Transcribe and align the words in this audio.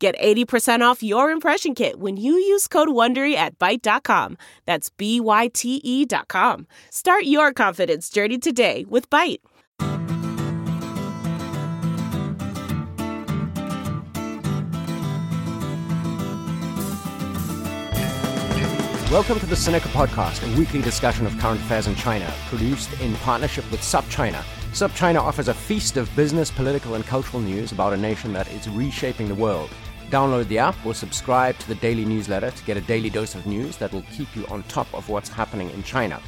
Get 0.00 0.18
80% 0.18 0.80
off 0.80 1.02
your 1.02 1.30
impression 1.30 1.74
kit 1.74 2.00
when 2.00 2.16
you 2.16 2.32
use 2.32 2.66
code 2.66 2.88
WONDERY 2.88 3.34
at 3.34 3.58
Byte.com. 3.58 4.38
That's 4.64 4.88
B-Y-T-E 4.88 6.06
dot 6.06 6.26
com. 6.28 6.66
Start 6.88 7.24
your 7.24 7.52
confidence 7.52 8.08
journey 8.08 8.38
today 8.38 8.86
with 8.88 9.10
Byte. 9.10 9.40
Welcome 19.10 19.38
to 19.40 19.46
the 19.46 19.54
Sinica 19.54 19.80
Podcast, 19.90 20.50
a 20.50 20.58
weekly 20.58 20.80
discussion 20.80 21.26
of 21.26 21.36
current 21.36 21.60
affairs 21.60 21.86
in 21.88 21.94
China, 21.94 22.32
produced 22.46 22.98
in 23.02 23.12
partnership 23.16 23.70
with 23.70 23.80
SupChina. 23.82 24.42
SupChina 24.72 25.20
offers 25.20 25.48
a 25.48 25.54
feast 25.54 25.98
of 25.98 26.08
business, 26.16 26.50
political, 26.50 26.94
and 26.94 27.04
cultural 27.04 27.42
news 27.42 27.72
about 27.72 27.92
a 27.92 27.98
nation 27.98 28.32
that 28.32 28.50
is 28.52 28.66
reshaping 28.70 29.28
the 29.28 29.34
world. 29.34 29.68
Download 30.10 30.48
the 30.48 30.58
app 30.58 30.74
or 30.84 30.92
subscribe 30.92 31.56
to 31.60 31.68
the 31.68 31.76
daily 31.76 32.04
newsletter 32.04 32.50
to 32.50 32.64
get 32.64 32.76
a 32.76 32.80
daily 32.80 33.10
dose 33.10 33.36
of 33.36 33.46
news 33.46 33.76
that 33.76 33.92
will 33.92 34.04
keep 34.10 34.34
you 34.34 34.44
on 34.48 34.64
top 34.64 34.92
of 34.92 35.08
what's 35.08 35.28
happening 35.28 35.70
in 35.70 35.84
China. 35.84 36.20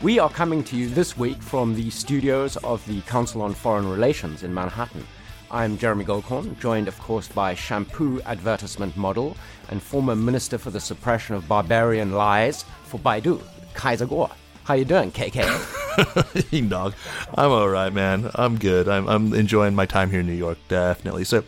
We 0.00 0.18
are 0.18 0.30
coming 0.30 0.64
to 0.64 0.76
you 0.76 0.88
this 0.88 1.18
week 1.18 1.42
from 1.42 1.74
the 1.74 1.90
studios 1.90 2.56
of 2.58 2.86
the 2.86 3.02
Council 3.02 3.42
on 3.42 3.52
Foreign 3.52 3.86
Relations 3.86 4.44
in 4.44 4.54
Manhattan. 4.54 5.06
I'm 5.50 5.76
Jeremy 5.76 6.06
Goldkorn, 6.06 6.58
joined, 6.58 6.88
of 6.88 6.98
course, 7.00 7.28
by 7.28 7.54
shampoo 7.54 8.22
advertisement 8.22 8.96
model 8.96 9.36
and 9.68 9.82
former 9.82 10.16
Minister 10.16 10.56
for 10.56 10.70
the 10.70 10.80
Suppression 10.80 11.34
of 11.34 11.46
Barbarian 11.46 12.12
Lies 12.12 12.64
for 12.84 12.98
Baidu, 12.98 13.42
Kaiser 13.74 14.06
Kuo. 14.06 14.30
How 14.64 14.72
you 14.72 14.86
doing, 14.86 15.12
KK? 15.12 16.68
dog. 16.68 16.94
I'm 17.34 17.50
all 17.50 17.68
right, 17.68 17.92
man. 17.92 18.30
I'm 18.36 18.58
good. 18.58 18.88
I'm, 18.88 19.06
I'm 19.06 19.34
enjoying 19.34 19.74
my 19.74 19.84
time 19.84 20.10
here 20.10 20.20
in 20.20 20.26
New 20.26 20.32
York, 20.32 20.58
definitely. 20.68 21.24
So, 21.24 21.44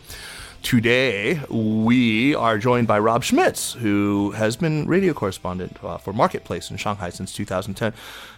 Today, 0.61 1.41
we 1.49 2.35
are 2.35 2.57
joined 2.59 2.87
by 2.87 2.99
Rob 2.99 3.23
Schmitz, 3.23 3.73
who 3.73 4.31
has 4.31 4.55
been 4.55 4.85
radio 4.87 5.11
correspondent 5.11 5.83
uh, 5.83 5.97
for 5.97 6.13
Marketplace 6.13 6.69
in 6.69 6.77
Shanghai 6.77 7.09
since 7.09 7.33
2010. 7.33 7.93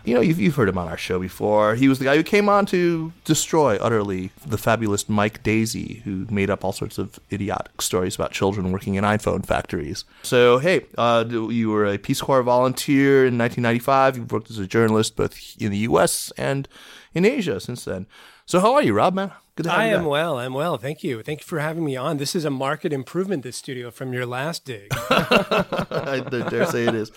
You 0.05 0.15
know, 0.15 0.21
you've, 0.21 0.39
you've 0.39 0.55
heard 0.55 0.69
him 0.69 0.77
on 0.77 0.87
our 0.87 0.97
show 0.97 1.19
before. 1.19 1.75
He 1.75 1.89
was 1.89 1.99
the 1.99 2.05
guy 2.05 2.15
who 2.15 2.23
came 2.23 2.47
on 2.47 2.65
to 2.67 3.11
destroy 3.25 3.75
utterly 3.75 4.31
the 4.45 4.57
fabulous 4.57 5.09
Mike 5.09 5.43
Daisey, 5.43 6.01
who 6.03 6.25
made 6.29 6.49
up 6.49 6.63
all 6.63 6.71
sorts 6.71 6.97
of 6.97 7.19
idiotic 7.31 7.81
stories 7.81 8.15
about 8.15 8.31
children 8.31 8.71
working 8.71 8.95
in 8.95 9.03
iPhone 9.03 9.45
factories. 9.45 10.05
So, 10.23 10.59
hey, 10.59 10.85
uh, 10.97 11.25
you 11.29 11.69
were 11.69 11.85
a 11.85 11.97
Peace 11.97 12.21
Corps 12.21 12.41
volunteer 12.41 13.25
in 13.25 13.37
1995. 13.37 14.17
You've 14.17 14.31
worked 14.31 14.49
as 14.49 14.59
a 14.59 14.65
journalist 14.65 15.17
both 15.17 15.37
in 15.59 15.71
the 15.71 15.79
U.S. 15.79 16.31
and 16.37 16.69
in 17.13 17.25
Asia 17.25 17.59
since 17.59 17.83
then. 17.83 18.07
So, 18.45 18.61
how 18.61 18.73
are 18.73 18.81
you, 18.81 18.93
Rob, 18.93 19.13
man? 19.13 19.31
Good 19.55 19.67
I 19.67 19.85
am 19.85 20.01
back. 20.01 20.09
well. 20.09 20.39
I'm 20.39 20.55
well. 20.55 20.79
Thank 20.79 21.03
you. 21.03 21.21
Thank 21.21 21.41
you 21.41 21.45
for 21.45 21.59
having 21.59 21.85
me 21.85 21.95
on. 21.95 22.17
This 22.17 22.33
is 22.33 22.43
a 22.43 22.49
market 22.49 22.91
improvement, 22.91 23.43
this 23.43 23.55
studio, 23.55 23.91
from 23.91 24.11
your 24.11 24.25
last 24.25 24.65
dig. 24.65 24.87
I 24.91 26.23
dare 26.49 26.65
say 26.65 26.87
it 26.87 26.95
is. 26.95 27.11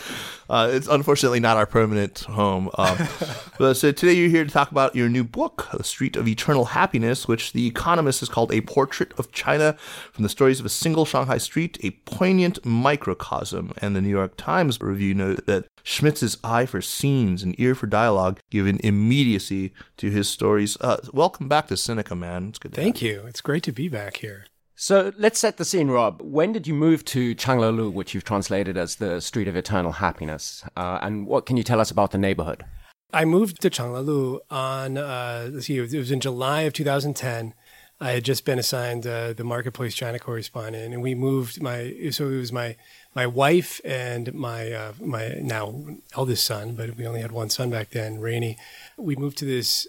Uh, 0.50 0.68
it's 0.70 0.86
unfortunately 0.86 1.40
not 1.40 1.56
our 1.56 1.64
permanent 1.64 2.20
home. 2.20 2.68
Um, 2.74 2.98
but 3.58 3.72
so 3.74 3.90
today 3.90 4.12
you're 4.12 4.28
here 4.28 4.44
to 4.44 4.50
talk 4.50 4.70
about 4.70 4.94
your 4.94 5.08
new 5.08 5.24
book, 5.24 5.66
The 5.72 5.82
Street 5.82 6.14
of 6.14 6.28
Eternal 6.28 6.66
Happiness, 6.66 7.26
which 7.26 7.54
The 7.54 7.66
Economist 7.66 8.20
has 8.20 8.28
called 8.28 8.52
A 8.52 8.60
Portrait 8.60 9.14
of 9.18 9.32
China 9.32 9.72
from 10.12 10.22
the 10.22 10.28
Stories 10.28 10.60
of 10.60 10.66
a 10.66 10.68
Single 10.68 11.06
Shanghai 11.06 11.38
Street, 11.38 11.78
a 11.82 11.92
Poignant 12.04 12.62
Microcosm. 12.66 13.72
And 13.78 13.96
the 13.96 14.02
New 14.02 14.10
York 14.10 14.36
Times 14.36 14.78
review 14.82 15.14
noted 15.14 15.46
that 15.46 15.68
Schmitz's 15.82 16.36
eye 16.44 16.66
for 16.66 16.82
scenes 16.82 17.42
and 17.42 17.58
ear 17.58 17.74
for 17.74 17.86
dialogue 17.86 18.40
give 18.50 18.66
an 18.66 18.80
immediacy 18.82 19.72
to 19.96 20.10
his 20.10 20.28
stories. 20.28 20.76
Uh, 20.82 20.98
welcome 21.14 21.48
back 21.48 21.68
to 21.68 21.74
Sinica, 21.74 22.18
man. 22.18 22.25
It's 22.48 22.58
good. 22.58 22.74
Thank 22.74 23.02
you. 23.02 23.24
It's 23.26 23.40
great 23.40 23.62
to 23.64 23.72
be 23.72 23.88
back 23.88 24.18
here. 24.18 24.46
So 24.78 25.12
let's 25.16 25.38
set 25.38 25.56
the 25.56 25.64
scene, 25.64 25.88
Rob. 25.88 26.20
When 26.20 26.52
did 26.52 26.66
you 26.66 26.74
move 26.74 27.02
to 27.06 27.34
Changlelu, 27.34 27.90
which 27.90 28.12
you've 28.14 28.24
translated 28.24 28.76
as 28.76 28.96
the 28.96 29.20
Street 29.20 29.48
of 29.48 29.56
Eternal 29.56 29.92
Happiness? 29.92 30.64
Uh, 30.76 30.98
and 31.00 31.26
what 31.26 31.46
can 31.46 31.56
you 31.56 31.62
tell 31.62 31.80
us 31.80 31.90
about 31.90 32.10
the 32.10 32.18
neighborhood? 32.18 32.64
I 33.12 33.24
moved 33.24 33.62
to 33.62 33.70
Changlelu 33.70 34.40
on, 34.50 34.98
uh, 34.98 35.48
let's 35.50 35.66
see, 35.66 35.78
it 35.78 35.94
was 35.94 36.10
in 36.10 36.20
July 36.20 36.62
of 36.62 36.74
2010. 36.74 37.54
I 37.98 38.10
had 38.10 38.24
just 38.24 38.44
been 38.44 38.58
assigned 38.58 39.06
uh, 39.06 39.32
the 39.32 39.44
Marketplace 39.44 39.94
China 39.94 40.18
correspondent, 40.18 40.92
and 40.92 41.02
we 41.02 41.14
moved 41.14 41.62
my, 41.62 41.94
so 42.10 42.28
it 42.28 42.36
was 42.36 42.52
my 42.52 42.76
my 43.14 43.26
wife 43.26 43.80
and 43.86 44.34
my 44.34 44.70
uh, 44.70 44.92
my 45.00 45.38
now 45.40 45.82
eldest 46.14 46.44
son, 46.44 46.74
but 46.74 46.94
we 46.96 47.06
only 47.06 47.22
had 47.22 47.32
one 47.32 47.48
son 47.48 47.70
back 47.70 47.90
then, 47.90 48.20
Rainey. 48.20 48.58
We 48.98 49.16
moved 49.16 49.38
to 49.38 49.46
this 49.46 49.88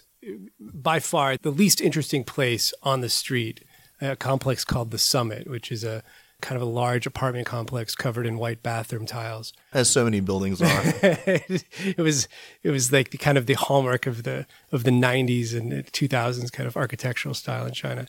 by 0.59 0.99
far 0.99 1.38
the 1.38 1.51
least 1.51 1.81
interesting 1.81 2.23
place 2.23 2.73
on 2.83 3.01
the 3.01 3.09
street, 3.09 3.63
a 4.01 4.15
complex 4.15 4.63
called 4.63 4.91
the 4.91 4.97
Summit, 4.97 5.49
which 5.49 5.71
is 5.71 5.83
a 5.83 6.03
kind 6.41 6.55
of 6.55 6.61
a 6.61 6.69
large 6.69 7.07
apartment 7.07 7.47
complex 7.47 7.95
covered 7.95 8.27
in 8.27 8.38
white 8.38 8.61
bathroom 8.61 9.05
tiles. 9.05 9.53
As 9.73 9.89
so 9.89 10.03
many 10.03 10.19
buildings 10.19 10.61
are. 10.61 10.81
it 11.01 11.97
was 11.97 12.27
it 12.63 12.69
was 12.69 12.91
like 12.91 13.09
the 13.09 13.17
kind 13.17 13.38
of 13.38 13.47
the 13.47 13.55
hallmark 13.55 14.05
of 14.05 14.23
the 14.23 14.45
of 14.71 14.83
the 14.83 14.91
90s 14.91 15.55
and 15.55 15.71
2000s 15.91 16.51
kind 16.51 16.67
of 16.67 16.77
architectural 16.77 17.33
style 17.33 17.65
in 17.65 17.73
China. 17.73 18.07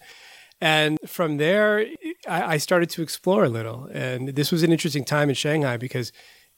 And 0.61 0.99
from 1.07 1.37
there, 1.37 1.87
I, 2.29 2.55
I, 2.55 2.57
started 2.57 2.91
to 2.91 3.03
explore 3.03 3.45
a 3.45 3.49
little. 3.49 3.89
And 3.93 4.31
this 4.31 4.51
was 4.51 4.65
an 4.65 4.73
interesting 4.73 5.05
time 5.05 5.29
in 5.29 5.37
Shanghai 5.37 5.77
because, 5.77 6.11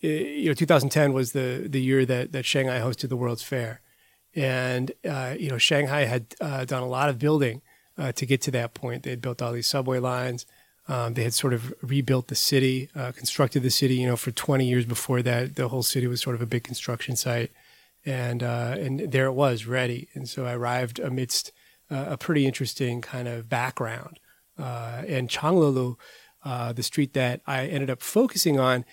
eh, 0.03 0.07
you 0.07 0.47
know, 0.47 0.55
2010 0.55 1.13
was 1.13 1.33
the, 1.33 1.67
the 1.69 1.83
year 1.83 2.07
that, 2.07 2.33
that 2.33 2.47
Shanghai 2.47 2.81
hosted 2.81 3.11
the 3.11 3.17
World's 3.17 3.43
Fair. 3.43 3.83
And, 4.35 4.93
uh, 5.09 5.35
you 5.39 5.51
know, 5.51 5.59
Shanghai 5.59 6.05
had 6.05 6.35
uh, 6.41 6.65
done 6.65 6.83
a 6.83 6.89
lot 6.89 7.09
of 7.09 7.19
building 7.19 7.63
uh, 7.99 8.13
to 8.13 8.27
get 8.27 8.41
to 8.43 8.51
that 8.53 8.75
point. 8.75 9.03
They 9.03 9.11
had 9.11 9.21
built 9.21 9.43
all 9.43 9.53
these 9.53 9.67
subway 9.67 9.99
lines. 9.99 10.47
Um, 10.89 11.15
they 11.15 11.23
had 11.25 11.35
sort 11.35 11.53
of 11.53 11.73
rebuilt 11.83 12.29
the 12.29 12.35
city, 12.35 12.89
uh, 12.95 13.13
constructed 13.13 13.63
the 13.63 13.71
city. 13.71 13.97
You 13.97 14.07
know, 14.07 14.17
for 14.17 14.31
20 14.31 14.67
years 14.67 14.87
before 14.87 15.23
that, 15.23 15.57
the 15.57 15.69
whole 15.69 15.83
city 15.83 16.07
was 16.07 16.21
sort 16.21 16.37
of 16.37 16.43
a 16.43 16.47
big 16.47 16.65
construction 16.65 17.17
site. 17.17 17.51
And, 18.05 18.43
uh, 18.43 18.77
and 18.79 19.13
there 19.13 19.27
it 19.27 19.33
was, 19.33 19.67
ready. 19.67 20.09
And 20.15 20.29
so 20.29 20.47
I 20.47 20.55
arrived 20.55 20.99
amidst 20.99 21.53
a 21.91 22.17
pretty 22.17 22.47
interesting 22.47 23.01
kind 23.01 23.27
of 23.27 23.49
background. 23.49 24.21
And 24.57 25.29
Changlelu, 25.29 25.97
uh, 26.45 26.73
the 26.73 26.83
street 26.83 27.15
that 27.15 27.41
I 27.47 27.67
ended 27.67 27.91
up 27.91 28.01
focusing 28.01 28.59
on, 28.59 28.85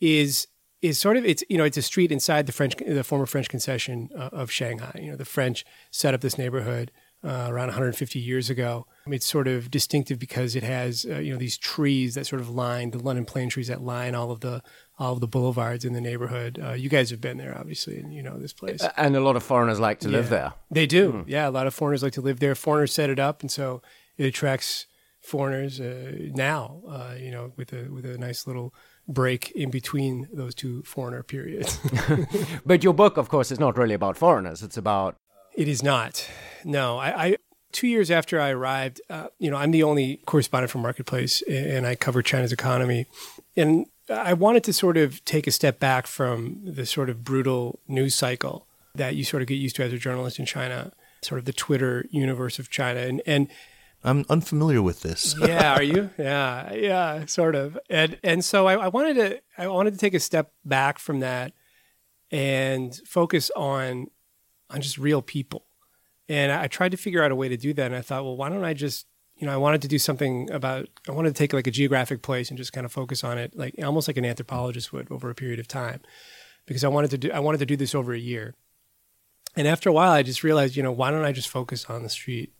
is 0.00 0.48
is 0.86 0.98
sort 0.98 1.16
of 1.16 1.24
it's 1.24 1.42
you 1.48 1.58
know 1.58 1.64
it's 1.64 1.76
a 1.76 1.82
street 1.82 2.12
inside 2.12 2.46
the 2.46 2.52
French 2.52 2.76
the 2.76 3.04
former 3.04 3.26
French 3.26 3.48
concession 3.48 4.10
uh, 4.16 4.30
of 4.32 4.50
Shanghai. 4.50 4.98
You 5.02 5.10
know 5.10 5.16
the 5.16 5.24
French 5.24 5.64
set 5.90 6.14
up 6.14 6.20
this 6.20 6.38
neighborhood 6.38 6.90
uh, 7.24 7.46
around 7.48 7.68
150 7.68 8.18
years 8.18 8.50
ago. 8.50 8.86
It's 9.06 9.26
sort 9.26 9.48
of 9.48 9.70
distinctive 9.70 10.18
because 10.18 10.54
it 10.54 10.62
has 10.62 11.06
uh, 11.08 11.18
you 11.18 11.32
know 11.32 11.38
these 11.38 11.58
trees 11.58 12.14
that 12.14 12.26
sort 12.26 12.40
of 12.40 12.48
line 12.48 12.90
the 12.90 12.98
London 12.98 13.24
plane 13.24 13.48
trees 13.48 13.68
that 13.68 13.82
line 13.82 14.14
all 14.14 14.30
of 14.30 14.40
the 14.40 14.62
all 14.98 15.14
of 15.14 15.20
the 15.20 15.26
boulevards 15.26 15.84
in 15.84 15.92
the 15.92 16.00
neighborhood. 16.00 16.60
Uh, 16.62 16.72
you 16.72 16.88
guys 16.88 17.10
have 17.10 17.20
been 17.20 17.36
there, 17.36 17.56
obviously, 17.58 17.98
and 17.98 18.14
you 18.14 18.22
know 18.22 18.38
this 18.38 18.52
place. 18.52 18.86
And 18.96 19.16
a 19.16 19.20
lot 19.20 19.36
of 19.36 19.42
foreigners 19.42 19.80
like 19.80 20.00
to 20.00 20.08
yeah. 20.08 20.16
live 20.16 20.28
there. 20.30 20.52
They 20.70 20.86
do. 20.86 21.12
Mm. 21.12 21.24
Yeah, 21.26 21.48
a 21.48 21.50
lot 21.50 21.66
of 21.66 21.74
foreigners 21.74 22.02
like 22.02 22.14
to 22.14 22.20
live 22.20 22.40
there. 22.40 22.54
Foreigners 22.54 22.92
set 22.92 23.10
it 23.10 23.18
up, 23.18 23.40
and 23.40 23.50
so 23.50 23.82
it 24.16 24.24
attracts 24.26 24.86
foreigners 25.20 25.80
uh, 25.80 26.12
now. 26.34 26.82
Uh, 26.88 27.14
you 27.18 27.30
know, 27.30 27.52
with 27.56 27.72
a 27.72 27.88
with 27.90 28.06
a 28.06 28.18
nice 28.18 28.46
little 28.46 28.72
break 29.08 29.50
in 29.52 29.70
between 29.70 30.28
those 30.32 30.54
two 30.54 30.82
foreigner 30.82 31.22
periods. 31.22 31.78
but 32.66 32.82
your 32.82 32.94
book, 32.94 33.16
of 33.16 33.28
course, 33.28 33.50
is 33.50 33.60
not 33.60 33.76
really 33.76 33.94
about 33.94 34.16
foreigners. 34.16 34.62
It's 34.62 34.76
about. 34.76 35.16
It 35.54 35.68
is 35.68 35.82
not. 35.82 36.28
No, 36.64 36.98
I, 36.98 37.24
I 37.24 37.36
two 37.72 37.86
years 37.86 38.10
after 38.10 38.40
I 38.40 38.50
arrived, 38.50 39.00
uh, 39.10 39.28
you 39.38 39.50
know, 39.50 39.56
I'm 39.56 39.70
the 39.70 39.82
only 39.82 40.18
correspondent 40.26 40.70
for 40.70 40.78
Marketplace, 40.78 41.42
and 41.42 41.86
I 41.86 41.94
cover 41.94 42.22
China's 42.22 42.52
economy. 42.52 43.06
And 43.56 43.86
I 44.08 44.34
wanted 44.34 44.64
to 44.64 44.72
sort 44.72 44.96
of 44.96 45.24
take 45.24 45.46
a 45.46 45.50
step 45.50 45.78
back 45.78 46.06
from 46.06 46.60
the 46.64 46.86
sort 46.86 47.10
of 47.10 47.24
brutal 47.24 47.80
news 47.88 48.14
cycle 48.14 48.66
that 48.94 49.14
you 49.14 49.24
sort 49.24 49.42
of 49.42 49.48
get 49.48 49.56
used 49.56 49.76
to 49.76 49.84
as 49.84 49.92
a 49.92 49.98
journalist 49.98 50.38
in 50.38 50.46
China, 50.46 50.92
sort 51.22 51.38
of 51.38 51.44
the 51.44 51.52
Twitter 51.52 52.06
universe 52.10 52.58
of 52.58 52.70
China. 52.70 53.00
And, 53.00 53.20
and 53.26 53.48
I'm 54.06 54.24
unfamiliar 54.28 54.80
with 54.80 55.02
this. 55.02 55.34
yeah, 55.40 55.74
are 55.74 55.82
you? 55.82 56.10
Yeah, 56.16 56.72
yeah, 56.72 57.26
sort 57.26 57.54
of. 57.54 57.78
And 57.90 58.18
and 58.22 58.44
so 58.44 58.66
I, 58.66 58.74
I 58.74 58.88
wanted 58.88 59.14
to 59.14 59.40
I 59.58 59.66
wanted 59.68 59.92
to 59.92 59.98
take 59.98 60.14
a 60.14 60.20
step 60.20 60.52
back 60.64 60.98
from 60.98 61.20
that 61.20 61.52
and 62.30 62.98
focus 63.06 63.50
on 63.56 64.06
on 64.70 64.80
just 64.80 64.96
real 64.96 65.22
people. 65.22 65.66
And 66.28 66.50
I 66.50 66.66
tried 66.68 66.92
to 66.92 66.96
figure 66.96 67.22
out 67.22 67.30
a 67.30 67.36
way 67.36 67.48
to 67.48 67.56
do 67.56 67.72
that. 67.74 67.86
And 67.86 67.94
I 67.94 68.00
thought, 68.00 68.24
well, 68.24 68.36
why 68.36 68.48
don't 68.48 68.64
I 68.64 68.74
just 68.74 69.06
you 69.36 69.46
know, 69.46 69.52
I 69.52 69.58
wanted 69.58 69.82
to 69.82 69.88
do 69.88 69.98
something 69.98 70.50
about, 70.50 70.88
I 71.06 71.12
wanted 71.12 71.34
to 71.34 71.38
take 71.38 71.52
like 71.52 71.66
a 71.66 71.70
geographic 71.70 72.22
place 72.22 72.48
and 72.48 72.56
just 72.56 72.72
kind 72.72 72.86
of 72.86 72.92
focus 72.92 73.22
on 73.22 73.36
it, 73.36 73.54
like 73.54 73.74
almost 73.84 74.08
like 74.08 74.16
an 74.16 74.24
anthropologist 74.24 74.92
would 74.92 75.10
over 75.12 75.28
a 75.28 75.34
period 75.34 75.60
of 75.60 75.68
time, 75.68 76.00
because 76.64 76.84
I 76.84 76.88
wanted 76.88 77.10
to 77.10 77.18
do, 77.18 77.30
I 77.32 77.40
wanted 77.40 77.58
to 77.58 77.66
do 77.66 77.76
this 77.76 77.94
over 77.94 78.14
a 78.14 78.18
year. 78.18 78.54
And 79.54 79.68
after 79.68 79.90
a 79.90 79.92
while, 79.92 80.10
I 80.12 80.22
just 80.22 80.42
realized, 80.42 80.74
you 80.76 80.82
know, 80.82 80.92
why 80.92 81.10
don't 81.10 81.24
I 81.24 81.32
just 81.32 81.48
focus 81.48 81.84
on 81.86 82.02
the 82.02 82.08
street 82.08 82.52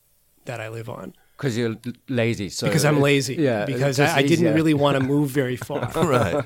that 0.44 0.60
I 0.60 0.68
live 0.68 0.88
on? 0.88 1.14
Because 1.36 1.58
you're 1.58 1.76
lazy. 2.08 2.48
So 2.48 2.66
because 2.66 2.84
I'm 2.86 3.00
lazy. 3.00 3.34
Yeah. 3.34 3.66
Because 3.66 4.00
I, 4.00 4.18
I 4.18 4.22
didn't 4.22 4.54
really 4.54 4.72
want 4.72 4.96
to 4.96 5.02
move 5.04 5.30
very 5.30 5.56
far. 5.56 5.90
right. 5.94 6.44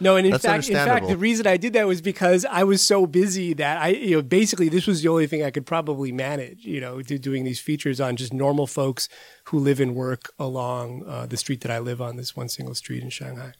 No, 0.00 0.16
and 0.16 0.26
in 0.26 0.32
That's 0.32 0.44
fact, 0.44 0.68
in 0.68 0.74
fact, 0.74 1.08
the 1.08 1.16
reason 1.16 1.46
I 1.46 1.58
did 1.58 1.74
that 1.74 1.86
was 1.86 2.00
because 2.00 2.46
I 2.46 2.64
was 2.64 2.80
so 2.80 3.06
busy 3.06 3.52
that 3.54 3.82
I, 3.82 3.88
you 3.88 4.16
know, 4.16 4.22
basically 4.22 4.70
this 4.70 4.86
was 4.86 5.02
the 5.02 5.08
only 5.08 5.26
thing 5.26 5.42
I 5.42 5.50
could 5.50 5.66
probably 5.66 6.10
manage. 6.10 6.64
You 6.64 6.80
know, 6.80 7.02
do, 7.02 7.18
doing 7.18 7.44
these 7.44 7.60
features 7.60 8.00
on 8.00 8.16
just 8.16 8.32
normal 8.32 8.66
folks 8.66 9.08
who 9.44 9.58
live 9.58 9.78
and 9.78 9.94
work 9.94 10.32
along 10.38 11.04
uh, 11.06 11.26
the 11.26 11.36
street 11.36 11.60
that 11.60 11.70
I 11.70 11.78
live 11.78 12.00
on, 12.00 12.16
this 12.16 12.34
one 12.34 12.48
single 12.48 12.74
street 12.74 13.02
in 13.02 13.10
Shanghai. 13.10 13.52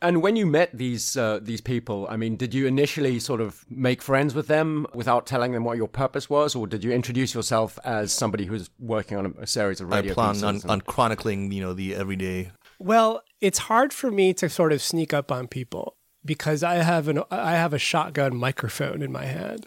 And 0.00 0.22
when 0.22 0.36
you 0.36 0.46
met 0.46 0.70
these 0.76 1.16
uh, 1.16 1.40
these 1.42 1.60
people, 1.60 2.06
I 2.08 2.16
mean, 2.16 2.36
did 2.36 2.54
you 2.54 2.66
initially 2.66 3.18
sort 3.18 3.40
of 3.40 3.64
make 3.68 4.00
friends 4.00 4.32
with 4.34 4.46
them 4.46 4.86
without 4.94 5.26
telling 5.26 5.52
them 5.52 5.64
what 5.64 5.76
your 5.76 5.88
purpose 5.88 6.30
was, 6.30 6.54
or 6.54 6.66
did 6.68 6.84
you 6.84 6.92
introduce 6.92 7.34
yourself 7.34 7.78
as 7.84 8.12
somebody 8.12 8.46
who's 8.46 8.70
working 8.78 9.18
on 9.18 9.26
a, 9.26 9.42
a 9.42 9.46
series 9.46 9.80
of 9.80 9.88
radio? 9.88 9.98
I 9.98 10.00
radio 10.00 10.14
plan 10.14 10.44
on, 10.44 10.54
and- 10.56 10.64
on 10.70 10.80
chronicling, 10.82 11.50
you 11.50 11.60
know, 11.60 11.72
the 11.72 11.94
everyday. 11.96 12.52
Well, 12.78 13.22
it's 13.40 13.58
hard 13.58 13.92
for 13.92 14.12
me 14.12 14.32
to 14.34 14.48
sort 14.48 14.72
of 14.72 14.80
sneak 14.80 15.12
up 15.12 15.32
on 15.32 15.48
people 15.48 15.96
because 16.24 16.62
I 16.62 16.76
have 16.76 17.08
an 17.08 17.22
I 17.30 17.52
have 17.52 17.72
a 17.74 17.78
shotgun 17.78 18.36
microphone 18.36 19.02
in 19.02 19.10
my 19.10 19.24
hand, 19.24 19.66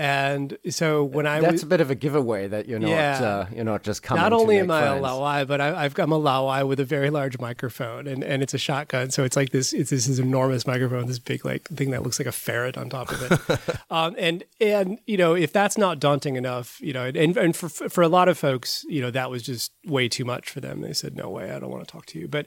and 0.00 0.56
so 0.70 1.02
when 1.02 1.26
I 1.26 1.40
That's 1.40 1.54
was 1.54 1.62
a 1.64 1.66
bit 1.66 1.80
of 1.80 1.90
a 1.90 1.96
giveaway 1.96 2.46
that 2.46 2.68
you're 2.68 2.78
not 2.78 2.90
Yeah. 2.90 3.20
uh, 3.20 3.46
you're 3.52 3.64
not 3.64 3.82
just 3.82 4.02
coming. 4.04 4.22
not 4.22 4.32
only 4.32 4.58
am 4.58 4.70
I 4.70 4.82
a 4.82 4.90
friends. 4.90 5.04
Laowai, 5.04 5.46
but 5.48 5.60
I, 5.60 5.84
I've 5.84 5.98
I'm 5.98 6.12
a 6.12 6.20
Laowai 6.20 6.66
with 6.68 6.78
a 6.78 6.84
very 6.84 7.10
large 7.10 7.38
microphone, 7.40 8.06
and, 8.06 8.22
and 8.22 8.40
it's 8.40 8.54
a 8.54 8.58
shotgun, 8.58 9.10
so 9.10 9.24
it's 9.24 9.34
like 9.34 9.50
this. 9.50 9.72
It's 9.72 9.90
this, 9.90 10.06
this 10.06 10.20
enormous 10.20 10.68
microphone, 10.68 11.06
this 11.06 11.18
big 11.18 11.44
like 11.44 11.66
thing 11.68 11.90
that 11.90 12.04
looks 12.04 12.20
like 12.20 12.28
a 12.28 12.32
ferret 12.32 12.78
on 12.78 12.88
top 12.90 13.10
of 13.10 13.22
it. 13.50 13.76
um, 13.90 14.14
and 14.16 14.44
and 14.60 15.00
you 15.06 15.16
know 15.16 15.34
if 15.34 15.52
that's 15.52 15.76
not 15.76 15.98
daunting 15.98 16.36
enough, 16.36 16.80
you 16.80 16.92
know, 16.92 17.06
and 17.06 17.36
and 17.36 17.56
for 17.56 17.68
for 17.68 18.02
a 18.02 18.08
lot 18.08 18.28
of 18.28 18.38
folks, 18.38 18.84
you 18.88 19.02
know, 19.02 19.10
that 19.10 19.30
was 19.30 19.42
just 19.42 19.72
way 19.84 20.08
too 20.08 20.24
much 20.24 20.48
for 20.48 20.60
them. 20.60 20.80
They 20.80 20.92
said, 20.92 21.16
"No 21.16 21.28
way, 21.28 21.50
I 21.50 21.58
don't 21.58 21.70
want 21.70 21.84
to 21.86 21.90
talk 21.92 22.06
to 22.06 22.20
you." 22.20 22.28
But 22.28 22.46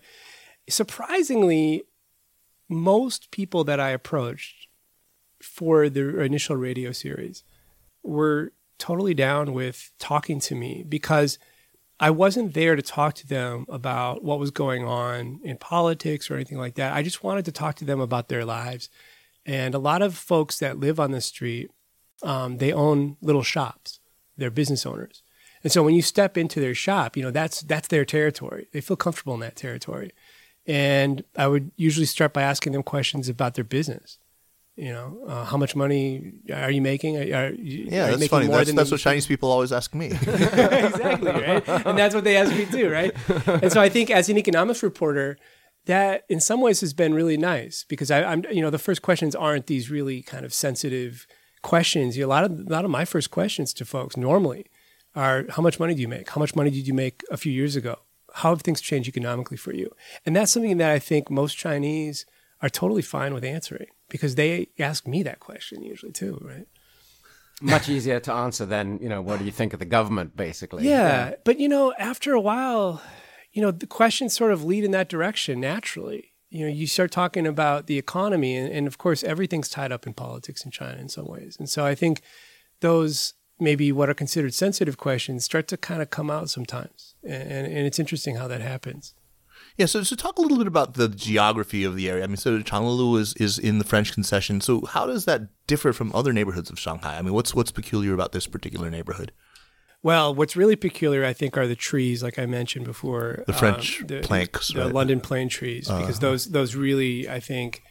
surprisingly, 0.70 1.84
most 2.70 3.32
people 3.32 3.64
that 3.66 3.80
I 3.82 3.90
approached 3.90 4.68
for 5.42 5.90
the 5.90 6.22
initial 6.22 6.56
radio 6.56 6.92
series 6.92 7.44
were 8.04 8.52
totally 8.78 9.14
down 9.14 9.54
with 9.54 9.92
talking 10.00 10.40
to 10.40 10.56
me 10.56 10.84
because 10.88 11.38
I 12.00 12.10
wasn't 12.10 12.56
there 12.56 12.76
to 12.76 12.82
talk 12.82 13.14
to 13.16 13.28
them 13.28 13.66
about 13.70 14.24
what 14.24 14.40
was 14.40 14.50
going 14.50 14.84
on 14.84 15.40
in 15.44 15.58
politics 15.58 16.32
or 16.32 16.36
anything 16.36 16.58
like 16.58 16.74
that. 16.76 16.94
I 16.94 17.04
just 17.04 17.24
wanted 17.24 17.46
to 17.46 17.52
talk 17.52 17.76
to 17.76 17.86
them 17.86 18.00
about 18.00 18.28
their 18.28 18.44
lives. 18.44 18.90
And 19.46 19.76
a 19.76 19.80
lot 19.80 20.02
of 20.02 20.18
folks 20.18 20.58
that 20.60 20.80
live 20.80 21.00
on 21.00 21.12
the 21.12 21.22
street, 21.22 21.70
um, 22.24 22.58
they 22.58 22.74
own 22.74 23.18
little 23.22 23.44
shops. 23.44 24.00
They're 24.36 24.50
business 24.50 24.84
owners. 24.86 25.22
And 25.64 25.72
so 25.72 25.84
when 25.84 25.94
you 25.94 26.02
step 26.02 26.38
into 26.38 26.60
their 26.60 26.74
shop, 26.74 27.16
you 27.16 27.22
know, 27.22 27.30
that's 27.30 27.62
that's 27.62 27.88
their 27.88 28.04
territory. 28.04 28.68
They 28.72 28.82
feel 28.82 28.98
comfortable 28.98 29.36
in 29.36 29.40
that 29.42 29.56
territory. 29.56 30.12
And 30.66 31.24
I 31.38 31.48
would 31.48 31.72
usually 31.76 32.08
start 32.08 32.34
by 32.34 32.42
asking 32.42 32.74
them 32.74 32.84
questions 32.84 33.30
about 33.30 33.54
their 33.54 33.64
business. 33.64 34.18
You 34.78 34.94
know, 34.94 35.26
uh, 35.28 35.44
how 35.46 35.58
much 35.58 35.76
money 35.76 36.32
are 36.52 36.72
you 36.72 36.82
making? 36.82 37.18
Are, 37.18 37.22
are 37.48 37.52
you, 37.52 37.88
Yeah, 37.90 38.06
are 38.06 38.08
that's 38.08 38.20
making 38.20 38.30
funny. 38.30 38.48
more 38.48 38.58
That's, 38.58 38.70
than 38.70 38.76
that's 38.78 38.90
what 38.92 39.02
Chinese 39.02 39.28
people 39.28 39.52
always 39.52 39.72
ask 39.72 39.94
me. 39.94 40.08
exactly 40.12 41.32
right? 41.32 41.68
And 41.68 41.98
that's 41.98 42.16
what 42.16 42.24
they 42.24 42.38
ask 42.38 42.52
me 42.56 42.66
too 42.66 42.90
right? 42.90 43.12
And 43.48 43.72
so 43.72 43.82
i 43.82 43.90
think 43.90 44.10
as 44.10 44.30
an 44.30 44.38
economics 44.38 44.82
reporter 44.82 45.38
that 45.86 46.24
in 46.30 46.40
some 46.40 46.62
ways 46.62 46.80
has 46.82 46.94
been 46.94 47.14
really 47.14 47.38
nice 47.38 47.84
because 47.88 48.10
I, 48.12 48.24
i'm 48.24 48.44
you 48.52 48.62
know 48.62 48.70
the 48.70 48.80
first 48.88 49.02
questions 49.02 49.36
aren't 49.36 49.68
these 49.68 49.90
really 49.90 50.22
kind 50.22 50.46
of 50.46 50.54
sensitive 50.54 51.28
questions. 51.62 52.18
You 52.18 52.24
know, 52.24 52.28
a 52.28 52.34
lot 52.36 52.44
of 52.46 52.52
a 52.52 52.72
lot 52.72 52.86
of 52.86 52.92
my 52.92 53.06
first 53.06 53.30
questions 53.32 53.74
to 53.76 53.86
folks 53.86 54.16
normally 54.18 54.66
are 55.16 55.46
how 55.50 55.62
much 55.62 55.80
money 55.80 55.94
do 55.96 56.02
you 56.02 56.08
make? 56.08 56.30
How 56.30 56.40
much 56.40 56.56
money 56.56 56.72
did 56.72 56.88
you 56.88 56.94
make 56.94 57.22
a 57.30 57.38
few 57.38 57.52
years 57.52 57.76
ago? 57.76 58.00
How 58.36 58.50
have 58.52 58.62
things 58.62 58.80
changed 58.82 59.10
economically 59.10 59.58
for 59.58 59.74
you? 59.74 59.90
And 60.26 60.36
that's 60.36 60.52
something 60.52 60.78
that 60.78 60.92
i 60.92 61.00
think 61.00 61.30
most 61.30 61.58
chinese 61.58 62.26
are 62.62 62.70
totally 62.70 63.02
fine 63.02 63.34
with 63.34 63.44
answering 63.44 63.88
because 64.12 64.36
they 64.36 64.68
ask 64.78 65.08
me 65.08 65.24
that 65.24 65.40
question 65.40 65.82
usually 65.82 66.12
too 66.12 66.38
right 66.44 66.68
Much 67.62 67.90
easier 67.90 68.20
to 68.20 68.34
answer 68.34 68.66
than 68.66 68.98
you 69.00 69.08
know. 69.08 69.22
What 69.22 69.38
do 69.38 69.46
you 69.46 69.52
think 69.52 69.72
of 69.74 69.80
the 69.80 69.86
government, 69.86 70.36
basically? 70.36 70.88
Yeah, 70.88 71.36
but 71.44 71.60
you 71.60 71.70
know, 71.70 71.94
after 72.00 72.34
a 72.34 72.42
while, 72.42 73.04
you 73.54 73.62
know, 73.62 73.70
the 73.70 73.86
questions 73.86 74.34
sort 74.34 74.52
of 74.52 74.64
lead 74.64 74.84
in 74.84 74.92
that 74.92 75.10
direction 75.10 75.60
naturally. 75.60 76.32
You 76.50 76.66
know, 76.66 76.72
you 76.72 76.88
start 76.88 77.12
talking 77.12 77.46
about 77.46 77.86
the 77.86 78.00
economy, 78.00 78.58
and, 78.58 78.68
and 78.74 78.88
of 78.88 78.98
course, 78.98 79.24
everything's 79.24 79.70
tied 79.70 79.92
up 79.92 80.08
in 80.08 80.14
politics 80.14 80.66
in 80.66 80.72
China 80.72 81.00
in 81.00 81.08
some 81.08 81.28
ways. 81.28 81.56
And 81.60 81.70
so 81.70 81.86
I 81.86 81.94
think 81.94 82.22
those 82.80 83.36
maybe 83.60 83.92
what 83.92 84.10
are 84.10 84.16
considered 84.16 84.56
sensitive 84.56 84.98
questions 84.98 85.46
start 85.46 85.68
to 85.68 85.78
kind 85.78 86.02
of 86.02 86.10
come 86.10 86.32
out 86.32 86.50
sometimes, 86.50 87.14
and, 87.24 87.44
and, 87.44 87.68
and 87.68 87.86
it's 87.86 88.00
interesting 88.00 88.38
how 88.38 88.48
that 88.48 88.62
happens. 88.62 89.14
Yeah, 89.78 89.86
so, 89.86 90.04
so 90.04 90.16
talk 90.16 90.38
a 90.38 90.42
little 90.42 90.58
bit 90.58 90.68
about 90.68 90.96
the 90.96 91.08
geography 91.08 91.84
of 91.84 91.96
the 91.96 92.10
area. 92.10 92.24
I 92.24 92.28
mean, 92.28 92.38
so 92.38 92.60
Changlelu 92.60 93.20
is, 93.20 93.34
is 93.36 93.58
in 93.58 93.78
the 93.78 93.84
French 93.84 94.14
concession. 94.14 94.62
So 94.62 94.86
how 94.86 95.06
does 95.06 95.26
that 95.26 95.44
differ 95.68 95.94
from 95.94 96.12
other 96.14 96.34
neighborhoods 96.34 96.70
of 96.70 96.80
Shanghai? 96.80 97.18
I 97.18 97.22
mean, 97.22 97.34
what's 97.34 97.56
what's 97.56 97.72
peculiar 97.72 98.14
about 98.14 98.32
this 98.32 98.48
particular 98.48 98.90
neighborhood? 98.90 99.32
Well, 100.04 100.34
what's 100.34 100.56
really 100.56 100.76
peculiar, 100.76 101.24
I 101.24 101.34
think, 101.34 101.58
are 101.58 101.68
the 101.68 101.76
trees, 101.76 102.24
like 102.24 102.40
I 102.40 102.48
mentioned 102.48 102.86
before. 102.86 103.44
The 103.46 103.54
French 103.54 104.02
um, 104.02 104.08
the, 104.08 104.22
planks, 104.22 104.70
the 104.70 104.80
right? 104.80 104.86
Uh-huh. 104.86 104.94
London 104.94 105.22
plane 105.22 105.48
trees, 105.48 105.88
because 105.88 106.20
those 106.20 106.48
those 106.48 106.76
really, 106.76 107.30
I 107.30 107.40
think, 107.40 107.84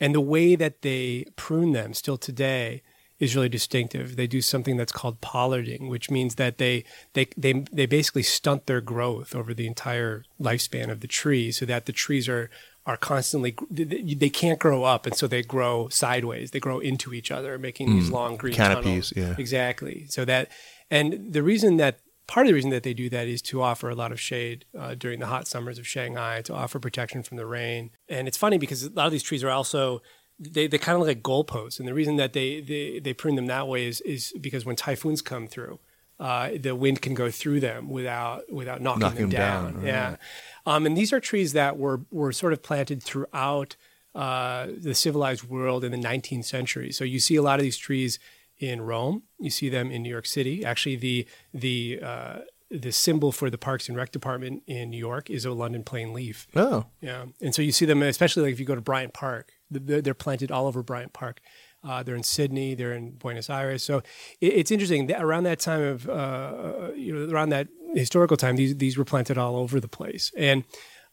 and 0.00 0.14
the 0.14 0.20
way 0.20 0.56
that 0.56 0.82
they 0.82 1.26
prune 1.36 1.72
them 1.72 1.94
still 1.94 2.18
today 2.18 2.82
is 3.20 3.34
really 3.36 3.48
distinctive. 3.48 4.16
They 4.16 4.26
do 4.26 4.40
something 4.40 4.76
that's 4.76 4.92
called 4.92 5.20
pollarding, 5.20 5.88
which 5.88 6.10
means 6.10 6.34
that 6.34 6.58
they 6.58 6.84
they 7.12 7.28
they 7.36 7.52
they 7.72 7.86
basically 7.86 8.22
stunt 8.24 8.66
their 8.66 8.80
growth 8.80 9.34
over 9.34 9.54
the 9.54 9.66
entire 9.66 10.24
lifespan 10.40 10.90
of 10.90 11.00
the 11.00 11.06
tree, 11.08 11.52
so 11.52 11.64
that 11.66 11.86
the 11.86 11.92
trees 11.92 12.28
are 12.28 12.50
are 12.86 12.96
constantly 12.98 13.56
they- 13.70 14.28
can't 14.28 14.58
grow 14.58 14.84
up, 14.84 15.06
and 15.06 15.16
so 15.16 15.26
they 15.26 15.42
grow 15.42 15.88
sideways. 15.88 16.50
They 16.50 16.60
grow 16.60 16.80
into 16.80 17.14
each 17.14 17.30
other, 17.30 17.58
making 17.58 17.94
these 17.94 18.10
long 18.10 18.36
green 18.36 18.52
Hmm. 18.54 18.62
Canopies, 18.62 19.10
tunnels. 19.10 19.12
yeah. 19.16 19.36
Exactly. 19.38 20.04
So 20.08 20.24
that, 20.26 20.50
and 20.90 21.32
the 21.32 21.42
reason 21.42 21.78
that 21.78 22.00
part 22.26 22.46
of 22.46 22.48
the 22.48 22.54
reason 22.54 22.70
that 22.70 22.82
they 22.82 22.92
do 22.94 23.08
that 23.10 23.26
is 23.26 23.40
to 23.42 23.62
offer 23.62 23.88
a 23.88 23.94
lot 23.94 24.12
of 24.12 24.20
shade 24.20 24.64
uh, 24.78 24.94
during 24.94 25.20
the 25.20 25.26
hot 25.26 25.46
summers 25.46 25.78
of 25.78 25.86
Shanghai, 25.86 26.42
to 26.42 26.52
offer 26.54 26.78
protection 26.78 27.22
from 27.22 27.36
the 27.38 27.46
rain. 27.46 27.90
And 28.08 28.26
it's 28.28 28.36
funny 28.38 28.58
because 28.58 28.82
a 28.82 28.90
lot 28.90 29.06
of 29.06 29.12
these 29.12 29.22
trees 29.22 29.42
are 29.44 29.50
also 29.50 30.02
they 30.38 30.66
they 30.66 30.78
kind 30.78 30.94
of 30.96 31.00
look 31.00 31.08
like 31.08 31.22
goalposts, 31.22 31.78
and 31.78 31.88
the 31.88 31.94
reason 31.94 32.16
that 32.16 32.32
they 32.32 32.60
they, 32.60 32.98
they 32.98 33.12
prune 33.12 33.36
them 33.36 33.46
that 33.46 33.68
way 33.68 33.86
is 33.86 34.00
is 34.02 34.32
because 34.40 34.64
when 34.64 34.76
typhoons 34.76 35.22
come 35.22 35.46
through. 35.46 35.78
Uh, 36.20 36.50
the 36.60 36.76
wind 36.76 37.02
can 37.02 37.12
go 37.12 37.28
through 37.28 37.58
them 37.58 37.88
without 37.90 38.44
without 38.50 38.80
knocking, 38.80 39.00
Knocking 39.00 39.20
them 39.22 39.30
them 39.30 39.40
down. 39.40 39.64
down, 39.64 39.74
right. 39.78 39.86
Yeah, 39.86 40.16
um, 40.64 40.86
and 40.86 40.96
these 40.96 41.12
are 41.12 41.18
trees 41.18 41.54
that 41.54 41.76
were 41.76 42.02
were 42.12 42.30
sort 42.30 42.52
of 42.52 42.62
planted 42.62 43.02
throughout 43.02 43.74
uh, 44.14 44.68
the 44.78 44.94
civilized 44.94 45.42
world 45.42 45.82
in 45.82 45.90
the 45.90 45.98
19th 45.98 46.44
century. 46.44 46.92
So 46.92 47.02
you 47.02 47.18
see 47.18 47.34
a 47.34 47.42
lot 47.42 47.58
of 47.58 47.64
these 47.64 47.76
trees 47.76 48.20
in 48.58 48.80
Rome. 48.82 49.24
You 49.40 49.50
see 49.50 49.68
them 49.68 49.90
in 49.90 50.04
New 50.04 50.08
York 50.08 50.26
City. 50.26 50.64
Actually, 50.64 50.94
the 50.96 51.26
the 51.52 51.98
uh, 52.00 52.38
the 52.70 52.92
symbol 52.92 53.32
for 53.32 53.50
the 53.50 53.58
Parks 53.58 53.88
and 53.88 53.96
Rec 53.96 54.12
Department 54.12 54.62
in 54.68 54.90
New 54.90 54.98
York 54.98 55.28
is 55.30 55.44
a 55.44 55.50
London 55.50 55.82
plane 55.82 56.12
leaf. 56.12 56.46
Oh, 56.54 56.86
Yeah, 57.00 57.24
and 57.40 57.52
so 57.52 57.60
you 57.60 57.72
see 57.72 57.86
them, 57.86 58.04
especially 58.04 58.44
like 58.44 58.52
if 58.52 58.60
you 58.60 58.66
go 58.66 58.76
to 58.76 58.80
Bryant 58.80 59.14
Park, 59.14 59.52
they're 59.70 60.14
planted 60.14 60.50
all 60.50 60.66
over 60.66 60.82
Bryant 60.82 61.12
Park. 61.12 61.40
Uh, 61.82 62.02
they're 62.02 62.16
in 62.16 62.22
Sydney, 62.22 62.74
they're 62.74 62.94
in 62.94 63.10
Buenos 63.12 63.50
Aires. 63.50 63.82
So 63.82 63.98
it, 64.40 64.54
it's 64.54 64.70
interesting 64.70 65.06
that 65.08 65.22
around 65.22 65.44
that 65.44 65.60
time 65.60 65.82
of, 65.82 66.08
uh, 66.08 66.92
you 66.96 67.14
know, 67.14 67.32
around 67.32 67.50
that 67.50 67.68
historical 67.94 68.36
time, 68.36 68.56
these 68.56 68.76
these 68.76 68.96
were 68.96 69.04
planted 69.04 69.36
all 69.36 69.56
over 69.56 69.80
the 69.80 69.88
place, 69.88 70.32
and 70.36 70.64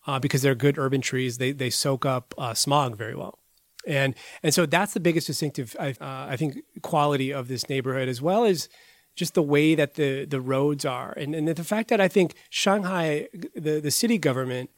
uh, 0.07 0.19
because 0.19 0.41
they're 0.41 0.55
good 0.55 0.77
urban 0.77 1.01
trees, 1.01 1.37
they 1.37 1.51
they 1.51 1.69
soak 1.69 2.05
up 2.05 2.33
uh, 2.37 2.53
smog 2.53 2.97
very 2.97 3.15
well. 3.15 3.39
And 3.85 4.15
and 4.43 4.53
so 4.53 4.65
that's 4.65 4.93
the 4.93 4.99
biggest 4.99 5.27
distinctive, 5.27 5.75
I, 5.79 5.89
uh, 5.99 6.27
I 6.29 6.37
think, 6.37 6.59
quality 6.81 7.33
of 7.33 7.47
this 7.47 7.67
neighborhood, 7.67 8.07
as 8.07 8.21
well 8.21 8.45
as 8.45 8.69
just 9.15 9.33
the 9.33 9.43
way 9.43 9.75
that 9.75 9.95
the 9.95 10.25
the 10.25 10.39
roads 10.39 10.85
are, 10.85 11.13
and 11.17 11.35
and 11.35 11.47
the 11.47 11.63
fact 11.63 11.89
that 11.89 11.99
I 11.99 12.07
think 12.07 12.35
Shanghai, 12.49 13.27
the 13.55 13.79
the 13.81 13.91
city 13.91 14.17
government, 14.17 14.69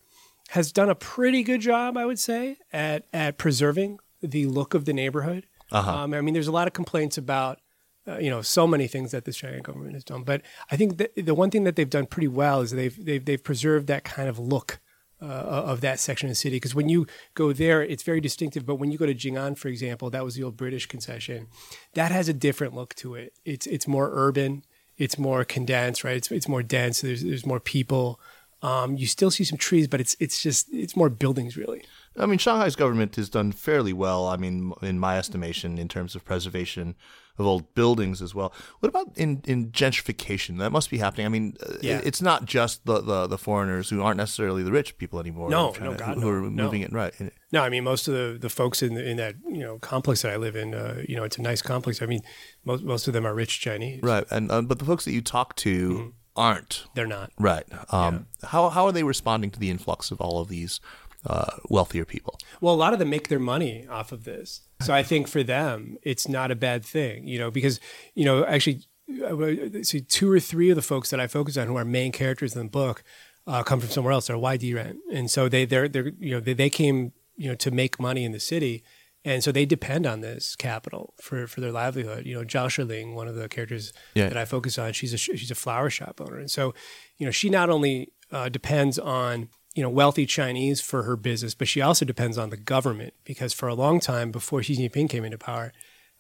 has 0.54 0.72
done 0.72 0.88
a 0.88 0.96
pretty 0.96 1.42
good 1.42 1.62
job, 1.62 1.98
I 1.98 2.06
would 2.06 2.20
say, 2.20 2.58
at 2.72 3.06
at 3.12 3.38
preserving 3.38 4.00
the 4.22 4.46
look 4.46 4.76
of 4.76 4.86
the 4.86 4.94
neighborhood. 4.94 5.48
Um, 5.90 6.14
I 6.14 6.22
mean, 6.22 6.36
there's 6.36 6.48
a 6.48 6.52
lot 6.52 6.68
of 6.68 6.74
complaints 6.74 7.18
about. 7.18 7.60
Uh, 8.06 8.18
you 8.18 8.30
know, 8.30 8.42
so 8.42 8.68
many 8.68 8.86
things 8.86 9.12
that 9.12 9.24
the 9.24 9.32
Shanghai 9.32 9.62
government 9.62 9.94
has 9.94 10.04
done, 10.04 10.24
but 10.24 10.42
I 10.70 10.76
think 10.76 10.98
that 10.98 11.16
the 11.16 11.34
one 11.34 11.50
thing 11.50 11.64
that 11.64 11.78
they've 11.78 11.90
done 11.90 12.06
pretty 12.06 12.28
well 12.28 12.60
is 12.60 12.72
they've 12.72 13.06
they've, 13.06 13.24
they've 13.24 13.42
preserved 13.42 13.88
that 13.88 14.04
kind 14.04 14.28
of 14.28 14.38
look 14.38 14.82
uh, 15.22 15.26
of 15.72 15.80
that 15.82 16.02
section 16.02 16.28
of 16.28 16.32
the 16.32 16.36
city. 16.36 16.58
Because 16.58 16.76
when 16.76 16.90
you 16.90 17.08
go 17.34 17.54
there, 17.54 17.82
it's 17.82 18.04
very 18.04 18.20
distinctive. 18.20 18.66
But 18.66 18.76
when 18.76 18.92
you 18.92 18.98
go 18.98 19.06
to 19.06 19.16
Jing'an, 19.16 19.58
for 19.58 19.70
example, 19.70 20.10
that 20.10 20.26
was 20.26 20.36
the 20.36 20.44
old 20.44 20.58
British 20.58 20.86
concession. 20.86 21.48
That 21.94 22.12
has 22.12 22.28
a 22.28 22.34
different 22.34 22.74
look 22.74 22.94
to 22.96 23.16
it. 23.16 23.34
It's 23.46 23.66
it's 23.68 23.88
more 23.88 24.10
urban. 24.12 24.66
It's 24.98 25.18
more 25.18 25.46
condensed, 25.46 26.04
right? 26.04 26.18
It's 26.18 26.30
it's 26.30 26.50
more 26.50 26.62
dense. 26.62 27.02
There's 27.02 27.24
there's 27.24 27.46
more 27.46 27.62
people. 27.62 28.20
Um, 28.64 28.96
you 28.96 29.08
still 29.08 29.30
see 29.30 29.44
some 29.44 29.58
trees, 29.58 29.88
but 29.88 30.00
it's 30.00 30.16
it's 30.20 30.42
just 30.42 30.68
it's 30.72 30.96
more 30.96 31.10
buildings 31.10 31.58
really. 31.58 31.84
I 32.18 32.26
mean, 32.26 32.40
Shanghai's 32.40 32.76
government 32.76 33.16
has 33.18 33.30
done 33.30 33.52
fairly 33.52 33.92
well. 33.94 34.28
I 34.28 34.38
mean, 34.38 34.72
in 34.82 35.00
my 35.00 35.18
estimation, 35.18 35.78
in 35.78 35.88
terms 35.88 36.16
of 36.16 36.24
preservation 36.24 36.96
of 37.40 37.48
old 37.48 37.74
buildings 37.74 38.22
as 38.22 38.36
well. 38.36 38.54
What 38.80 38.90
about 38.90 39.18
in, 39.18 39.42
in 39.46 39.72
gentrification? 39.72 40.60
That 40.60 40.72
must 40.72 40.92
be 40.92 41.00
happening. 41.00 41.26
I 41.26 41.30
mean, 41.30 41.58
uh, 41.68 41.78
Yeah. 41.82 42.00
it's 42.04 42.22
not 42.22 42.46
just 42.46 42.86
the, 42.86 43.02
the, 43.02 43.26
the 43.26 43.40
foreigners 43.40 43.90
who 43.90 44.04
aren't 44.04 44.18
necessarily 44.18 44.62
the 44.62 44.72
rich 44.72 44.98
people 45.00 45.20
anymore. 45.20 45.50
No, 45.50 45.74
no, 45.82 45.96
God, 45.96 46.16
who, 46.16 46.22
who 46.22 46.42
no, 46.42 46.48
are 46.48 46.52
no. 46.52 46.64
moving 46.66 46.82
it 46.82 46.94
right. 46.94 47.14
No, 47.52 47.64
I 47.64 47.70
mean 47.70 47.84
most 47.84 48.08
of 48.08 48.14
the, 48.14 48.38
the 48.40 48.50
folks 48.50 48.84
in 48.84 48.94
the, 48.94 49.10
in 49.10 49.18
that 49.18 49.36
you 49.48 49.60
know 49.60 49.80
complex 49.80 50.22
that 50.22 50.32
I 50.32 50.38
live 50.38 50.56
in, 50.56 50.76
uh, 50.76 51.02
you 51.10 51.16
know, 51.16 51.24
it's 51.24 51.38
a 51.38 51.42
nice 51.42 51.64
complex. 51.64 52.02
I 52.02 52.06
mean, 52.06 52.22
most 52.66 52.84
most 52.84 53.08
of 53.08 53.14
them 53.14 53.26
are 53.26 53.34
rich 53.34 53.60
Chinese. 53.60 54.02
Right, 54.04 54.26
and 54.30 54.52
uh, 54.52 54.62
but 54.62 54.78
the 54.78 54.86
folks 54.86 55.04
that 55.06 55.12
you 55.14 55.22
talk 55.22 55.56
to 55.58 55.90
Mm-hmm. 55.90 56.10
Aren't 56.36 56.86
They're 56.96 57.06
not. 57.08 57.32
right. 57.40 57.66
Um, 57.90 58.26
How 58.44 58.70
how 58.70 58.86
are 58.86 58.92
they 58.92 59.04
responding 59.04 59.52
to 59.52 59.60
the 59.60 59.70
influx 59.70 60.10
of 60.12 60.20
all 60.20 60.40
of 60.42 60.48
these 60.48 60.80
uh, 61.26 61.52
wealthier 61.70 62.06
people? 62.06 62.38
Well, 62.60 62.74
a 62.74 62.76
lot 62.76 62.94
of 62.94 63.00
them 63.00 63.10
make 63.10 63.28
their 63.30 63.40
money 63.40 63.88
off 63.88 64.12
of 64.12 64.24
this. 64.24 64.62
So 64.82 64.94
I 64.94 65.04
think 65.04 65.28
for 65.28 65.44
them, 65.44 65.98
it's 66.02 66.28
not 66.28 66.52
a 66.52 66.56
bad 66.56 66.84
thing, 66.84 67.28
you 67.28 67.40
know, 67.40 67.50
because, 67.52 67.80
you 68.16 68.26
know, 68.26 68.44
actually, 68.46 68.82
uh, 69.24 69.84
see, 69.84 70.02
two 70.02 70.30
or 70.30 70.40
three 70.42 70.70
of 70.72 70.76
the 70.76 70.82
folks 70.82 71.10
that 71.12 71.20
I 71.22 71.28
focus 71.28 71.56
on 71.56 71.68
who 71.68 71.78
are 71.78 71.86
main 71.86 72.12
characters 72.12 72.56
in 72.56 72.64
the 72.64 72.70
book 72.70 73.04
uh, 73.48 73.64
come 73.64 73.80
from 73.80 73.90
somewhere 73.90 74.12
else. 74.12 74.28
They're 74.28 74.36
waidiren. 74.36 74.98
And 75.14 75.32
so 75.32 75.48
they, 75.48 75.64
they're, 75.66 75.88
they're, 75.88 76.12
you 76.20 76.32
know, 76.32 76.40
they, 76.42 76.54
they 76.54 76.70
came, 76.70 77.14
you 77.38 77.48
know, 77.50 77.56
to 77.56 77.72
make 77.72 78.00
money 78.00 78.26
in 78.26 78.34
the 78.34 78.40
city. 78.40 78.84
And 79.26 79.42
so 79.44 79.52
they 79.54 79.66
depend 79.66 80.06
on 80.06 80.20
this 80.20 80.56
capital 80.56 81.14
for, 81.22 81.48
for 81.48 81.62
their 81.62 81.72
livelihood. 81.72 82.26
You 82.26 82.36
know, 82.36 82.44
Zhao 82.46 82.70
Shiling, 82.70 83.16
one 83.16 83.28
of 83.28 83.36
the 83.36 83.48
characters 83.48 83.94
Yeah. 84.16 84.28
that 84.28 84.38
I 84.38 84.46
focus 84.46 84.78
on, 84.78 84.92
she's 84.94 85.14
a 85.14 85.18
she's 85.18 85.52
a 85.52 85.56
flower 85.56 85.90
shop 85.90 86.20
owner, 86.20 86.38
and 86.38 86.52
so 86.52 86.74
you 87.18 87.26
know 87.26 87.32
she 87.32 87.50
not 87.50 87.70
only 87.70 88.12
uh, 88.32 88.50
depends 88.50 89.00
on 89.00 89.50
you 89.76 89.82
know 89.82 89.90
wealthy 89.90 90.26
Chinese 90.26 90.82
for 90.82 91.04
her 91.04 91.16
business, 91.16 91.54
but 91.56 91.68
she 91.68 91.80
also 91.82 92.04
depends 92.06 92.38
on 92.38 92.50
the 92.50 92.58
government 92.58 93.14
because 93.24 93.54
for 93.54 93.68
a 93.70 93.74
long 93.76 94.00
time 94.00 94.32
before 94.32 94.62
Xi 94.62 94.76
Jinping 94.76 95.10
came 95.10 95.24
into 95.24 95.38
power, 95.38 95.72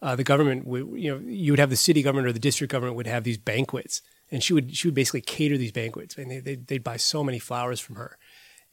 uh, 0.01 0.15
the 0.15 0.23
government 0.23 0.65
would 0.65 0.87
you 0.95 1.11
know 1.11 1.21
you 1.25 1.51
would 1.51 1.59
have 1.59 1.69
the 1.69 1.75
city 1.75 2.01
government 2.01 2.27
or 2.27 2.33
the 2.33 2.39
district 2.39 2.71
government 2.71 2.95
would 2.95 3.07
have 3.07 3.25
these 3.25 3.37
banquets, 3.37 4.01
and 4.31 4.41
she 4.41 4.53
would 4.53 4.75
she 4.77 4.87
would 4.87 4.95
basically 4.95 5.21
cater 5.21 5.57
these 5.57 5.73
banquets, 5.73 6.17
and 6.17 6.31
they 6.31 6.39
they'd, 6.39 6.67
they'd 6.67 6.83
buy 6.85 6.95
so 6.97 7.21
many 7.21 7.37
flowers 7.39 7.81
from 7.81 7.97
her, 7.97 8.17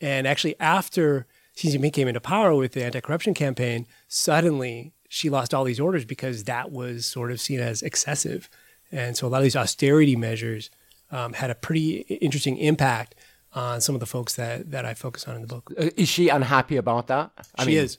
and 0.01 0.27
actually 0.27 0.55
after 0.61 1.27
Xi 1.61 1.77
Jinping 1.77 1.93
came 1.93 2.09
into 2.09 2.21
power 2.21 2.55
with 2.55 2.73
the 2.73 2.83
anti-corruption 2.83 3.35
campaign, 3.35 3.87
suddenly 4.09 4.95
she 5.09 5.29
lost 5.29 5.53
all 5.53 5.65
these 5.65 5.79
orders 5.79 6.05
because 6.07 6.45
that 6.45 6.73
was 6.73 7.05
sort 7.05 7.31
of 7.31 7.41
seen 7.41 7.61
as 7.61 7.83
excessive. 7.83 8.49
And 8.91 9.17
so 9.17 9.27
a 9.27 9.29
lot 9.29 9.39
of 9.39 9.45
these 9.45 9.57
austerity 9.57 10.17
measures 10.17 10.71
um, 11.11 11.35
had 11.35 11.51
a 11.51 11.55
pretty 11.55 11.99
interesting 11.99 12.57
impact 12.57 13.15
on 13.53 13.81
some 13.81 13.95
of 13.95 14.01
the 14.01 14.07
folks 14.07 14.37
that, 14.37 14.71
that 14.71 14.87
I 14.87 14.95
focus 14.95 15.29
on 15.29 15.35
in 15.37 15.43
the 15.43 15.49
book. 15.49 15.71
Uh, 15.79 15.91
Is 15.97 16.09
she 16.09 16.29
unhappy 16.29 16.77
about 16.77 17.09
that? 17.09 17.31
I 17.57 17.65
she 17.65 17.77
is. 17.77 17.99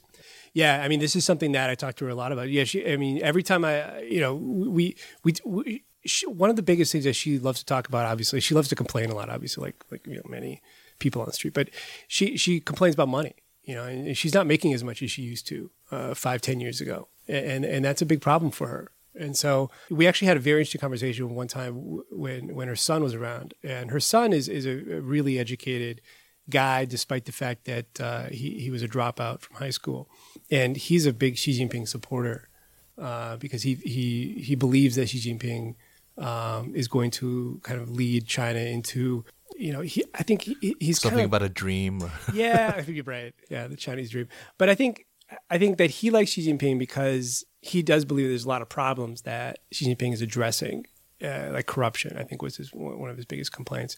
Yeah, 0.54 0.82
I 0.82 0.88
mean, 0.88 0.98
this 0.98 1.14
is 1.14 1.24
something 1.24 1.52
that 1.52 1.70
I 1.70 1.74
talked 1.74 1.98
to 1.98 2.04
her 2.06 2.10
a 2.10 2.14
lot 2.14 2.32
about. 2.32 2.48
Yeah, 2.48 2.64
she. 2.64 2.86
I 2.86 2.96
mean, 2.96 3.22
every 3.22 3.42
time 3.42 3.64
I, 3.64 4.00
you 4.00 4.20
know, 4.20 4.34
we 4.34 4.96
we, 5.24 5.34
we 5.44 5.84
she, 6.04 6.26
one 6.26 6.50
of 6.50 6.56
the 6.56 6.62
biggest 6.62 6.92
things 6.92 7.04
that 7.04 7.14
she 7.14 7.38
loves 7.38 7.60
to 7.60 7.64
talk 7.64 7.88
about. 7.88 8.04
Obviously, 8.06 8.40
she 8.40 8.54
loves 8.54 8.68
to 8.68 8.74
complain 8.74 9.08
a 9.10 9.14
lot. 9.14 9.30
Obviously, 9.30 9.64
like 9.64 9.84
like 9.90 10.06
you 10.06 10.16
know, 10.16 10.22
many 10.28 10.60
people 10.98 11.22
on 11.22 11.26
the 11.26 11.32
street. 11.32 11.54
But 11.54 11.70
she 12.06 12.36
she 12.36 12.60
complains 12.60 12.94
about 12.94 13.08
money. 13.08 13.34
You 13.64 13.76
know, 13.76 13.84
and 13.84 14.16
she's 14.16 14.34
not 14.34 14.46
making 14.46 14.72
as 14.72 14.82
much 14.82 15.02
as 15.02 15.10
she 15.10 15.22
used 15.22 15.46
to 15.48 15.70
uh, 15.90 16.14
five 16.14 16.40
ten 16.40 16.60
years 16.60 16.80
ago, 16.80 17.08
and 17.28 17.64
and 17.64 17.84
that's 17.84 18.02
a 18.02 18.06
big 18.06 18.20
problem 18.20 18.50
for 18.50 18.68
her. 18.68 18.90
And 19.14 19.36
so 19.36 19.70
we 19.90 20.06
actually 20.06 20.28
had 20.28 20.36
a 20.36 20.40
very 20.40 20.60
interesting 20.60 20.80
conversation 20.80 21.34
one 21.34 21.48
time 21.48 22.00
when 22.10 22.54
when 22.54 22.68
her 22.68 22.76
son 22.76 23.02
was 23.02 23.14
around, 23.14 23.54
and 23.62 23.90
her 23.90 24.00
son 24.00 24.32
is 24.32 24.48
is 24.48 24.66
a, 24.66 25.00
really 25.00 25.38
educated 25.38 26.00
guy, 26.48 26.84
despite 26.84 27.26
the 27.26 27.32
fact 27.32 27.64
that 27.64 28.00
uh, 28.00 28.24
he 28.24 28.58
he 28.58 28.70
was 28.70 28.82
a 28.82 28.88
dropout 28.88 29.40
from 29.40 29.56
high 29.56 29.70
school, 29.70 30.08
and 30.50 30.76
he's 30.76 31.06
a 31.06 31.12
big 31.12 31.36
Xi 31.36 31.60
Jinping 31.60 31.86
supporter 31.86 32.48
uh, 32.98 33.36
because 33.36 33.62
he 33.62 33.74
he 33.74 34.42
he 34.42 34.54
believes 34.54 34.96
that 34.96 35.08
Xi 35.08 35.18
Jinping 35.18 35.74
um, 36.18 36.74
is 36.74 36.88
going 36.88 37.10
to 37.10 37.60
kind 37.62 37.80
of 37.80 37.90
lead 37.90 38.26
China 38.26 38.60
into 38.60 39.24
you 39.62 39.72
know 39.72 39.80
he 39.80 40.04
I 40.14 40.24
think 40.24 40.42
he, 40.42 40.76
he's 40.80 41.00
Something 41.00 41.18
kind 41.18 41.24
of, 41.24 41.30
about 41.30 41.42
a 41.42 41.48
dream. 41.48 42.02
Yeah, 42.34 42.74
I 42.76 42.82
think 42.82 42.96
you're 42.96 43.04
right. 43.04 43.34
Yeah, 43.48 43.68
the 43.68 43.76
Chinese 43.76 44.10
dream. 44.10 44.28
But 44.58 44.68
I 44.68 44.74
think 44.74 45.06
I 45.48 45.56
think 45.58 45.78
that 45.78 45.90
he 45.90 46.10
likes 46.10 46.32
Xi 46.32 46.46
Jinping 46.46 46.78
because 46.78 47.44
he 47.60 47.82
does 47.82 48.04
believe 48.04 48.28
there's 48.28 48.44
a 48.44 48.48
lot 48.48 48.62
of 48.62 48.68
problems 48.68 49.22
that 49.22 49.60
Xi 49.70 49.86
Jinping 49.86 50.12
is 50.12 50.20
addressing, 50.20 50.86
uh, 51.22 51.50
like 51.52 51.66
corruption. 51.66 52.18
I 52.18 52.24
think 52.24 52.42
was 52.42 52.56
his, 52.56 52.70
one 52.72 53.08
of 53.08 53.16
his 53.16 53.26
biggest 53.26 53.52
complaints. 53.52 53.96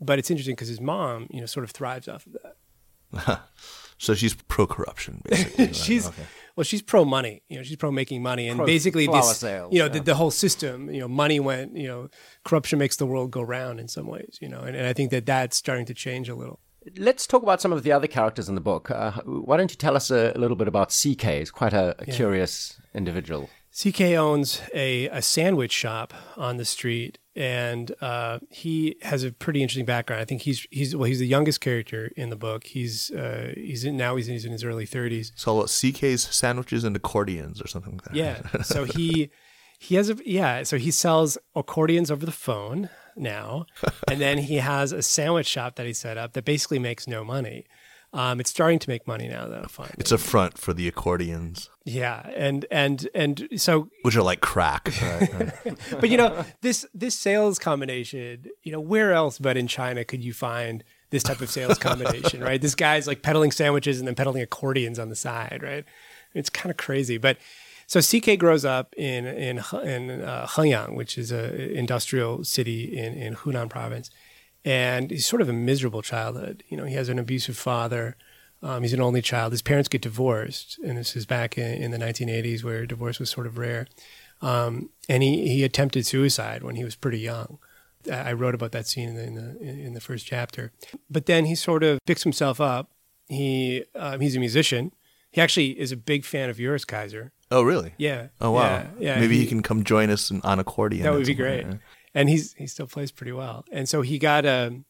But 0.00 0.18
it's 0.18 0.30
interesting 0.30 0.54
because 0.54 0.68
his 0.68 0.80
mom, 0.80 1.28
you 1.30 1.40
know, 1.40 1.46
sort 1.46 1.64
of 1.64 1.70
thrives 1.70 2.08
off 2.08 2.26
of 2.26 2.36
that. 2.42 3.42
so 3.98 4.14
she's 4.14 4.34
pro 4.34 4.66
corruption, 4.66 5.22
basically. 5.28 5.72
she's 5.84 6.08
Okay. 6.08 6.22
Well, 6.56 6.64
she's 6.64 6.82
pro 6.82 7.04
money. 7.04 7.42
You 7.48 7.58
know, 7.58 7.62
she's 7.62 7.76
pro 7.76 7.90
making 7.90 8.22
money, 8.22 8.48
and 8.48 8.58
Pro 8.58 8.66
basically 8.66 9.06
this, 9.06 9.38
sales, 9.38 9.72
you 9.72 9.78
know, 9.78 9.86
yeah. 9.86 9.92
the, 9.92 10.00
the 10.00 10.14
whole 10.14 10.30
system. 10.30 10.90
You 10.92 11.00
know, 11.00 11.08
money 11.08 11.40
went. 11.40 11.76
You 11.76 11.88
know, 11.88 12.08
corruption 12.44 12.78
makes 12.78 12.96
the 12.96 13.06
world 13.06 13.30
go 13.30 13.42
round 13.42 13.80
in 13.80 13.88
some 13.88 14.06
ways. 14.06 14.38
You 14.40 14.48
know, 14.48 14.60
and, 14.60 14.76
and 14.76 14.86
I 14.86 14.92
think 14.92 15.10
that 15.10 15.26
that's 15.26 15.56
starting 15.56 15.86
to 15.86 15.94
change 15.94 16.28
a 16.28 16.34
little. 16.34 16.60
Let's 16.96 17.26
talk 17.26 17.42
about 17.42 17.60
some 17.60 17.72
of 17.72 17.84
the 17.84 17.92
other 17.92 18.08
characters 18.08 18.48
in 18.48 18.56
the 18.56 18.60
book. 18.60 18.90
Uh, 18.90 19.12
why 19.24 19.56
don't 19.56 19.70
you 19.70 19.76
tell 19.76 19.94
us 19.94 20.10
a, 20.10 20.32
little 20.36 20.56
bit 20.56 20.66
about 20.66 20.88
CK? 20.88 21.22
He's 21.22 21.50
quite 21.50 21.72
a, 21.72 21.94
a 22.00 22.06
curious 22.06 22.80
individual. 22.92 23.48
CK 23.74 24.00
owns 24.18 24.60
a, 24.74 25.06
a 25.08 25.22
sandwich 25.22 25.72
shop 25.72 26.12
on 26.36 26.58
the 26.58 26.64
street, 26.64 27.18
and 27.34 27.90
uh, 28.02 28.38
he 28.50 28.96
has 29.00 29.24
a 29.24 29.32
pretty 29.32 29.62
interesting 29.62 29.86
background. 29.86 30.20
I 30.20 30.26
think 30.26 30.42
he's 30.42 30.66
he's 30.70 30.94
well, 30.94 31.06
he's 31.06 31.20
the 31.20 31.26
youngest 31.26 31.62
character 31.62 32.10
in 32.14 32.28
the 32.28 32.36
book. 32.36 32.64
He's 32.64 33.10
uh, 33.10 33.52
he's 33.56 33.84
in, 33.84 33.96
now 33.96 34.16
he's, 34.16 34.26
he's 34.26 34.44
in 34.44 34.52
his 34.52 34.62
early 34.62 34.84
thirties. 34.84 35.32
So 35.36 35.54
what, 35.54 35.66
CK's 35.68 36.22
sandwiches 36.22 36.84
and 36.84 36.94
accordions 36.94 37.62
or 37.62 37.66
something 37.66 37.92
like 37.92 38.04
that. 38.04 38.14
Yeah. 38.14 38.62
So 38.62 38.84
he 38.84 39.30
he 39.78 39.94
has 39.94 40.10
a 40.10 40.16
yeah. 40.26 40.64
So 40.64 40.76
he 40.76 40.90
sells 40.90 41.38
accordions 41.56 42.10
over 42.10 42.26
the 42.26 42.32
phone 42.32 42.90
now, 43.16 43.64
and 44.10 44.20
then 44.20 44.36
he 44.36 44.56
has 44.56 44.92
a 44.92 45.02
sandwich 45.02 45.46
shop 45.46 45.76
that 45.76 45.86
he 45.86 45.94
set 45.94 46.18
up 46.18 46.34
that 46.34 46.44
basically 46.44 46.78
makes 46.78 47.08
no 47.08 47.24
money. 47.24 47.64
Um, 48.14 48.40
it's 48.40 48.50
starting 48.50 48.78
to 48.78 48.90
make 48.90 49.06
money 49.06 49.26
now, 49.26 49.46
though. 49.48 49.64
Finally, 49.68 49.94
It's 49.98 50.12
a 50.12 50.18
front 50.18 50.58
for 50.58 50.74
the 50.74 50.86
accordions, 50.86 51.70
yeah, 51.84 52.28
and 52.36 52.66
and 52.70 53.08
and 53.14 53.48
so 53.56 53.88
which 54.02 54.16
are 54.16 54.22
like 54.22 54.40
crack. 54.40 54.92
Right? 55.02 55.52
but 56.00 56.10
you 56.10 56.16
know 56.16 56.44
this 56.60 56.86
this 56.94 57.18
sales 57.18 57.58
combination 57.58 58.46
you 58.62 58.72
know 58.72 58.80
where 58.80 59.12
else 59.12 59.38
but 59.38 59.56
in 59.56 59.66
china 59.66 60.04
could 60.04 60.22
you 60.22 60.32
find 60.32 60.84
this 61.10 61.22
type 61.22 61.40
of 61.40 61.50
sales 61.50 61.78
combination 61.78 62.40
right 62.42 62.60
this 62.60 62.74
guy's 62.74 63.06
like 63.06 63.22
peddling 63.22 63.50
sandwiches 63.50 63.98
and 63.98 64.06
then 64.06 64.14
peddling 64.14 64.42
accordions 64.42 64.98
on 64.98 65.08
the 65.08 65.16
side 65.16 65.60
right 65.62 65.84
it's 66.34 66.50
kind 66.50 66.70
of 66.70 66.76
crazy 66.76 67.18
but 67.18 67.36
so 67.86 68.00
ck 68.00 68.38
grows 68.38 68.64
up 68.64 68.94
in 68.96 69.26
in 69.26 69.58
in 69.84 70.22
uh, 70.22 70.46
Hengyang, 70.48 70.94
which 70.94 71.18
is 71.18 71.32
a 71.32 71.72
industrial 71.72 72.44
city 72.44 72.96
in 72.96 73.14
in 73.14 73.34
hunan 73.36 73.68
province 73.68 74.10
and 74.64 75.10
he's 75.10 75.26
sort 75.26 75.42
of 75.42 75.48
a 75.48 75.52
miserable 75.52 76.02
childhood 76.02 76.62
you 76.68 76.76
know 76.76 76.84
he 76.84 76.94
has 76.94 77.08
an 77.08 77.18
abusive 77.18 77.56
father 77.56 78.16
um, 78.62 78.82
he's 78.82 78.92
an 78.92 79.00
only 79.00 79.20
child 79.20 79.52
his 79.52 79.62
parents 79.62 79.88
get 79.88 80.02
divorced 80.02 80.78
and 80.84 80.96
this 80.96 81.16
is 81.16 81.26
back 81.26 81.58
in, 81.58 81.82
in 81.82 81.90
the 81.90 81.98
1980s 81.98 82.62
where 82.62 82.86
divorce 82.86 83.18
was 83.18 83.30
sort 83.30 83.46
of 83.46 83.58
rare 83.58 83.86
um, 84.42 84.90
and 85.08 85.22
he, 85.22 85.48
he 85.48 85.64
attempted 85.64 86.04
suicide 86.04 86.62
when 86.62 86.74
he 86.74 86.84
was 86.84 86.96
pretty 86.96 87.20
young. 87.20 87.58
I 88.12 88.32
wrote 88.32 88.54
about 88.54 88.72
that 88.72 88.88
scene 88.88 89.10
in 89.10 89.14
the, 89.14 89.22
in 89.24 89.34
the 89.34 89.86
in 89.86 89.94
the 89.94 90.00
first 90.00 90.26
chapter. 90.26 90.72
But 91.08 91.26
then 91.26 91.44
he 91.44 91.54
sort 91.54 91.84
of 91.84 92.00
picks 92.04 92.24
himself 92.24 92.60
up. 92.60 92.90
He 93.28 93.84
um, 93.94 94.20
he's 94.20 94.34
a 94.34 94.40
musician. 94.40 94.92
He 95.30 95.40
actually 95.40 95.78
is 95.78 95.92
a 95.92 95.96
big 95.96 96.24
fan 96.24 96.50
of 96.50 96.58
yours, 96.58 96.84
Kaiser. 96.84 97.32
Oh, 97.50 97.62
really? 97.62 97.94
Yeah. 97.96 98.28
Oh, 98.40 98.50
wow. 98.50 98.62
Yeah. 98.62 98.86
yeah. 98.98 99.20
Maybe 99.20 99.38
he, 99.38 99.46
can 99.46 99.62
come 99.62 99.84
join 99.84 100.10
us 100.10 100.30
on 100.42 100.58
accordion. 100.58 101.04
That 101.04 101.12
would 101.14 101.26
be 101.26 101.34
great. 101.34 101.64
right? 101.64 101.78
And 102.14 102.28
he's 102.28 102.52
he 102.54 102.66
still 102.66 102.86
plays 102.86 103.10
pretty 103.10 103.32
well. 103.32 103.64
And 103.72 103.88
so 103.88 104.02
he 104.02 104.18
got 104.18 104.44
a 104.44 104.80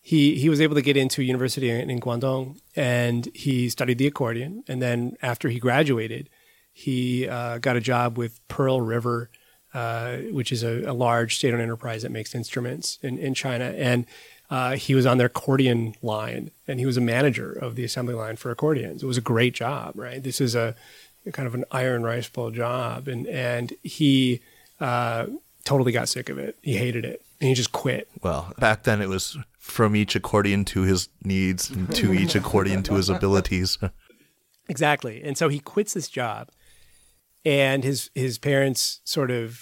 he 0.00 0.36
he 0.36 0.48
was 0.48 0.60
able 0.60 0.74
to 0.74 0.82
get 0.82 0.96
into 0.96 1.20
a 1.20 1.24
university 1.24 1.70
in, 1.70 2.00
Guangdong 2.00 2.60
and 2.74 3.28
he 3.34 3.68
studied 3.68 3.98
the 3.98 4.06
accordion. 4.06 4.64
And 4.68 4.80
then 4.80 5.16
after 5.22 5.48
he 5.48 5.58
graduated, 5.58 6.28
he 6.72 7.28
uh, 7.28 7.58
got 7.58 7.76
a 7.76 7.80
job 7.80 8.18
with 8.18 8.40
Pearl 8.48 8.80
River, 8.80 9.30
uh, 9.74 10.16
which 10.30 10.52
is 10.52 10.62
a, 10.62 10.82
a 10.84 10.92
large 10.92 11.36
state-owned 11.36 11.62
enterprise 11.62 12.02
that 12.02 12.12
makes 12.12 12.34
instruments 12.34 12.98
in, 13.02 13.18
in 13.18 13.34
China. 13.34 13.72
And 13.76 14.06
uh, 14.50 14.76
he 14.76 14.94
was 14.94 15.06
on 15.06 15.18
their 15.18 15.26
accordion 15.26 15.94
line, 16.02 16.50
and 16.68 16.78
he 16.78 16.86
was 16.86 16.96
a 16.96 17.00
manager 17.00 17.50
of 17.50 17.74
the 17.74 17.84
assembly 17.84 18.14
line 18.14 18.36
for 18.36 18.50
accordions. 18.50 19.02
It 19.02 19.06
was 19.06 19.16
a 19.18 19.22
great 19.22 19.54
job, 19.54 19.94
right? 19.96 20.22
This 20.22 20.40
is 20.40 20.54
a 20.54 20.76
kind 21.32 21.48
of 21.48 21.54
an 21.54 21.64
iron 21.72 22.04
rice 22.04 22.28
bowl 22.28 22.50
job, 22.50 23.08
and 23.08 23.26
and 23.26 23.72
he 23.82 24.40
uh, 24.78 25.26
totally 25.66 25.92
got 25.92 26.08
sick 26.08 26.30
of 26.30 26.38
it. 26.38 26.56
He 26.62 26.76
hated 26.76 27.04
it, 27.04 27.22
and 27.40 27.48
he 27.48 27.54
just 27.54 27.72
quit. 27.72 28.08
Well, 28.22 28.54
back 28.58 28.84
then 28.84 29.02
it 29.02 29.10
was 29.10 29.36
from 29.58 29.94
each 29.94 30.16
accordion 30.16 30.64
to 30.66 30.82
his 30.82 31.10
needs 31.22 31.68
and 31.68 31.94
to 31.96 32.12
each 32.20 32.34
accordion 32.34 32.82
to 32.84 32.94
his 32.94 33.10
abilities. 33.10 33.76
Exactly. 34.68 35.22
And 35.22 35.38
so 35.38 35.48
he 35.48 35.60
quits 35.60 35.94
this 35.94 36.08
job, 36.08 36.48
and 37.44 37.84
his 37.84 38.10
his 38.16 38.36
parents 38.36 39.00
sort 39.04 39.30
of, 39.30 39.60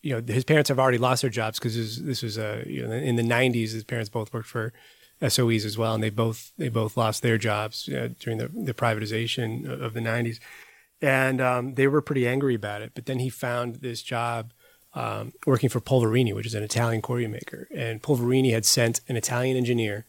you 0.00 0.14
know, 0.14 0.32
his 0.32 0.44
parents 0.44 0.68
have 0.68 0.78
already 0.78 0.96
lost 0.96 1.20
their 1.20 1.30
jobs 1.30 1.58
because 1.58 1.76
this, 1.76 1.96
this 1.98 2.22
was 2.22 2.38
a 2.38 2.64
you 2.66 2.86
know 2.86 2.94
in 2.94 3.16
the 3.16 3.22
'90s. 3.22 3.72
His 3.72 3.84
parents 3.84 4.08
both 4.08 4.32
worked 4.32 4.48
for 4.48 4.72
SOEs 5.20 5.66
as 5.66 5.76
well, 5.76 5.92
and 5.92 6.02
they 6.02 6.08
both 6.08 6.52
they 6.56 6.70
both 6.70 6.96
lost 6.96 7.22
their 7.22 7.36
jobs 7.36 7.90
uh, 7.90 8.08
during 8.18 8.38
the, 8.38 8.48
the 8.48 8.72
privatization 8.72 9.68
of 9.68 9.92
the 9.92 10.00
'90s, 10.00 10.38
and 11.02 11.42
um, 11.42 11.74
they 11.74 11.86
were 11.86 12.00
pretty 12.00 12.26
angry 12.26 12.54
about 12.54 12.80
it. 12.80 12.92
But 12.94 13.04
then 13.04 13.18
he 13.18 13.28
found 13.28 13.76
this 13.76 14.02
job 14.02 14.54
um, 14.94 15.32
working 15.46 15.68
for 15.68 15.80
Polverini, 15.80 16.34
which 16.34 16.46
is 16.46 16.54
an 16.54 16.62
Italian 16.62 17.00
accordion 17.00 17.30
maker, 17.30 17.68
and 17.74 18.02
Polverini 18.02 18.52
had 18.52 18.64
sent 18.64 19.00
an 19.08 19.16
Italian 19.16 19.56
engineer 19.56 20.06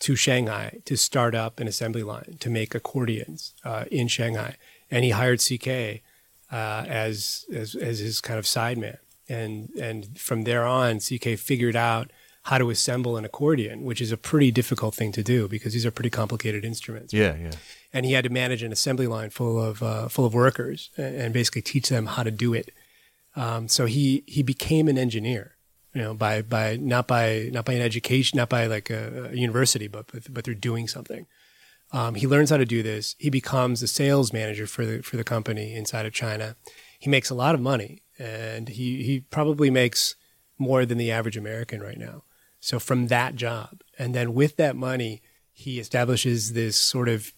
to 0.00 0.16
Shanghai 0.16 0.80
to 0.84 0.96
start 0.96 1.34
up 1.34 1.60
an 1.60 1.68
assembly 1.68 2.02
line 2.02 2.36
to 2.40 2.50
make 2.50 2.74
accordions 2.74 3.54
uh, 3.64 3.84
in 3.90 4.08
Shanghai, 4.08 4.56
and 4.90 5.04
he 5.04 5.10
hired 5.10 5.40
CK 5.40 6.02
uh, 6.50 6.84
as, 6.88 7.46
as 7.52 7.74
as 7.74 7.98
his 7.98 8.20
kind 8.20 8.38
of 8.38 8.44
sideman, 8.44 8.98
and 9.28 9.70
and 9.70 10.18
from 10.18 10.42
there 10.42 10.66
on, 10.66 10.98
CK 10.98 11.38
figured 11.38 11.76
out 11.76 12.10
how 12.44 12.58
to 12.58 12.70
assemble 12.70 13.16
an 13.16 13.24
accordion, 13.24 13.84
which 13.84 14.00
is 14.00 14.10
a 14.10 14.16
pretty 14.16 14.50
difficult 14.50 14.94
thing 14.94 15.12
to 15.12 15.22
do 15.22 15.46
because 15.46 15.72
these 15.72 15.86
are 15.86 15.92
pretty 15.92 16.10
complicated 16.10 16.64
instruments. 16.64 17.12
Yeah, 17.12 17.36
yeah. 17.36 17.52
And 17.92 18.04
he 18.04 18.12
had 18.12 18.24
to 18.24 18.30
manage 18.30 18.62
an 18.62 18.72
assembly 18.72 19.06
line 19.06 19.30
full 19.30 19.62
of 19.62 19.82
uh, 19.82 20.08
full 20.08 20.24
of 20.24 20.34
workers 20.34 20.90
and, 20.96 21.14
and, 21.14 21.32
basically 21.32 21.62
teach 21.62 21.88
them 21.88 22.06
how 22.06 22.22
to 22.22 22.30
do 22.30 22.52
it. 22.52 22.70
Um, 23.34 23.68
so 23.68 23.86
he 23.86 24.24
he 24.26 24.42
became 24.42 24.88
an 24.88 24.98
engineer, 24.98 25.56
you 25.94 26.02
know, 26.02 26.14
by 26.14 26.42
by 26.42 26.76
not 26.76 27.06
by 27.06 27.48
not 27.52 27.64
by 27.64 27.74
an 27.74 27.82
education, 27.82 28.36
not 28.36 28.48
by 28.48 28.66
like 28.66 28.90
a, 28.90 29.30
a 29.32 29.36
university, 29.36 29.88
but 29.88 30.06
but 30.32 30.44
through 30.44 30.56
doing 30.56 30.88
something. 30.88 31.26
Um, 31.92 32.14
he 32.14 32.26
learns 32.26 32.50
how 32.50 32.56
to 32.56 32.64
do 32.64 32.82
this. 32.82 33.16
He 33.18 33.28
becomes 33.28 33.82
a 33.82 33.88
sales 33.88 34.32
manager 34.32 34.66
for 34.66 34.84
the 34.84 35.02
for 35.02 35.16
the 35.16 35.24
company 35.24 35.74
inside 35.74 36.06
of 36.06 36.12
China. 36.12 36.56
He 36.98 37.10
makes 37.10 37.30
a 37.30 37.34
lot 37.34 37.54
of 37.54 37.60
money, 37.60 38.02
and 38.18 38.68
he 38.68 39.02
he 39.02 39.20
probably 39.20 39.70
makes 39.70 40.14
more 40.58 40.86
than 40.86 40.98
the 40.98 41.10
average 41.10 41.36
American 41.36 41.80
right 41.80 41.98
now. 41.98 42.24
So 42.60 42.78
from 42.78 43.08
that 43.08 43.34
job, 43.34 43.82
and 43.98 44.14
then 44.14 44.34
with 44.34 44.56
that 44.56 44.76
money, 44.76 45.20
he 45.52 45.80
establishes 45.80 46.52
this 46.52 46.76
sort 46.76 47.08
of 47.08 47.32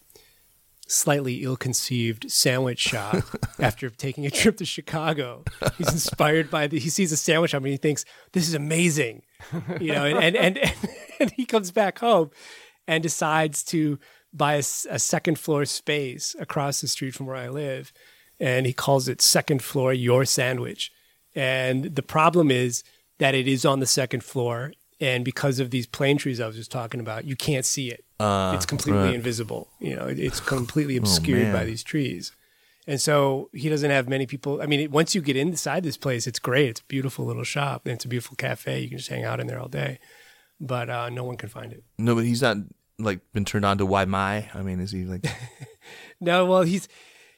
slightly 0.86 1.42
ill-conceived 1.42 2.30
sandwich 2.30 2.78
shop 2.78 3.24
after 3.58 3.90
taking 3.90 4.26
a 4.26 4.30
trip 4.30 4.56
to 4.58 4.64
Chicago. 4.64 5.44
He's 5.78 5.92
inspired 5.92 6.50
by 6.50 6.66
the 6.66 6.78
he 6.78 6.88
sees 6.88 7.12
a 7.12 7.16
sandwich 7.16 7.52
shop 7.52 7.62
and 7.62 7.72
he 7.72 7.76
thinks 7.76 8.04
this 8.32 8.48
is 8.48 8.54
amazing, 8.54 9.22
you 9.80 9.92
know, 9.92 10.04
and 10.04 10.36
and 10.36 10.58
and, 10.58 10.74
and 11.20 11.30
he 11.32 11.46
comes 11.46 11.70
back 11.70 11.98
home 11.98 12.30
and 12.86 13.02
decides 13.02 13.62
to 13.64 13.98
buy 14.32 14.54
a, 14.54 14.58
a, 14.90 14.98
second 14.98 15.38
floor 15.38 15.64
space 15.64 16.34
across 16.38 16.80
the 16.80 16.88
street 16.88 17.14
from 17.14 17.26
where 17.26 17.36
I 17.36 17.48
live, 17.48 17.92
and 18.40 18.66
he 18.66 18.72
calls 18.72 19.08
it 19.08 19.22
second 19.22 19.62
floor 19.62 19.92
your 19.92 20.24
sandwich. 20.24 20.92
And 21.34 21.96
the 21.96 22.02
problem 22.02 22.50
is 22.50 22.82
that 23.18 23.34
it 23.34 23.46
is 23.46 23.64
on 23.64 23.80
the 23.80 23.86
second 23.86 24.24
floor 24.24 24.72
and 25.00 25.24
because 25.24 25.58
of 25.60 25.70
these 25.70 25.86
plane 25.86 26.18
trees 26.18 26.40
I 26.40 26.46
was 26.46 26.56
just 26.56 26.70
talking 26.70 27.00
about, 27.00 27.24
you 27.24 27.36
can't 27.36 27.64
see 27.64 27.90
it. 27.90 28.03
Uh, 28.20 28.52
it's 28.54 28.66
completely 28.66 29.02
right. 29.02 29.14
invisible. 29.14 29.68
You 29.80 29.96
know, 29.96 30.06
it's 30.06 30.40
completely 30.40 30.94
oh, 30.98 31.02
obscured 31.02 31.48
oh, 31.48 31.52
by 31.52 31.64
these 31.64 31.82
trees. 31.82 32.32
And 32.86 33.00
so 33.00 33.48
he 33.52 33.68
doesn't 33.68 33.90
have 33.90 34.08
many 34.08 34.26
people. 34.26 34.60
I 34.60 34.66
mean, 34.66 34.90
once 34.90 35.14
you 35.14 35.22
get 35.22 35.36
inside 35.36 35.82
this 35.84 35.96
place, 35.96 36.26
it's 36.26 36.38
great. 36.38 36.68
It's 36.68 36.80
a 36.80 36.84
beautiful 36.84 37.24
little 37.24 37.44
shop 37.44 37.82
and 37.86 37.94
it's 37.94 38.04
a 38.04 38.08
beautiful 38.08 38.36
cafe. 38.36 38.80
You 38.80 38.88
can 38.88 38.98
just 38.98 39.10
hang 39.10 39.24
out 39.24 39.40
in 39.40 39.46
there 39.46 39.58
all 39.58 39.68
day, 39.68 39.98
but 40.60 40.90
uh, 40.90 41.08
no 41.08 41.24
one 41.24 41.36
can 41.36 41.48
find 41.48 41.72
it. 41.72 41.82
No, 41.98 42.14
but 42.14 42.24
he's 42.24 42.42
not 42.42 42.58
like 42.98 43.20
been 43.32 43.44
turned 43.44 43.64
on 43.64 43.78
to 43.78 43.86
Wai 43.86 44.04
Mai. 44.04 44.50
I 44.52 44.62
mean, 44.62 44.80
is 44.80 44.92
he 44.92 45.04
like? 45.04 45.26
no, 46.20 46.44
well, 46.44 46.62
he's 46.62 46.88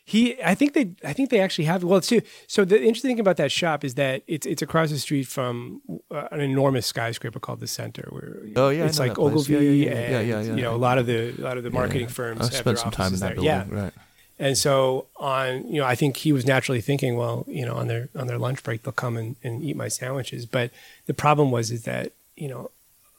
he, 0.09 0.41
I 0.41 0.55
think 0.55 0.75
they, 0.75 0.93
I 1.05 1.13
think 1.13 1.31
they 1.31 1.41
actually 1.41 1.65
have. 1.65 1.83
Well, 1.83 2.01
too. 2.01 2.23
So 2.47 2.65
the 2.65 2.81
interesting 2.81 3.11
thing 3.11 3.21
about 3.21 3.39
that 3.39 3.51
shop 3.51 3.85
is 3.85 3.97
that 3.97 4.23
it's 4.29 4.47
it's 4.47 4.63
across 4.63 4.91
the 4.91 5.01
street 5.01 5.25
from 5.25 5.83
uh, 6.13 6.29
an 6.31 6.41
enormous 6.41 6.87
skyscraper 6.87 7.41
called 7.41 7.59
the 7.59 7.67
Center. 7.67 8.07
Where 8.11 8.39
oh 8.55 8.69
yeah, 8.69 8.85
it's 8.87 9.01
like 9.01 9.19
Ogilvy. 9.19 9.55
Yeah, 9.55 9.59
yeah, 9.59 9.71
yeah, 9.71 9.91
yeah, 9.91 10.21
yeah, 10.21 10.41
yeah, 10.43 10.55
You 10.55 10.63
know, 10.63 10.77
a 10.77 10.79
lot 10.79 10.99
of 10.99 11.07
the 11.07 11.35
a 11.37 11.43
lot 11.43 11.59
of 11.59 11.65
the 11.65 11.73
marketing 11.73 12.07
firms. 12.07 12.41
i've 12.41 12.55
spent 12.55 12.79
some 12.79 12.93
time 12.93 13.15
in 13.15 13.19
that 13.19 13.35
there. 13.35 13.35
building. 13.35 13.77
Yeah. 13.77 13.83
Right. 13.83 13.93
And 14.39 14.57
so 14.57 15.07
on, 15.17 15.67
you 15.67 15.81
know, 15.81 15.87
I 15.87 15.97
think 15.97 16.19
he 16.19 16.33
was 16.33 16.47
naturally 16.47 16.81
thinking, 16.81 17.17
well, 17.17 17.45
you 17.49 17.67
know, 17.67 17.75
on 17.75 17.89
their 17.89 18.09
on 18.15 18.29
their 18.29 18.39
lunch 18.39 18.63
break 18.63 18.85
they'll 18.85 18.93
come 18.93 19.17
and, 19.17 19.35
and 19.43 19.61
eat 19.61 19.77
my 19.77 19.89
sandwiches. 19.89 20.47
But 20.47 20.71
the 21.07 21.15
problem 21.15 21.51
was 21.51 21.73
is 21.73 21.83
that 21.83 22.13
you 22.37 22.47
know 22.47 22.71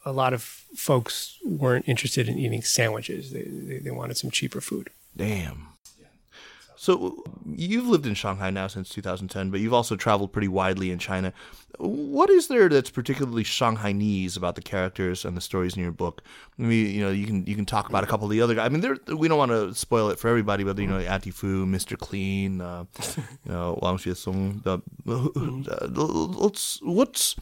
a 0.06 0.14
lot 0.14 0.32
of 0.32 0.42
folks 0.42 1.38
weren't 1.44 1.86
interested 1.86 2.30
in 2.30 2.38
eating 2.38 2.62
sandwiches. 2.62 3.34
They, 3.34 3.42
they, 3.42 3.80
they 3.80 3.92
wanted 3.92 4.16
some 4.16 4.32
cheaper 4.32 4.62
food. 4.62 4.90
Damn. 5.18 5.68
So 6.80 7.24
you've 7.46 7.88
lived 7.88 8.06
in 8.06 8.14
Shanghai 8.14 8.52
now 8.52 8.68
since 8.68 8.90
2010, 8.90 9.50
but 9.50 9.60
you've 9.60 9.74
also 9.74 9.96
traveled 9.96 10.32
pretty 10.32 10.48
widely 10.48 10.92
in 10.92 11.00
China. 11.00 11.34
What 11.80 12.30
is 12.30 12.48
there 12.48 12.70
that's 12.70 12.92
particularly 12.92 13.44
Shanghainese 13.44 14.38
about 14.38 14.56
the 14.56 14.62
characters 14.62 15.26
and 15.26 15.36
the 15.36 15.42
stories 15.42 15.76
in 15.76 15.82
your 15.82 15.92
book? 15.92 16.22
I 16.60 16.62
mean, 16.62 16.94
you 16.94 17.04
know, 17.04 17.10
you 17.10 17.26
can 17.26 17.46
you 17.48 17.56
can 17.56 17.66
talk 17.66 17.90
about 17.90 18.04
a 18.04 18.08
couple 18.08 18.26
of 18.26 18.32
the 18.32 18.42
other 18.42 18.54
guys. 18.54 18.68
I 18.68 18.70
mean, 18.70 19.18
we 19.18 19.28
don't 19.28 19.40
want 19.40 19.52
to 19.52 19.74
spoil 19.74 20.10
it 20.10 20.20
for 20.20 20.28
everybody, 20.28 20.64
but 20.64 20.78
you 20.78 20.86
know, 20.86 21.00
Auntie 21.00 21.32
Fu, 21.32 21.66
Mr. 21.66 21.98
Clean, 21.98 22.62
uh, 22.62 22.86
you 23.44 23.52
know, 23.52 23.80
Wang 23.82 23.98
Xuesong. 23.98 24.62
What's 26.40 26.80
what's 26.84 27.36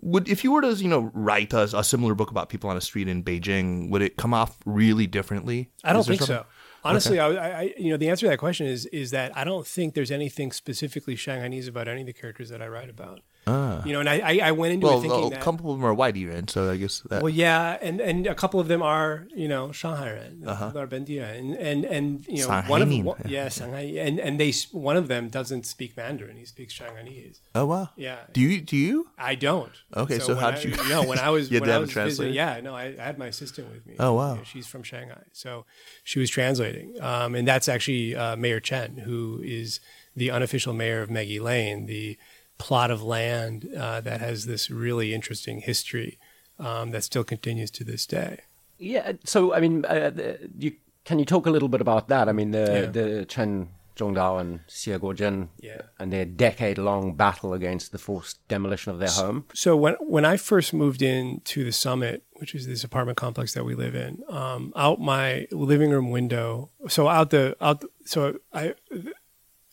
would 0.00 0.28
if 0.28 0.42
you 0.42 0.50
were 0.50 0.62
to 0.62 0.74
you 0.74 0.88
know 0.88 1.10
write 1.14 1.52
a, 1.52 1.78
a, 1.78 1.84
similar 1.84 2.14
book 2.14 2.30
about 2.30 2.48
people 2.48 2.68
on 2.68 2.76
a 2.76 2.80
street 2.80 3.06
in 3.06 3.22
Beijing, 3.22 3.90
would 3.90 4.02
it 4.02 4.16
come 4.16 4.34
off 4.34 4.58
really 4.66 5.06
differently? 5.06 5.70
I 5.84 5.92
don't 5.92 6.04
think 6.04 6.20
something? 6.20 6.36
so. 6.38 6.46
Honestly, 6.84 7.20
okay. 7.20 7.38
I, 7.38 7.60
I, 7.60 7.74
you 7.78 7.90
know, 7.90 7.96
the 7.96 8.08
answer 8.08 8.26
to 8.26 8.30
that 8.30 8.38
question 8.38 8.66
is 8.66 8.86
is 8.86 9.10
that 9.12 9.36
I 9.36 9.44
don't 9.44 9.66
think 9.66 9.94
there's 9.94 10.10
anything 10.10 10.52
specifically 10.52 11.14
Shanghainese 11.14 11.68
about 11.68 11.88
any 11.88 12.00
of 12.00 12.06
the 12.06 12.12
characters 12.12 12.48
that 12.48 12.60
I 12.60 12.68
write 12.68 12.90
about. 12.90 13.20
Ah. 13.46 13.84
You 13.84 13.92
know, 13.92 14.00
and 14.00 14.08
I, 14.08 14.38
I 14.38 14.52
went 14.52 14.74
into 14.74 14.86
well, 14.86 14.98
it 14.98 15.02
thinking 15.02 15.26
a 15.26 15.30
that, 15.30 15.40
couple 15.40 15.72
of 15.72 15.78
them 15.78 15.84
are 15.84 15.92
white 15.92 16.16
even, 16.16 16.46
so 16.46 16.70
I 16.70 16.76
guess 16.76 17.00
that. 17.10 17.22
Well, 17.22 17.32
yeah, 17.32 17.76
and, 17.82 18.00
and 18.00 18.26
a 18.26 18.36
couple 18.36 18.60
of 18.60 18.68
them 18.68 18.82
are 18.82 19.26
you 19.34 19.48
know 19.48 19.68
Shanghairen, 19.68 20.46
uh-huh. 20.46 20.72
and 20.74 21.56
and 21.56 21.84
and 21.84 22.26
you 22.28 22.46
know 22.46 22.62
one 22.68 22.82
of 22.82 22.88
them, 22.88 23.12
yeah, 23.26 23.48
Shanghai, 23.48 23.94
and 23.98 24.20
and 24.20 24.38
they 24.38 24.52
one 24.70 24.96
of 24.96 25.08
them 25.08 25.28
doesn't 25.28 25.66
speak 25.66 25.96
Mandarin; 25.96 26.36
he 26.36 26.44
speaks 26.44 26.78
Shanghainese. 26.78 27.40
Oh 27.56 27.66
wow! 27.66 27.90
Yeah. 27.96 28.18
Do 28.32 28.40
you? 28.40 28.60
Do 28.60 28.76
you? 28.76 29.08
I 29.18 29.34
don't. 29.34 29.72
Okay, 29.96 30.20
so, 30.20 30.26
so 30.26 30.34
how 30.36 30.52
did 30.52 30.62
you? 30.62 30.70
You 30.70 30.88
know, 30.88 31.02
when 31.02 31.18
I 31.18 31.30
was 31.30 31.50
when 31.50 31.68
I 31.68 31.78
was 31.78 31.92
visiting, 31.92 32.34
yeah, 32.34 32.60
no, 32.60 32.76
I, 32.76 32.94
I, 32.96 33.02
had 33.02 33.18
my 33.18 33.26
assistant 33.26 33.72
with 33.72 33.84
me. 33.86 33.96
Oh 33.98 34.14
wow! 34.14 34.32
You 34.32 34.38
know, 34.38 34.44
she's 34.44 34.68
from 34.68 34.84
Shanghai, 34.84 35.24
so 35.32 35.64
she 36.04 36.20
was 36.20 36.30
translating, 36.30 37.00
um, 37.02 37.34
and 37.34 37.46
that's 37.48 37.68
actually 37.68 38.14
uh, 38.14 38.36
Mayor 38.36 38.60
Chen, 38.60 38.98
who 38.98 39.40
is 39.42 39.80
the 40.14 40.30
unofficial 40.30 40.74
mayor 40.74 41.02
of 41.02 41.10
Maggie 41.10 41.40
Lane, 41.40 41.86
the 41.86 42.18
plot 42.58 42.90
of 42.90 43.02
land 43.02 43.68
uh, 43.76 44.00
that 44.00 44.20
has 44.20 44.46
this 44.46 44.70
really 44.70 45.14
interesting 45.14 45.60
history 45.60 46.18
um, 46.58 46.90
that 46.90 47.04
still 47.04 47.24
continues 47.24 47.70
to 47.72 47.84
this 47.84 48.06
day. 48.06 48.40
Yeah. 48.78 49.12
So, 49.24 49.54
I 49.54 49.60
mean, 49.60 49.84
uh, 49.84 50.36
you 50.58 50.72
can 51.04 51.18
you 51.18 51.24
talk 51.24 51.46
a 51.46 51.50
little 51.50 51.68
bit 51.68 51.80
about 51.80 52.08
that? 52.08 52.28
I 52.28 52.32
mean, 52.32 52.50
the 52.52 52.58
yeah. 52.58 52.86
the 52.86 53.24
Chen 53.24 53.68
Zhongdao 53.96 54.40
and 54.40 54.66
Xie 54.68 54.98
Guozhen 54.98 55.48
yeah. 55.60 55.82
and 55.98 56.12
their 56.12 56.24
decade-long 56.24 57.14
battle 57.14 57.52
against 57.52 57.92
the 57.92 57.98
forced 57.98 58.46
demolition 58.48 58.92
of 58.92 58.98
their 58.98 59.10
home. 59.10 59.44
So 59.54 59.76
when 59.76 59.94
when 60.00 60.24
I 60.24 60.36
first 60.36 60.72
moved 60.72 61.02
in 61.02 61.40
to 61.44 61.64
the 61.64 61.72
summit, 61.72 62.24
which 62.34 62.54
is 62.54 62.66
this 62.66 62.84
apartment 62.84 63.18
complex 63.18 63.54
that 63.54 63.64
we 63.64 63.74
live 63.74 63.94
in, 63.94 64.22
um, 64.28 64.72
out 64.76 65.00
my 65.00 65.46
living 65.50 65.90
room 65.90 66.10
window, 66.10 66.70
so 66.88 67.08
out 67.08 67.30
the 67.30 67.56
out, 67.60 67.84
so 68.04 68.38
I 68.52 68.74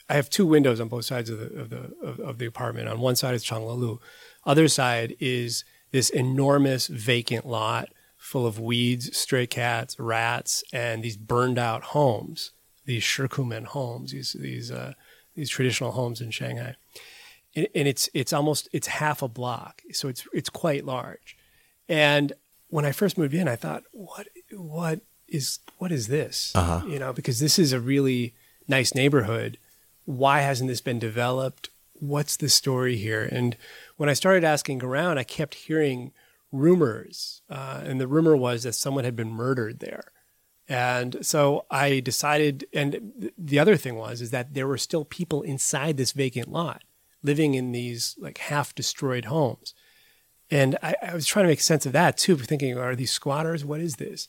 I 0.10 0.16
have 0.16 0.30
two 0.30 0.46
windows 0.46 0.80
on 0.80 0.88
both 0.88 1.06
sides 1.06 1.30
of 1.30 1.40
the 1.40 1.60
of 1.60 1.70
the 1.70 1.94
of, 2.02 2.20
of 2.20 2.38
the 2.40 2.46
apartment. 2.46 2.90
On 2.90 3.00
one 3.00 3.16
side 3.16 3.36
is 3.36 3.46
Changlelu, 3.46 4.00
other 4.46 4.68
side 4.68 5.16
is 5.20 5.64
this 5.92 6.10
enormous 6.10 6.88
vacant 6.88 7.46
lot 7.46 7.90
full 8.18 8.46
of 8.46 8.60
weeds, 8.60 9.16
stray 9.16 9.48
cats, 9.48 9.98
rats, 10.00 10.64
and 10.74 11.04
these 11.04 11.16
burned 11.16 11.58
out 11.58 11.84
homes, 11.84 12.52
these 12.86 13.04
shikumen 13.04 13.66
homes, 13.66 14.12
these 14.12 14.34
these 14.34 14.72
uh, 14.72 14.94
these 15.36 15.50
traditional 15.50 15.92
homes 15.92 16.22
in 16.22 16.32
Shanghai. 16.32 16.76
And, 17.56 17.68
and 17.76 17.88
it's 17.88 18.10
it's 18.14 18.34
almost 18.34 18.68
it's 18.74 18.88
half 18.88 19.22
a 19.22 19.28
block, 19.28 19.82
so 19.92 20.08
it's 20.08 20.28
it's 20.34 20.50
quite 20.50 20.86
large. 20.86 21.38
And 21.88 22.34
when 22.70 22.86
I 22.86 22.92
first 22.92 23.18
moved 23.18 23.34
in, 23.34 23.48
I 23.48 23.56
thought, 23.56 23.84
what 23.92 24.28
what 24.52 25.02
is 25.28 25.60
what 25.78 25.92
is 25.92 26.08
this? 26.08 26.52
Uh-huh. 26.56 26.86
You 26.88 27.00
know, 27.00 27.14
because 27.14 27.40
this 27.40 27.60
is 27.60 27.74
a 27.74 27.80
really 27.80 28.34
nice 28.68 28.94
neighborhood 28.94 29.58
why 30.10 30.42
hasn't 30.42 30.68
this 30.68 30.82
been 30.82 30.98
developed? 30.98 31.70
What's 31.94 32.36
the 32.36 32.50
story 32.50 32.96
here? 32.96 33.30
And 33.32 33.56
when 33.98 34.10
I 34.10 34.14
started 34.14 34.44
asking 34.44 34.84
around, 34.84 35.20
I 35.20 35.24
kept 35.24 35.54
hearing 35.54 36.14
rumors. 36.52 37.44
Uh, 37.48 37.82
and 37.84 38.02
the 38.02 38.08
rumor 38.08 38.36
was 38.36 38.64
that 38.64 38.74
someone 38.74 39.04
had 39.04 39.16
been 39.16 39.30
murdered 39.30 39.82
there. 39.82 40.06
And 40.68 41.24
so 41.24 41.66
I 41.70 42.00
decided, 42.00 42.66
and 42.74 43.32
the 43.38 43.60
other 43.60 43.78
thing 43.78 43.98
was, 43.98 44.20
is 44.20 44.32
that 44.32 44.56
there 44.56 44.68
were 44.68 44.80
still 44.80 45.06
people 45.06 45.44
inside 45.44 45.98
this 45.98 46.12
vacant 46.12 46.52
lot 46.52 46.84
living 47.22 47.54
in 47.54 47.72
these 47.72 48.16
like 48.20 48.40
half 48.40 48.74
destroyed 48.74 49.26
homes. 49.26 49.76
And 50.50 50.76
I, 50.82 50.96
I, 51.04 51.14
was 51.14 51.28
trying 51.28 51.46
to 51.46 51.50
make 51.50 51.62
sense 51.62 51.86
of 51.86 51.92
that 51.92 52.18
too, 52.18 52.36
thinking, 52.36 52.76
are 52.80 52.96
these 52.96 53.12
squatters? 53.12 53.64
What 53.64 53.80
is 53.80 53.98
this? 53.98 54.28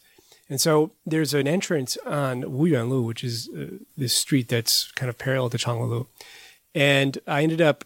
And 0.51 0.61
so 0.61 0.91
there's 1.07 1.33
an 1.33 1.47
entrance 1.47 1.97
on 2.05 2.43
Wuyuanlu, 2.43 3.07
which 3.07 3.23
is 3.23 3.49
uh, 3.57 3.77
this 3.97 4.15
street 4.15 4.49
that's 4.49 4.91
kind 4.93 5.09
of 5.09 5.17
parallel 5.17 5.49
to 5.51 5.59
Changlelu. 5.59 6.09
And 6.75 7.19
I 7.27 7.45
ended 7.45 7.61
up 7.61 7.85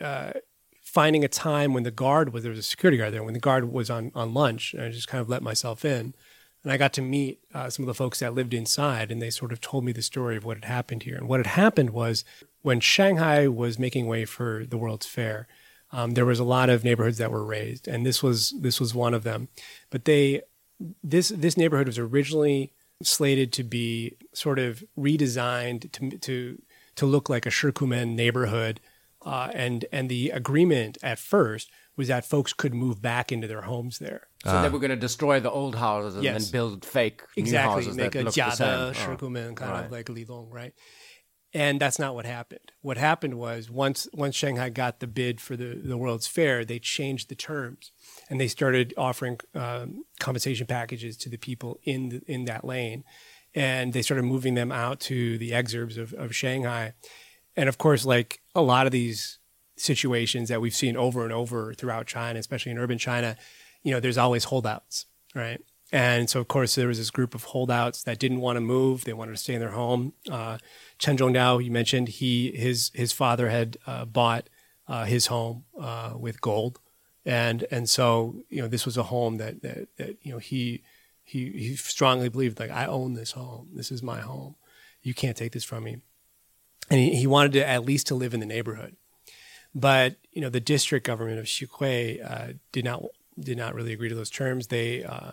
uh, 0.00 0.34
finding 0.82 1.24
a 1.24 1.28
time 1.28 1.74
when 1.74 1.82
the 1.82 1.90
guard 1.90 2.32
was 2.32 2.44
there 2.44 2.50
was 2.50 2.60
a 2.60 2.62
security 2.62 2.96
guard 2.96 3.12
there 3.12 3.24
when 3.24 3.34
the 3.34 3.40
guard 3.40 3.70
was 3.72 3.90
on 3.90 4.12
on 4.14 4.32
lunch 4.32 4.72
and 4.72 4.82
I 4.82 4.90
just 4.90 5.08
kind 5.08 5.20
of 5.20 5.28
let 5.28 5.42
myself 5.42 5.84
in. 5.84 6.14
And 6.62 6.72
I 6.72 6.76
got 6.76 6.92
to 6.94 7.02
meet 7.02 7.40
uh, 7.52 7.70
some 7.70 7.82
of 7.82 7.86
the 7.86 7.94
folks 7.94 8.20
that 8.20 8.34
lived 8.34 8.54
inside 8.54 9.10
and 9.10 9.20
they 9.20 9.30
sort 9.30 9.52
of 9.52 9.60
told 9.60 9.84
me 9.84 9.92
the 9.92 10.02
story 10.02 10.36
of 10.36 10.44
what 10.44 10.56
had 10.56 10.64
happened 10.64 11.02
here. 11.02 11.16
And 11.16 11.28
what 11.28 11.40
had 11.40 11.46
happened 11.48 11.90
was 11.90 12.24
when 12.62 12.80
Shanghai 12.80 13.46
was 13.46 13.78
making 13.78 14.06
way 14.06 14.24
for 14.24 14.64
the 14.64 14.78
World's 14.78 15.06
Fair 15.06 15.48
um, 15.92 16.12
there 16.12 16.26
was 16.26 16.40
a 16.40 16.44
lot 16.44 16.68
of 16.68 16.82
neighborhoods 16.82 17.18
that 17.18 17.30
were 17.30 17.44
raised 17.44 17.86
and 17.88 18.06
this 18.06 18.22
was 18.22 18.54
this 18.60 18.80
was 18.80 18.94
one 18.94 19.12
of 19.12 19.24
them. 19.24 19.48
But 19.90 20.04
they 20.04 20.42
this 21.02 21.28
this 21.28 21.56
neighborhood 21.56 21.86
was 21.86 21.98
originally 21.98 22.72
slated 23.02 23.52
to 23.52 23.62
be 23.64 24.16
sort 24.32 24.58
of 24.58 24.82
redesigned 24.98 25.90
to 25.92 26.18
to 26.18 26.60
to 26.96 27.06
look 27.06 27.28
like 27.28 27.46
a 27.46 27.50
Shikumen 27.50 28.14
neighborhood 28.14 28.80
uh, 29.24 29.50
and 29.54 29.84
and 29.92 30.08
the 30.08 30.30
agreement 30.30 30.98
at 31.02 31.18
first 31.18 31.70
was 31.96 32.08
that 32.08 32.24
folks 32.26 32.52
could 32.52 32.74
move 32.74 33.00
back 33.00 33.32
into 33.32 33.46
their 33.48 33.62
homes 33.62 33.98
there. 33.98 34.28
So 34.44 34.62
they 34.62 34.68
were 34.68 34.78
going 34.78 34.90
to 34.90 34.96
destroy 34.96 35.40
the 35.40 35.50
old 35.50 35.74
houses 35.76 36.14
and 36.14 36.22
Yes. 36.24 36.44
then 36.44 36.52
build 36.52 36.84
fake 36.84 37.22
Exactly, 37.36 37.50
new 37.50 37.74
houses 37.80 37.96
make 37.96 38.12
that 38.12 38.20
a 38.20 38.24
look 38.24 38.34
the 38.34 38.50
same. 38.50 38.68
Jiada 38.68 39.20
Oh. 39.22 39.54
Kind 39.54 39.58
right. 39.72 39.84
of 39.86 39.90
like 39.90 40.06
Lidong, 40.06 40.52
right? 40.52 40.72
And 41.54 41.80
that's 41.80 41.98
not 41.98 42.14
what 42.14 42.26
happened. 42.26 42.70
What 42.82 42.98
happened 42.98 43.34
was 43.38 43.70
once 43.70 44.06
once 44.12 44.36
Shanghai 44.36 44.68
got 44.68 45.00
the 45.00 45.06
bid 45.06 45.40
for 45.40 45.56
the, 45.56 45.80
the 45.82 45.96
World's 45.96 46.26
Fair, 46.26 46.64
they 46.64 46.78
changed 46.78 47.28
the 47.30 47.34
terms 47.34 47.92
and 48.28 48.40
they 48.40 48.48
started 48.48 48.92
offering 48.96 49.38
um, 49.54 50.04
compensation 50.18 50.66
packages 50.66 51.16
to 51.18 51.28
the 51.28 51.36
people 51.36 51.78
in 51.84 52.08
the, 52.08 52.22
in 52.26 52.44
that 52.46 52.64
lane, 52.64 53.04
and 53.54 53.92
they 53.92 54.02
started 54.02 54.24
moving 54.24 54.54
them 54.54 54.72
out 54.72 55.00
to 55.00 55.38
the 55.38 55.52
exurbs 55.52 55.96
of, 55.96 56.12
of 56.14 56.34
Shanghai, 56.34 56.94
and 57.56 57.68
of 57.68 57.78
course, 57.78 58.04
like 58.04 58.40
a 58.54 58.62
lot 58.62 58.86
of 58.86 58.92
these 58.92 59.38
situations 59.76 60.48
that 60.48 60.60
we've 60.60 60.74
seen 60.74 60.96
over 60.96 61.24
and 61.24 61.32
over 61.32 61.74
throughout 61.74 62.06
China, 62.06 62.38
especially 62.38 62.72
in 62.72 62.78
urban 62.78 62.98
China, 62.98 63.36
you 63.82 63.92
know, 63.92 64.00
there's 64.00 64.18
always 64.18 64.44
holdouts, 64.44 65.06
right? 65.34 65.60
And 65.92 66.28
so, 66.28 66.40
of 66.40 66.48
course, 66.48 66.74
there 66.74 66.88
was 66.88 66.98
this 66.98 67.10
group 67.10 67.34
of 67.34 67.44
holdouts 67.44 68.02
that 68.02 68.18
didn't 68.18 68.40
want 68.40 68.56
to 68.56 68.60
move; 68.60 69.04
they 69.04 69.12
wanted 69.12 69.32
to 69.32 69.38
stay 69.38 69.54
in 69.54 69.60
their 69.60 69.70
home. 69.70 70.14
Uh, 70.30 70.58
Chen 70.98 71.16
Zhongdao, 71.16 71.64
you 71.64 71.70
mentioned, 71.70 72.08
he 72.08 72.50
his 72.50 72.90
his 72.94 73.12
father 73.12 73.48
had 73.48 73.76
uh, 73.86 74.04
bought 74.04 74.48
uh, 74.88 75.04
his 75.04 75.26
home 75.26 75.64
uh, 75.80 76.14
with 76.16 76.40
gold, 76.40 76.80
and 77.26 77.66
and 77.72 77.88
so 77.88 78.36
you 78.48 78.62
know 78.62 78.68
this 78.68 78.86
was 78.86 78.96
a 78.96 79.02
home 79.02 79.36
that 79.36 79.60
that, 79.62 79.88
that 79.96 80.16
you 80.22 80.32
know 80.32 80.38
he 80.38 80.82
he 81.24 81.50
he 81.50 81.76
strongly 81.76 82.28
believed 82.28 82.60
like 82.60 82.70
I 82.70 82.86
own 82.86 83.14
this 83.14 83.32
home, 83.32 83.68
this 83.74 83.90
is 83.90 84.02
my 84.02 84.20
home, 84.20 84.54
you 85.02 85.12
can't 85.12 85.36
take 85.36 85.52
this 85.52 85.64
from 85.64 85.84
me, 85.84 85.98
and 86.88 87.00
he, 87.00 87.16
he 87.16 87.26
wanted 87.26 87.52
to 87.54 87.68
at 87.68 87.84
least 87.84 88.06
to 88.06 88.14
live 88.14 88.32
in 88.32 88.40
the 88.40 88.46
neighborhood, 88.46 88.94
but 89.74 90.16
you 90.32 90.40
know 90.40 90.48
the 90.48 90.60
district 90.60 91.04
government 91.04 91.40
of 91.40 91.46
Xuhui 91.46 92.24
uh, 92.24 92.52
did 92.70 92.84
not 92.84 93.02
did 93.38 93.58
not 93.58 93.74
really 93.74 93.92
agree 93.92 94.08
to 94.08 94.14
those 94.14 94.30
terms. 94.30 94.68
They 94.68 95.02
uh, 95.02 95.32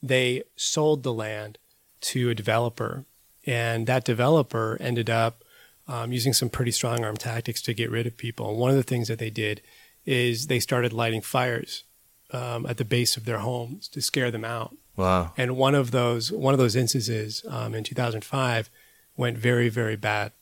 they 0.00 0.44
sold 0.54 1.02
the 1.02 1.12
land 1.12 1.58
to 2.02 2.30
a 2.30 2.34
developer, 2.34 3.06
and 3.44 3.88
that 3.88 4.04
developer 4.04 4.78
ended 4.80 5.10
up 5.10 5.42
um, 5.88 6.12
using 6.12 6.32
some 6.32 6.48
pretty 6.48 6.70
strong 6.70 7.04
arm 7.04 7.16
tactics 7.16 7.60
to 7.62 7.74
get 7.74 7.90
rid 7.90 8.06
of 8.06 8.16
people. 8.16 8.50
And 8.50 8.58
one 8.58 8.70
of 8.70 8.76
the 8.76 8.84
things 8.84 9.08
that 9.08 9.18
they 9.18 9.30
did 9.30 9.62
is 10.06 10.46
they 10.46 10.60
started 10.60 10.92
lighting 10.92 11.22
fires 11.22 11.84
um, 12.30 12.66
at 12.66 12.76
the 12.76 12.84
base 12.84 13.16
of 13.16 13.24
their 13.24 13.38
homes 13.38 13.88
to 13.88 14.00
scare 14.00 14.30
them 14.30 14.44
out. 14.44 14.76
Wow. 14.96 15.32
And 15.36 15.56
one 15.56 15.74
of 15.74 15.90
those 15.90 16.30
one 16.30 16.54
of 16.54 16.58
those 16.58 16.76
instances 16.76 17.44
um, 17.48 17.74
in 17.74 17.84
2005 17.84 18.70
went 19.16 19.38
very 19.38 19.68
very 19.68 19.96
bad. 19.96 20.32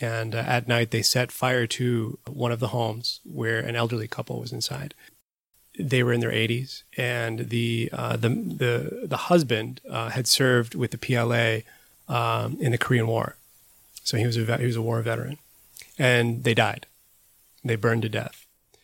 And 0.00 0.34
uh, 0.34 0.38
at 0.38 0.68
night 0.68 0.90
they 0.90 1.02
set 1.02 1.30
fire 1.30 1.66
to 1.68 2.18
one 2.26 2.52
of 2.52 2.60
the 2.60 2.68
homes 2.68 3.20
where 3.24 3.60
an 3.60 3.76
elderly 3.76 4.08
couple 4.08 4.40
was 4.40 4.52
inside. 4.52 4.94
They 5.78 6.02
were 6.02 6.12
in 6.12 6.20
their 6.20 6.32
80s, 6.32 6.82
and 6.98 7.48
the 7.48 7.88
uh, 7.94 8.16
the 8.16 8.28
the 8.28 9.06
the 9.06 9.16
husband 9.16 9.80
uh, 9.88 10.10
had 10.10 10.26
served 10.26 10.74
with 10.74 10.90
the 10.90 10.98
PLA 10.98 11.60
um, 12.14 12.58
in 12.60 12.72
the 12.72 12.78
Korean 12.78 13.06
War, 13.06 13.36
so 14.04 14.18
he 14.18 14.26
was 14.26 14.36
a 14.36 14.58
he 14.58 14.66
was 14.66 14.76
a 14.76 14.82
war 14.82 15.00
veteran, 15.00 15.38
and 15.98 16.44
they 16.44 16.52
died. 16.52 16.86
They 17.64 17.76
burned 17.76 18.02
to 18.02 18.10
death. 18.10 18.41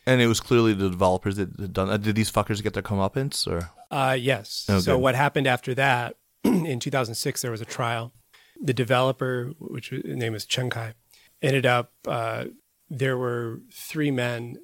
And 0.09 0.21
it 0.23 0.27
was 0.27 0.41
clearly 0.41 0.73
the 0.73 0.89
developers 0.89 1.37
that 1.37 1.51
had 1.61 1.73
done. 1.73 1.91
Uh, 1.91 1.97
did 1.99 2.17
these 2.17 2.31
fuckers 2.33 2.63
get 2.63 2.73
their 2.75 2.83
comeuppance 2.83 3.47
or? 3.47 3.71
Uh, 3.91 4.17
yes. 4.19 4.67
Oh, 4.69 4.79
so 4.81 4.99
what 4.99 5.15
happened 5.15 5.47
after 5.47 5.75
that? 5.75 6.17
in 6.45 6.81
2006, 6.81 7.43
there 7.43 7.51
was 7.51 7.61
a 7.61 7.65
trial. 7.67 8.13
The 8.63 8.75
developer, 8.75 9.53
which 9.59 9.91
was- 9.91 10.03
his 10.05 10.17
name 10.17 10.35
is 10.35 10.45
Chen 10.47 10.71
Kai, 10.71 10.95
ended 11.43 11.67
up. 11.67 11.93
Uh, 12.07 12.47
there 12.91 13.17
were 13.19 13.61
three 13.73 14.11
men, 14.11 14.57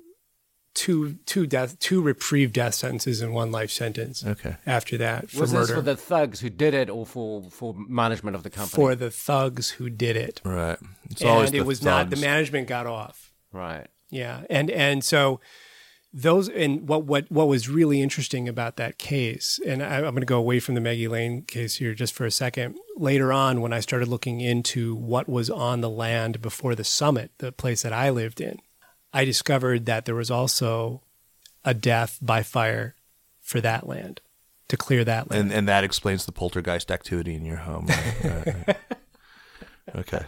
two 0.75 1.15
two 1.27 1.47
death, 1.47 1.79
two 1.79 2.01
reprieve 2.03 2.53
death 2.53 2.75
sentences, 2.75 3.21
and 3.21 3.33
one 3.35 3.53
life 3.53 3.71
sentence. 3.71 4.25
Okay. 4.27 4.57
After 4.67 4.97
that, 4.99 5.31
for 5.31 5.43
Was 5.43 5.53
murder 5.53 5.67
this 5.67 5.77
for 5.77 5.83
the 5.83 5.97
thugs 5.97 6.41
who 6.41 6.51
did 6.51 6.75
it 6.75 6.89
or 6.91 7.07
for, 7.07 7.43
for 7.51 7.75
management 7.77 8.35
of 8.35 8.43
the 8.43 8.51
company? 8.51 8.75
for 8.75 8.95
the 8.95 9.11
thugs 9.11 9.71
who 9.71 9.89
did 9.91 10.17
it, 10.17 10.41
Right. 10.45 10.79
It's 11.11 11.23
always 11.23 11.51
and 11.51 11.57
it 11.57 11.61
the 11.61 11.65
was 11.67 11.83
not 11.83 12.11
the 12.11 12.17
management 12.17 12.67
got 12.67 12.87
off. 12.87 13.33
right. 13.53 13.87
Yeah, 14.15 14.45
and 14.49 14.71
and 14.71 15.03
so 15.05 15.41
those 16.13 16.49
and 16.49 16.89
what 16.89 17.05
what 17.05 17.29
what 17.31 17.49
was 17.49 17.69
really 17.69 18.01
interesting 18.01 18.49
about 18.49 18.77
that 18.77 18.97
case, 18.97 19.59
and 19.67 19.83
I, 19.83 19.97
I'm 19.97 20.03
going 20.03 20.21
to 20.21 20.27
go 20.27 20.39
away 20.39 20.61
from 20.61 20.77
the 20.77 20.81
Maggie 20.81 21.09
Lane 21.09 21.43
case 21.43 21.77
here 21.77 21.95
just 21.95 22.15
for 22.15 22.25
a 22.25 22.31
second. 22.31 22.77
Later 22.97 23.33
on, 23.33 23.61
when 23.61 23.73
I 23.73 23.81
started 23.81 24.07
looking 24.07 24.41
into 24.41 24.95
what 24.95 25.29
was 25.29 25.51
on 25.51 25.81
the 25.81 25.91
land 25.91 26.41
before 26.41 26.77
the 26.77 26.85
summit, 26.85 27.33
the 27.39 27.51
place 27.51 27.83
that 27.83 27.93
I 27.93 28.11
lived 28.11 28.41
in, 28.41 28.61
I 29.13 29.25
discovered 29.25 29.87
that 29.87 30.05
there 30.05 30.15
was 30.15 30.31
also 30.31 31.03
a 31.65 31.75
death 31.75 32.21
by 32.23 32.45
fire 32.45 32.95
for 33.41 33.61
that 33.63 33.89
land 33.89 34.21
to 34.69 34.77
clear 34.77 35.05
that 35.05 35.29
land. 35.29 35.43
And 35.43 35.53
and 35.53 35.69
that 35.69 35.83
explains 35.83 36.25
the 36.25 36.33
poltergeist 36.33 36.93
activity 36.93 37.35
in 37.35 37.45
your 37.45 37.57
home. 37.59 37.89
Right. 38.23 38.77
Okay. 39.97 40.25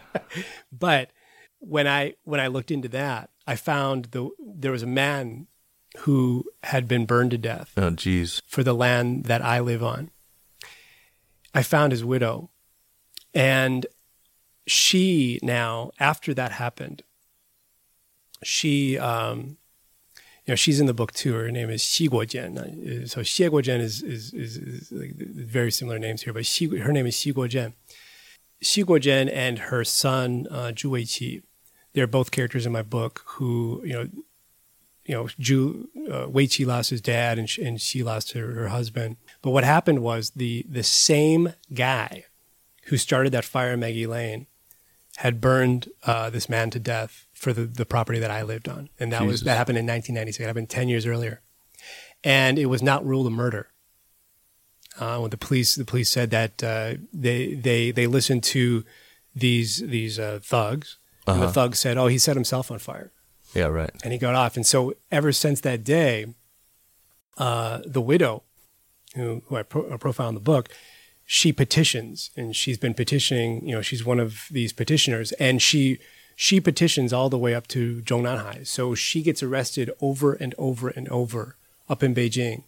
But 0.71 1.11
when 1.59 1.87
I 1.87 2.15
when 2.25 2.41
I 2.41 2.49
looked 2.49 2.71
into 2.71 2.89
that, 2.89 3.31
I 3.47 3.57
found 3.57 4.07
the 4.07 4.31
there 4.41 4.73
was 4.73 4.83
a 4.83 4.87
man 4.87 5.47
who 6.01 6.45
had 6.65 6.87
been 6.89 7.07
burned 7.07 7.31
to 7.31 7.39
death 7.39 7.73
Oh, 7.77 7.91
geez. 7.91 8.43
for 8.47 8.63
the 8.63 8.75
land 8.75 9.25
that 9.27 9.43
I 9.43 9.61
live 9.61 9.83
on. 9.83 10.11
I 11.55 11.63
found 11.63 11.93
his 11.93 12.05
widow, 12.05 12.51
and 13.33 13.87
she 14.67 15.39
now 15.43 15.91
after 15.99 16.35
that 16.35 16.53
happened, 16.53 17.03
she 18.43 18.99
um, 18.99 19.57
you 20.45 20.53
know 20.53 20.55
she's 20.55 20.81
in 20.81 20.87
the 20.87 20.95
book 20.95 21.13
too. 21.13 21.35
Her 21.35 21.51
name 21.51 21.71
is 21.71 21.83
Xi 21.83 22.09
Guojian. 22.09 23.09
So 23.09 23.21
Xie 23.23 23.49
Guojian 23.51 23.81
is 23.81 24.03
is, 24.03 24.35
is, 24.35 24.57
is 24.57 24.93
like 24.93 25.13
very 25.17 25.71
similar 25.71 25.99
names 25.99 26.23
here, 26.23 26.33
but 26.33 26.45
Xi, 26.47 26.79
her 26.79 26.93
name 26.93 27.07
is 27.07 27.17
Xi 27.17 27.33
Guojian. 27.33 27.73
Xi 28.63 28.85
Guojian 28.85 29.31
and 29.33 29.59
her 29.71 29.85
son 29.85 30.47
uh, 30.51 30.73
Zhu 30.75 30.91
Weiqi, 30.91 31.43
they're 31.97 32.07
both 32.07 32.31
characters 32.31 32.67
in 32.67 32.73
my 32.73 32.83
book 32.83 33.23
who 33.25 33.83
you 33.85 33.95
know 33.95 34.07
you 35.07 35.15
know, 35.15 35.29
Ju, 35.39 35.89
uh, 36.11 36.27
Wei 36.29 36.47
Qi 36.47 36.67
lost 36.67 36.91
his 36.91 37.01
dad 37.01 37.39
and, 37.39 37.49
and 37.63 37.81
she 37.81 38.03
lost 38.03 38.33
her, 38.33 38.53
her 38.53 38.69
husband. 38.69 39.17
But 39.41 39.51
what 39.51 39.65
happened 39.65 40.01
was 40.01 40.31
the 40.31 40.67
the 40.69 40.83
same 40.83 41.55
guy 41.73 42.25
who 42.87 42.97
started 42.97 43.33
that 43.33 43.45
fire 43.45 43.73
in 43.73 43.81
Maggie 43.81 44.07
Lane 44.07 44.47
had 45.19 45.41
burned 45.41 45.89
uh, 46.05 46.29
this 46.31 46.49
man 46.49 46.71
to 46.71 46.79
death 46.79 47.27
for 47.33 47.53
the, 47.53 47.65
the 47.65 47.87
property 47.87 48.19
that 48.19 48.31
I 48.31 48.43
lived 48.43 48.69
on, 48.69 48.91
and 48.99 49.13
that 49.13 49.25
was 49.25 49.43
that 49.43 49.57
happened 49.57 49.79
in 49.79 49.87
1996. 49.87 50.45
It 50.45 50.47
happened 50.47 50.69
10 50.69 50.89
years 50.89 51.07
earlier, 51.07 51.41
and 52.25 52.59
it 52.59 52.67
was 52.67 52.83
not 52.83 53.07
ruled 53.07 53.27
a 53.27 53.31
murder. 53.31 53.69
Uh, 54.99 55.19
when 55.19 55.31
the 55.31 55.37
police 55.37 55.75
the 55.75 55.85
police 55.85 56.11
said 56.11 56.31
that 56.31 56.65
uh, 56.65 56.95
they 57.13 57.55
they 57.55 57.93
they 57.93 58.07
listened 58.07 58.43
to 58.43 58.85
these 59.35 59.79
these 59.79 60.19
uh, 60.19 60.41
thugs, 60.43 60.99
and 61.27 61.43
the 61.43 61.49
thug 61.53 61.75
said, 61.77 61.97
"Oh, 61.97 62.07
he 62.07 62.19
set 62.19 62.37
himself 62.37 62.71
on 62.71 62.79
fire." 62.79 63.13
Yeah. 63.55 63.67
Right. 63.67 63.91
and 64.05 64.13
he 64.13 64.19
got 64.19 64.35
off. 64.35 64.57
And 64.57 64.67
so 64.67 64.95
ever 65.11 65.33
since 65.33 65.61
that 65.63 65.83
day, 65.83 66.27
uh, 67.39 67.81
the 67.87 68.01
widow, 68.01 68.43
who, 69.15 69.43
who 69.47 69.57
I 69.57 69.63
pro- 69.63 69.97
profile 69.99 70.29
in 70.29 70.35
the 70.35 70.41
book, 70.41 70.69
she 71.25 71.53
petitions, 71.53 72.31
and 72.37 72.55
she's 72.55 72.79
been 72.79 72.95
petitioning. 72.95 73.67
You 73.67 73.77
know, 73.77 73.83
she's 73.83 74.05
one 74.05 74.21
of 74.21 74.47
these 74.51 74.73
petitioners, 74.73 75.33
and 75.33 75.61
she 75.63 75.99
she 76.35 76.61
petitions 76.61 77.13
all 77.13 77.31
the 77.31 77.39
way 77.39 77.55
up 77.55 77.67
to 77.69 78.03
Zhongnanhai. 78.03 78.67
So 78.67 78.95
she 78.95 79.23
gets 79.23 79.43
arrested 79.43 79.91
over 80.01 80.35
and 80.35 80.55
over 80.59 80.89
and 80.89 81.09
over 81.09 81.57
up 81.89 82.03
in 82.03 82.15
Beijing. 82.15 82.65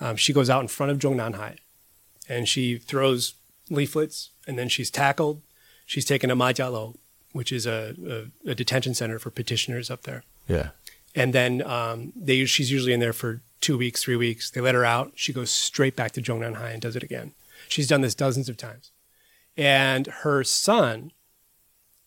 Um, 0.00 0.16
she 0.16 0.34
goes 0.34 0.50
out 0.50 0.60
in 0.60 0.68
front 0.68 0.92
of 0.92 0.98
Zhongnanhai, 0.98 1.56
and 2.28 2.46
she 2.46 2.76
throws 2.76 3.34
leaflets, 3.70 4.30
and 4.46 4.58
then 4.58 4.68
she's 4.68 4.90
tackled. 4.90 5.40
She's 5.86 6.04
taken 6.04 6.28
to 6.28 6.36
Majialou, 6.36 6.96
which 7.36 7.52
is 7.52 7.64
a, 7.66 7.94
a, 8.46 8.50
a 8.52 8.54
detention 8.54 8.94
center 8.94 9.18
for 9.18 9.30
petitioners 9.30 9.90
up 9.90 10.02
there 10.02 10.22
Yeah. 10.48 10.68
and 11.14 11.32
then 11.32 11.62
um, 11.62 12.12
they 12.16 12.44
she's 12.46 12.70
usually 12.70 12.92
in 12.92 13.00
there 13.00 13.12
for 13.22 13.40
two 13.60 13.76
weeks, 13.78 14.02
three 14.04 14.16
weeks. 14.16 14.50
They 14.50 14.60
let 14.60 14.74
her 14.74 14.84
out. 14.84 15.12
She 15.14 15.32
goes 15.32 15.50
straight 15.50 15.96
back 15.96 16.12
to 16.12 16.22
Zhongnanhai 16.22 16.70
and 16.72 16.80
does 16.82 16.96
it 16.96 17.02
again. 17.02 17.32
She's 17.68 17.88
done 17.88 18.02
this 18.02 18.14
dozens 18.14 18.48
of 18.48 18.56
times. 18.56 18.90
And 19.56 20.06
her 20.24 20.44
son, 20.44 21.10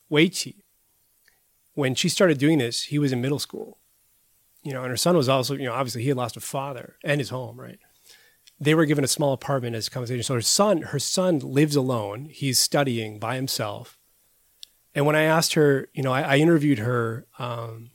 Wei 0.10 0.30
Qi, 0.30 0.56
when 1.74 1.96
she 1.96 2.10
started 2.10 2.38
doing 2.38 2.58
this, 2.60 2.84
he 2.84 3.00
was 3.00 3.12
in 3.12 3.22
middle 3.22 3.40
school. 3.40 3.78
you 4.64 4.74
know, 4.74 4.82
and 4.84 4.92
her 4.92 4.98
son 4.98 5.16
was 5.18 5.30
also, 5.30 5.56
you 5.56 5.66
know, 5.66 5.74
obviously 5.74 6.02
he 6.04 6.10
had 6.10 6.18
lost 6.18 6.38
a 6.38 6.42
father 6.42 6.96
and 7.04 7.20
his 7.20 7.30
home, 7.30 7.60
right? 7.60 7.80
They 8.60 8.76
were 8.76 8.86
given 8.86 9.04
a 9.06 9.08
small 9.08 9.34
apartment 9.34 9.76
as 9.76 9.88
compensation. 9.90 10.24
So 10.24 10.34
her 10.36 10.42
son, 10.42 10.82
her 10.94 11.00
son 11.00 11.40
lives 11.40 11.76
alone. 11.78 12.26
He's 12.32 12.60
studying 12.60 13.18
by 13.20 13.36
himself. 13.36 13.98
And 15.00 15.06
when 15.06 15.16
I 15.16 15.22
asked 15.22 15.54
her, 15.54 15.88
you 15.94 16.04
know, 16.04 16.12
I, 16.12 16.24
I 16.24 16.38
interviewed 16.40 16.80
her 16.80 17.26
um, 17.38 17.92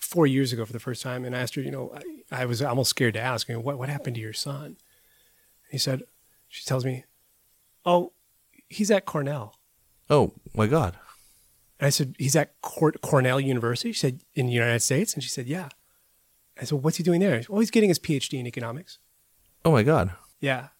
four 0.00 0.26
years 0.26 0.52
ago 0.52 0.64
for 0.64 0.72
the 0.72 0.80
first 0.80 1.00
time, 1.00 1.24
and 1.24 1.36
I 1.36 1.38
asked 1.38 1.54
her, 1.54 1.60
you 1.60 1.70
know, 1.70 1.94
I, 2.32 2.42
I 2.42 2.44
was 2.44 2.60
almost 2.60 2.90
scared 2.90 3.14
to 3.14 3.20
ask, 3.20 3.48
you 3.48 3.54
know, 3.54 3.60
what 3.60 3.78
what 3.78 3.88
happened 3.88 4.16
to 4.16 4.20
your 4.20 4.32
son? 4.32 4.78
He 5.70 5.78
said, 5.78 6.02
she 6.48 6.64
tells 6.64 6.84
me, 6.84 7.04
oh, 7.86 8.14
he's 8.68 8.90
at 8.90 9.04
Cornell. 9.04 9.60
Oh 10.10 10.32
my 10.56 10.66
God. 10.66 10.96
And 11.78 11.86
I 11.86 11.90
said, 11.90 12.16
he's 12.18 12.34
at 12.34 12.60
Cor- 12.62 12.90
Cornell 13.00 13.38
University. 13.38 13.92
She 13.92 14.00
said, 14.00 14.22
in 14.34 14.46
the 14.46 14.52
United 14.52 14.80
States. 14.80 15.14
And 15.14 15.22
she 15.22 15.28
said, 15.28 15.46
yeah. 15.46 15.68
I 16.60 16.64
said, 16.64 16.82
what's 16.82 16.96
he 16.96 17.04
doing 17.04 17.20
there? 17.20 17.44
Well, 17.48 17.60
he's 17.60 17.70
getting 17.70 17.90
his 17.90 18.00
PhD 18.00 18.40
in 18.40 18.46
economics. 18.48 18.98
Oh 19.64 19.70
my 19.70 19.84
God. 19.84 20.10
Yeah. 20.40 20.70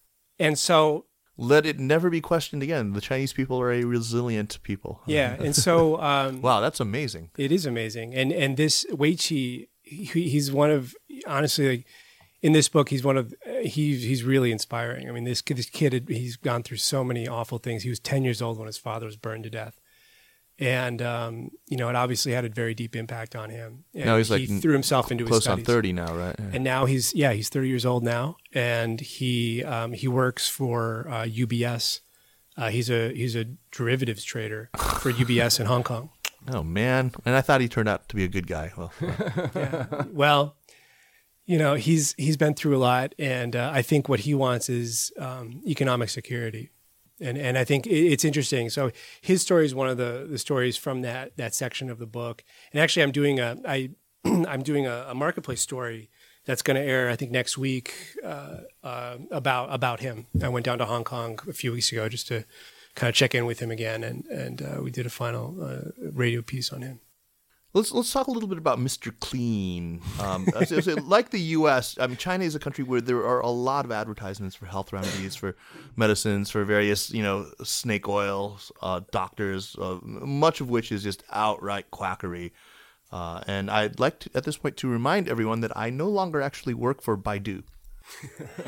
And 0.40 0.58
so 0.58 1.04
let 1.38 1.64
it 1.64 1.78
never 1.78 2.10
be 2.10 2.20
questioned 2.20 2.62
again. 2.62 2.92
The 2.92 3.00
Chinese 3.00 3.32
people 3.32 3.60
are 3.60 3.72
a 3.72 3.84
resilient 3.84 4.58
people. 4.62 5.00
Yeah, 5.06 5.34
and 5.40 5.56
so 5.56 6.00
um, 6.00 6.42
wow, 6.42 6.60
that's 6.60 6.80
amazing. 6.80 7.30
It 7.38 7.50
is 7.52 7.64
amazing, 7.64 8.14
and 8.14 8.32
and 8.32 8.56
this 8.56 8.84
Wei 8.90 9.14
Qi, 9.14 9.68
he, 9.82 10.04
he's 10.04 10.52
one 10.52 10.70
of 10.70 10.94
honestly 11.26 11.68
like 11.68 11.86
in 12.42 12.52
this 12.52 12.68
book, 12.68 12.90
he's 12.90 13.04
one 13.04 13.16
of 13.16 13.34
he's 13.62 14.02
he's 14.02 14.24
really 14.24 14.52
inspiring. 14.52 15.08
I 15.08 15.12
mean, 15.12 15.24
this 15.24 15.40
kid, 15.40 15.56
this 15.56 15.70
kid, 15.70 16.08
he's 16.08 16.36
gone 16.36 16.62
through 16.62 16.76
so 16.76 17.02
many 17.02 17.26
awful 17.26 17.58
things. 17.58 17.84
He 17.84 17.88
was 17.88 18.00
ten 18.00 18.24
years 18.24 18.42
old 18.42 18.58
when 18.58 18.66
his 18.66 18.78
father 18.78 19.06
was 19.06 19.16
burned 19.16 19.44
to 19.44 19.50
death 19.50 19.80
and 20.58 21.00
um, 21.02 21.50
you 21.68 21.76
know 21.76 21.88
it 21.88 21.94
obviously 21.96 22.32
had 22.32 22.44
a 22.44 22.48
very 22.48 22.74
deep 22.74 22.96
impact 22.96 23.36
on 23.36 23.50
him. 23.50 23.84
And 23.94 24.06
now 24.06 24.16
he's 24.16 24.28
he 24.28 24.46
like 24.46 24.62
threw 24.62 24.72
himself 24.72 25.10
into 25.12 25.24
close 25.24 25.38
his 25.38 25.44
studies. 25.44 25.68
on 25.68 25.74
thirty 25.74 25.92
now, 25.92 26.12
right? 26.14 26.34
Yeah. 26.38 26.50
And 26.52 26.64
now 26.64 26.84
he's 26.86 27.14
yeah 27.14 27.32
he's 27.32 27.48
thirty 27.48 27.68
years 27.68 27.86
old 27.86 28.02
now, 28.04 28.36
and 28.52 29.00
he 29.00 29.62
um, 29.64 29.92
he 29.92 30.08
works 30.08 30.48
for 30.48 31.06
uh, 31.08 31.24
UBS. 31.24 32.00
Uh, 32.56 32.70
he's 32.70 32.90
a 32.90 33.12
he's 33.14 33.36
a 33.36 33.44
derivatives 33.70 34.24
trader 34.24 34.70
for 35.00 35.12
UBS 35.22 35.60
in 35.60 35.66
Hong 35.66 35.84
Kong. 35.84 36.10
Oh 36.50 36.62
man! 36.62 37.12
And 37.24 37.36
I 37.36 37.40
thought 37.40 37.60
he 37.60 37.68
turned 37.68 37.88
out 37.88 38.08
to 38.08 38.16
be 38.16 38.24
a 38.24 38.28
good 38.28 38.46
guy. 38.46 38.72
Well, 38.76 38.92
yeah. 39.54 39.86
well, 40.10 40.56
you 41.46 41.58
know 41.58 41.74
he's 41.74 42.14
he's 42.18 42.36
been 42.36 42.54
through 42.54 42.76
a 42.76 42.78
lot, 42.78 43.14
and 43.18 43.54
uh, 43.54 43.70
I 43.72 43.82
think 43.82 44.08
what 44.08 44.20
he 44.20 44.34
wants 44.34 44.68
is 44.68 45.12
um, 45.18 45.62
economic 45.66 46.08
security 46.08 46.70
and 47.20 47.38
and 47.38 47.58
I 47.58 47.64
think 47.64 47.86
it's 47.86 48.24
interesting. 48.24 48.70
So 48.70 48.90
his 49.20 49.42
story 49.42 49.64
is 49.64 49.74
one 49.74 49.88
of 49.88 49.96
the 49.96 50.26
the 50.28 50.38
stories 50.38 50.76
from 50.76 51.02
that 51.02 51.36
that 51.36 51.54
section 51.54 51.90
of 51.90 51.98
the 51.98 52.06
book. 52.06 52.44
And 52.72 52.80
actually, 52.80 53.02
I'm 53.02 53.12
doing 53.12 53.40
a 53.40 53.56
I 53.66 53.90
I'm 54.24 54.62
doing 54.62 54.86
a, 54.86 55.06
a 55.08 55.14
marketplace 55.14 55.60
story 55.60 56.10
that's 56.44 56.62
going 56.62 56.76
to 56.76 56.82
air 56.82 57.10
I 57.10 57.16
think 57.16 57.30
next 57.30 57.58
week 57.58 57.94
uh, 58.24 58.58
uh, 58.82 59.16
about 59.30 59.72
about 59.72 60.00
him. 60.00 60.26
I 60.42 60.48
went 60.48 60.64
down 60.64 60.78
to 60.78 60.84
Hong 60.86 61.04
Kong 61.04 61.38
a 61.48 61.52
few 61.52 61.72
weeks 61.72 61.92
ago 61.92 62.08
just 62.08 62.28
to 62.28 62.44
kind 62.94 63.08
of 63.08 63.14
check 63.14 63.34
in 63.34 63.46
with 63.46 63.60
him 63.60 63.70
again, 63.70 64.02
and 64.02 64.24
and 64.26 64.62
uh, 64.62 64.82
we 64.82 64.90
did 64.90 65.06
a 65.06 65.10
final 65.10 65.62
uh, 65.62 65.90
radio 66.00 66.42
piece 66.42 66.72
on 66.72 66.82
him. 66.82 67.00
Let's 67.74 67.92
let's 67.92 68.10
talk 68.10 68.28
a 68.28 68.30
little 68.30 68.48
bit 68.48 68.56
about 68.56 68.78
Mr. 68.78 69.12
Clean. 69.20 70.00
Um, 70.20 70.46
like 71.06 71.30
the 71.30 71.40
U.S., 71.40 71.98
I 72.00 72.06
mean, 72.06 72.16
China 72.16 72.44
is 72.44 72.54
a 72.54 72.58
country 72.58 72.82
where 72.82 73.02
there 73.02 73.18
are 73.18 73.40
a 73.40 73.50
lot 73.50 73.84
of 73.84 73.92
advertisements 73.92 74.56
for 74.56 74.64
health 74.66 74.90
remedies, 74.92 75.36
for 75.36 75.54
medicines, 75.94 76.50
for 76.50 76.64
various 76.64 77.10
you 77.10 77.22
know 77.22 77.46
snake 77.62 78.08
oils, 78.08 78.72
uh, 78.80 79.00
doctors, 79.12 79.76
uh, 79.78 79.98
much 80.02 80.62
of 80.62 80.70
which 80.70 80.90
is 80.90 81.02
just 81.02 81.22
outright 81.30 81.90
quackery. 81.90 82.52
Uh, 83.10 83.42
and 83.46 83.70
I'd 83.70 84.00
like 84.00 84.18
to, 84.20 84.30
at 84.34 84.44
this 84.44 84.58
point 84.58 84.76
to 84.78 84.88
remind 84.88 85.28
everyone 85.28 85.60
that 85.60 85.74
I 85.76 85.90
no 85.90 86.08
longer 86.08 86.42
actually 86.42 86.74
work 86.74 87.02
for 87.02 87.16
Baidu. 87.16 87.62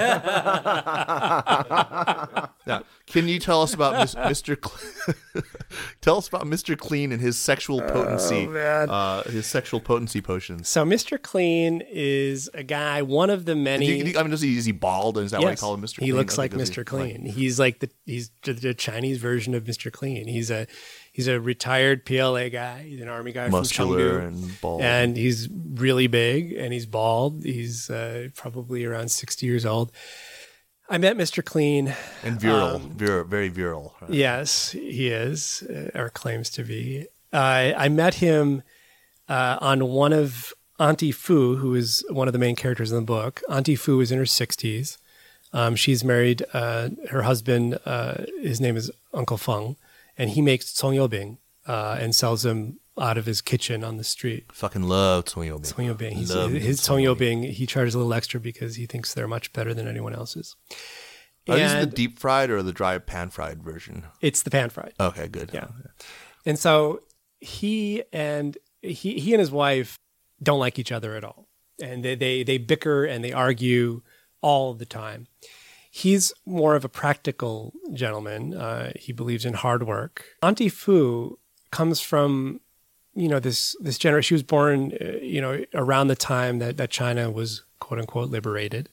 now, 2.66 2.82
can 3.06 3.28
you 3.28 3.38
tell 3.38 3.62
us 3.62 3.72
about 3.72 3.94
Mr. 3.94 4.56
Cl- 4.62 5.44
tell 6.00 6.16
us 6.16 6.28
about 6.28 6.42
Mr. 6.42 6.78
Clean 6.78 7.12
and 7.12 7.20
his 7.20 7.38
sexual 7.38 7.80
potency, 7.80 8.46
oh, 8.48 8.56
uh, 8.56 9.22
his 9.24 9.46
sexual 9.46 9.80
potency 9.80 10.20
potions? 10.20 10.68
So, 10.68 10.84
Mr. 10.84 11.20
Clean 11.20 11.82
is 11.88 12.48
a 12.54 12.62
guy, 12.62 13.02
one 13.02 13.30
of 13.30 13.44
the 13.44 13.54
many. 13.54 13.86
You, 13.86 14.18
I 14.18 14.22
mean, 14.22 14.32
is 14.32 14.40
he, 14.40 14.56
is 14.56 14.64
he 14.64 14.72
bald? 14.72 15.18
Is 15.18 15.30
that 15.32 15.40
yes. 15.40 15.44
why 15.44 15.50
you 15.50 15.56
call 15.56 15.74
him 15.74 15.82
Mr. 15.82 15.98
Clean? 15.98 16.06
He 16.06 16.12
looks 16.12 16.38
like 16.38 16.52
Mr. 16.52 16.84
Clean. 16.84 17.24
Like, 17.24 17.34
he's 17.34 17.58
like 17.58 17.80
the 17.80 17.90
he's 18.06 18.30
the 18.42 18.74
Chinese 18.74 19.18
version 19.18 19.54
of 19.54 19.64
Mr. 19.64 19.92
Clean. 19.92 20.26
He's 20.26 20.50
a 20.50 20.66
he's 21.12 21.28
a 21.28 21.40
retired 21.40 22.04
PLA 22.04 22.48
guy. 22.48 22.82
He's 22.82 23.00
an 23.00 23.08
army 23.08 23.32
guy 23.32 23.48
Muscular 23.48 24.20
from 24.20 24.34
Chengdu, 24.34 24.42
and 24.44 24.60
bald, 24.60 24.82
and 24.82 25.16
he's 25.16 25.48
really 25.50 26.06
big 26.06 26.52
and 26.52 26.72
he's 26.72 26.86
bald. 26.86 27.44
He's 27.44 27.90
uh, 27.90 28.28
probably 28.34 28.84
around 28.84 29.10
sixty 29.10 29.46
years 29.46 29.66
old. 29.66 29.92
I 30.90 30.98
met 30.98 31.16
Mr. 31.16 31.44
Clean. 31.44 31.94
And 32.24 32.40
virile, 32.40 32.76
um, 32.76 32.90
vir- 32.96 33.22
very 33.22 33.48
virile. 33.48 33.94
Right? 34.00 34.11
Yes, 34.11 34.72
he 34.72 35.09
is, 35.09 35.62
uh, 35.62 35.96
or 35.98 36.11
claims 36.11 36.50
to 36.50 36.64
be. 36.64 37.07
Uh, 37.33 37.72
I 37.76 37.88
met 37.88 38.14
him 38.14 38.64
uh, 39.29 39.57
on 39.61 39.87
one 39.87 40.12
of 40.12 40.53
Auntie 40.81 41.12
Fu, 41.12 41.57
who 41.57 41.76
is 41.76 42.05
one 42.11 42.26
of 42.26 42.33
the 42.33 42.40
main 42.40 42.57
characters 42.57 42.90
in 42.90 42.96
the 42.96 43.05
book. 43.05 43.40
Auntie 43.48 43.76
Fu 43.76 44.00
is 44.00 44.11
in 44.11 44.18
her 44.18 44.24
60s. 44.24 44.98
Um, 45.53 45.76
she's 45.76 46.03
married. 46.03 46.44
Uh, 46.53 46.88
her 47.11 47.22
husband, 47.22 47.79
uh, 47.87 48.24
his 48.42 48.61
name 48.61 48.76
is 48.76 48.90
Uncle 49.14 49.37
Feng, 49.37 49.76
and 50.18 50.31
he 50.31 50.42
makes 50.42 50.81
Bing 51.09 51.38
uh, 51.68 51.98
and 52.00 52.14
sells 52.14 52.42
them 52.42 52.81
out 53.00 53.16
of 53.16 53.26
his 53.26 53.40
kitchen 53.40 53.82
on 53.82 53.96
the 53.96 54.04
street. 54.04 54.52
Fucking 54.52 54.82
love 54.82 55.24
Congyoubing. 55.24 55.72
Congyoubing. 55.72 56.12
He's, 56.12 56.34
love 56.34 56.52
his 56.52 56.80
Congyoubing, 56.80 57.50
he 57.50 57.66
charges 57.66 57.94
a 57.94 57.98
little 57.98 58.14
extra 58.14 58.38
because 58.38 58.76
he 58.76 58.86
thinks 58.86 59.14
they're 59.14 59.26
much 59.26 59.52
better 59.52 59.72
than 59.72 59.88
anyone 59.88 60.14
else's. 60.14 60.56
Are 61.48 61.56
these 61.56 61.72
the 61.72 61.86
deep 61.86 62.18
fried 62.18 62.50
or 62.50 62.62
the 62.62 62.72
dry 62.72 62.98
pan 62.98 63.30
fried 63.30 63.62
version? 63.62 64.04
It's 64.20 64.42
the 64.42 64.50
pan 64.50 64.70
fried. 64.70 64.92
Okay, 65.00 65.26
good. 65.26 65.50
Yeah. 65.52 65.68
And 66.46 66.58
so 66.58 67.02
he 67.40 68.04
and 68.12 68.56
he 68.82 69.18
he 69.18 69.32
and 69.32 69.40
his 69.40 69.50
wife 69.50 69.98
don't 70.42 70.60
like 70.60 70.78
each 70.78 70.92
other 70.92 71.16
at 71.16 71.24
all. 71.24 71.48
And 71.82 72.04
they 72.04 72.14
they, 72.14 72.42
they 72.42 72.58
bicker 72.58 73.04
and 73.04 73.24
they 73.24 73.32
argue 73.32 74.02
all 74.42 74.74
the 74.74 74.86
time. 74.86 75.26
He's 75.90 76.32
more 76.46 76.76
of 76.76 76.84
a 76.84 76.88
practical 76.88 77.72
gentleman. 77.92 78.54
Uh, 78.54 78.92
he 78.94 79.12
believes 79.12 79.44
in 79.44 79.54
hard 79.54 79.86
work. 79.86 80.24
Auntie 80.42 80.68
Fu 80.68 81.38
comes 81.72 82.00
from 82.00 82.60
you 83.14 83.29
know 83.29 83.40
this 83.40 83.77
this 83.81 83.99
generation 83.99 84.29
she 84.29 84.35
was 84.35 84.42
born 84.42 84.92
uh, 85.01 85.16
you 85.23 85.40
know 85.40 85.64
around 85.75 86.09
the 86.09 86.16
time 86.16 86.59
that 86.59 86.77
that 86.77 86.90
China 86.90 87.31
was 87.31 87.64
quote 87.79 88.01
unquote 88.01 88.31
liberated. 88.31 88.88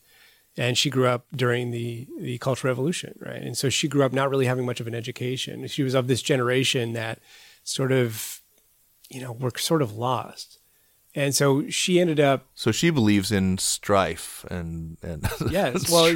And 0.60 0.75
she 0.75 0.89
grew 0.89 1.06
up 1.06 1.27
during 1.36 1.69
the 1.69 2.08
the 2.19 2.38
cultural 2.39 2.71
revolution 2.71 3.17
right? 3.19 3.41
And 3.41 3.58
so 3.58 3.69
she 3.69 3.88
grew 3.88 4.03
up 4.03 4.13
not 4.13 4.30
really 4.30 4.47
having 4.47 4.65
much 4.65 4.80
of 4.80 4.88
an 4.88 4.95
education. 4.95 5.67
She 5.67 5.84
was 5.84 5.93
of 5.93 6.08
this 6.08 6.21
generation 6.21 6.93
that 6.93 7.19
sort 7.63 7.91
of 7.91 8.41
you 9.10 9.21
know 9.21 9.32
were 9.32 9.51
sort 9.58 9.82
of 9.82 9.95
lost 9.95 10.56
and 11.17 11.34
so 11.34 11.67
she 11.67 11.99
ended 11.99 12.19
up. 12.19 12.45
So 12.53 12.71
she 12.71 12.91
believes 12.91 13.32
in 13.32 13.58
strife 13.58 14.45
and 14.51 14.97
and 15.01 15.27
yes, 15.49 15.89
well, 15.89 16.15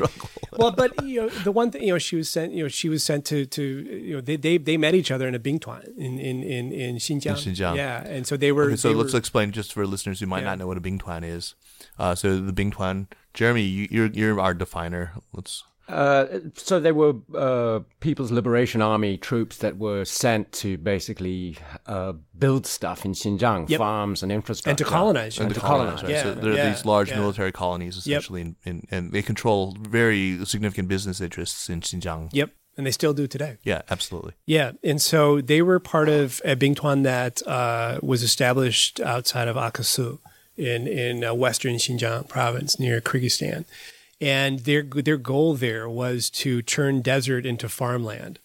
well, 0.53 0.71
but 0.71 1.03
you 1.03 1.21
know 1.21 1.29
the 1.29 1.51
one 1.51 1.71
thing 1.71 1.81
you 1.81 1.93
know 1.93 1.97
she 1.97 2.15
was 2.15 2.29
sent 2.29 2.53
you 2.53 2.63
know 2.63 2.69
she 2.69 2.87
was 2.87 3.03
sent 3.03 3.25
to 3.25 3.47
to 3.47 3.63
you 3.63 4.15
know 4.15 4.21
they 4.21 4.35
they, 4.35 4.59
they 4.59 4.77
met 4.77 4.93
each 4.93 5.09
other 5.09 5.27
in 5.27 5.33
a 5.33 5.39
Bingtuan 5.39 5.83
in 5.97 6.19
in 6.19 6.43
in 6.43 6.71
in 6.71 6.95
Xinjiang. 6.97 7.47
In 7.47 7.53
Xinjiang. 7.53 7.75
Yeah, 7.75 8.03
and 8.05 8.27
so 8.27 8.37
they 8.37 8.51
were. 8.51 8.65
Okay, 8.65 8.75
so 8.75 8.89
they 8.89 8.93
let's 8.93 9.13
were, 9.13 9.19
explain 9.19 9.51
just 9.51 9.73
for 9.73 9.87
listeners 9.87 10.19
who 10.19 10.27
might 10.27 10.41
yeah. 10.41 10.49
not 10.49 10.59
know 10.59 10.67
what 10.67 10.77
a 10.77 10.81
Bingtuan 10.81 11.23
is. 11.23 11.55
Uh, 11.97 12.13
so 12.13 12.39
the 12.39 12.53
Bingtuan, 12.53 13.07
Jeremy, 13.33 13.63
you, 13.63 13.87
you're 13.89 14.07
you're 14.07 14.39
our 14.39 14.53
definer. 14.53 15.13
Let's 15.33 15.63
uh, 15.91 16.39
so 16.55 16.79
there 16.79 16.93
were 16.93 17.15
uh, 17.35 17.81
People's 17.99 18.31
Liberation 18.31 18.81
Army 18.81 19.17
troops 19.17 19.57
that 19.57 19.77
were 19.77 20.05
sent 20.05 20.51
to 20.53 20.77
basically 20.77 21.57
uh, 21.85 22.13
build 22.37 22.65
stuff 22.65 23.05
in 23.05 23.11
Xinjiang, 23.11 23.69
yep. 23.69 23.77
farms 23.77 24.23
and 24.23 24.31
infrastructure, 24.31 24.69
and 24.69 24.77
to 24.77 24.83
colonize, 24.85 25.37
and, 25.37 25.47
and 25.47 25.55
to 25.55 25.61
colonize. 25.61 26.01
Right? 26.01 26.11
Yeah, 26.11 26.23
so 26.23 26.33
there 26.35 26.53
are 26.53 26.55
yeah, 26.55 26.69
these 26.69 26.85
large 26.85 27.09
yeah. 27.09 27.19
military 27.19 27.51
colonies 27.51 27.97
essentially, 27.97 28.41
yep. 28.41 28.55
in, 28.63 28.71
in, 28.71 28.87
and 28.89 29.11
they 29.11 29.21
control 29.21 29.75
very 29.79 30.43
significant 30.45 30.87
business 30.87 31.19
interests 31.19 31.69
in 31.69 31.81
Xinjiang. 31.81 32.29
Yep. 32.31 32.51
And 32.77 32.87
they 32.87 32.91
still 32.91 33.13
do 33.13 33.27
today. 33.27 33.57
Yeah, 33.63 33.81
absolutely. 33.89 34.33
Yeah, 34.45 34.71
and 34.81 35.01
so 35.01 35.41
they 35.41 35.61
were 35.61 35.79
part 35.79 36.07
of 36.07 36.41
a 36.45 36.55
Bingtuan 36.55 37.03
that 37.03 37.45
uh, 37.45 37.99
was 38.01 38.23
established 38.23 39.01
outside 39.01 39.49
of 39.49 39.57
Akasu 39.57 40.19
in 40.55 40.87
in 40.87 41.23
uh, 41.23 41.33
western 41.33 41.75
Xinjiang 41.75 42.29
province 42.29 42.79
near 42.79 43.01
Kyrgyzstan 43.01 43.65
and 44.21 44.59
their 44.59 44.83
their 44.83 45.17
goal 45.17 45.55
there 45.55 45.89
was 45.89 46.29
to 46.29 46.61
turn 46.61 47.01
desert 47.01 47.45
into 47.45 47.67
farmland. 47.67 48.39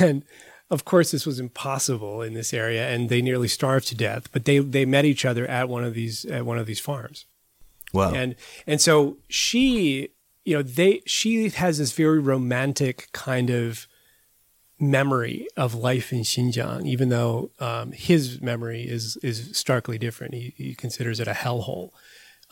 And 0.00 0.22
of 0.70 0.84
course, 0.84 1.10
this 1.10 1.26
was 1.26 1.40
impossible 1.40 2.22
in 2.22 2.34
this 2.34 2.54
area, 2.54 2.88
and 2.88 3.08
they 3.08 3.20
nearly 3.20 3.48
starved 3.48 3.88
to 3.88 3.94
death. 3.94 4.30
But 4.32 4.44
they 4.44 4.58
they 4.58 4.84
met 4.84 5.04
each 5.04 5.24
other 5.24 5.46
at 5.46 5.68
one 5.68 5.82
of 5.82 5.94
these 5.94 6.24
at 6.26 6.46
one 6.46 6.58
of 6.58 6.66
these 6.66 6.78
farms. 6.78 7.24
Wow! 7.92 8.12
And 8.14 8.36
and 8.66 8.80
so 8.80 9.16
she, 9.28 10.10
you 10.44 10.56
know, 10.56 10.62
they 10.62 11.02
she 11.06 11.48
has 11.48 11.78
this 11.78 11.92
very 11.92 12.20
romantic 12.20 13.08
kind 13.12 13.50
of 13.50 13.86
memory 14.78 15.46
of 15.56 15.74
life 15.74 16.12
in 16.12 16.20
Xinjiang, 16.20 16.86
even 16.86 17.08
though 17.08 17.50
um, 17.60 17.92
his 17.92 18.40
memory 18.40 18.82
is 18.82 19.16
is 19.22 19.56
starkly 19.56 19.98
different. 19.98 20.34
He, 20.34 20.54
he 20.56 20.74
considers 20.74 21.18
it 21.18 21.28
a 21.28 21.32
hellhole. 21.32 21.90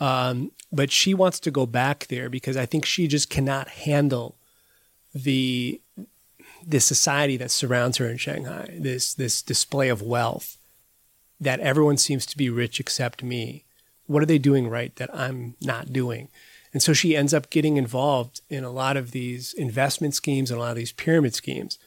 Um, 0.00 0.52
but 0.72 0.90
she 0.90 1.14
wants 1.14 1.38
to 1.40 1.50
go 1.50 1.66
back 1.66 2.06
there 2.08 2.28
because 2.28 2.56
I 2.56 2.66
think 2.66 2.86
she 2.86 3.06
just 3.06 3.30
cannot 3.30 3.68
handle 3.68 4.36
the 5.14 5.80
the 6.66 6.80
society 6.80 7.36
that 7.38 7.50
surrounds 7.50 7.96
her 7.98 8.06
in 8.06 8.16
Shanghai. 8.16 8.76
This 8.78 9.14
this 9.14 9.42
display 9.42 9.88
of 9.88 10.02
wealth 10.02 10.58
that 11.40 11.60
everyone 11.60 11.96
seems 11.96 12.26
to 12.26 12.36
be 12.36 12.50
rich 12.50 12.80
except 12.80 13.22
me. 13.22 13.64
What 14.06 14.22
are 14.22 14.26
they 14.26 14.38
doing 14.38 14.68
right 14.68 14.94
that 14.96 15.14
I'm 15.14 15.54
not 15.60 15.92
doing? 15.92 16.28
And 16.72 16.82
so 16.82 16.92
she 16.92 17.16
ends 17.16 17.34
up 17.34 17.50
getting 17.50 17.76
involved 17.76 18.42
in 18.48 18.62
a 18.62 18.70
lot 18.70 18.96
of 18.96 19.10
these 19.10 19.52
investment 19.54 20.14
schemes 20.14 20.50
and 20.50 20.58
a 20.58 20.62
lot 20.62 20.70
of 20.70 20.76
these 20.76 20.92
pyramid 20.92 21.34
schemes 21.34 21.78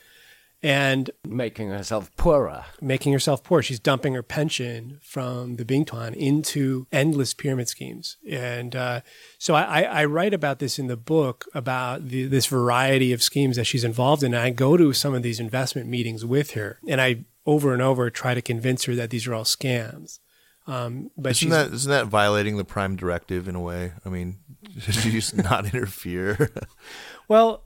and 0.63 1.11
making 1.27 1.69
herself 1.69 2.15
poorer. 2.15 2.63
Making 2.81 3.11
herself 3.11 3.43
poor. 3.43 3.61
She's 3.61 3.79
dumping 3.79 4.13
her 4.13 4.23
pension 4.23 4.99
from 5.03 5.57
the 5.57 5.65
Bingtuan 5.65 6.15
into 6.15 6.87
endless 6.89 7.33
pyramid 7.33 7.67
schemes. 7.67 8.15
And 8.27 8.73
uh, 8.73 9.01
so 9.37 9.55
I, 9.55 9.81
I, 9.81 10.05
write 10.05 10.33
about 10.33 10.59
this 10.59 10.79
in 10.79 10.87
the 10.87 10.95
book 10.95 11.45
about 11.53 12.07
the, 12.07 12.25
this 12.27 12.45
variety 12.45 13.11
of 13.11 13.21
schemes 13.21 13.57
that 13.57 13.65
she's 13.65 13.83
involved 13.83 14.23
in. 14.23 14.33
And 14.33 14.41
I 14.41 14.51
go 14.51 14.77
to 14.77 14.93
some 14.93 15.13
of 15.13 15.21
these 15.21 15.39
investment 15.39 15.89
meetings 15.89 16.25
with 16.25 16.51
her, 16.51 16.79
and 16.87 17.01
I 17.01 17.25
over 17.45 17.73
and 17.73 17.81
over 17.81 18.09
try 18.09 18.33
to 18.33 18.41
convince 18.41 18.85
her 18.85 18.95
that 18.95 19.09
these 19.09 19.27
are 19.27 19.33
all 19.33 19.43
scams. 19.43 20.19
Um, 20.65 21.11
but 21.17 21.33
isn't 21.33 21.49
that 21.49 21.73
isn't 21.73 21.91
that 21.91 22.07
violating 22.07 22.55
the 22.55 22.63
prime 22.63 22.95
directive 22.95 23.49
in 23.49 23.55
a 23.55 23.59
way? 23.59 23.91
I 24.05 24.09
mean, 24.09 24.37
should 24.79 25.03
you 25.05 25.11
just 25.11 25.35
not 25.35 25.65
interfere? 25.65 26.49
well, 27.27 27.65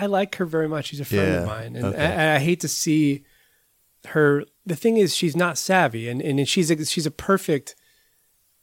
I 0.00 0.06
like 0.06 0.36
her 0.36 0.46
very 0.46 0.66
much. 0.66 0.86
She's 0.86 1.00
a 1.00 1.04
friend 1.04 1.28
yeah, 1.28 1.40
of 1.40 1.46
mine, 1.46 1.76
and 1.76 1.84
okay. 1.84 2.06
I, 2.06 2.36
I, 2.36 2.38
hate 2.38 2.60
to 2.60 2.68
see 2.68 3.22
her. 4.06 4.44
The 4.64 4.74
thing 4.74 4.96
is, 4.96 5.14
she's 5.14 5.36
not 5.36 5.58
savvy, 5.58 6.08
and 6.08 6.22
and 6.22 6.48
she's 6.48 6.70
a, 6.70 6.84
she's 6.86 7.04
a 7.04 7.10
perfect 7.10 7.76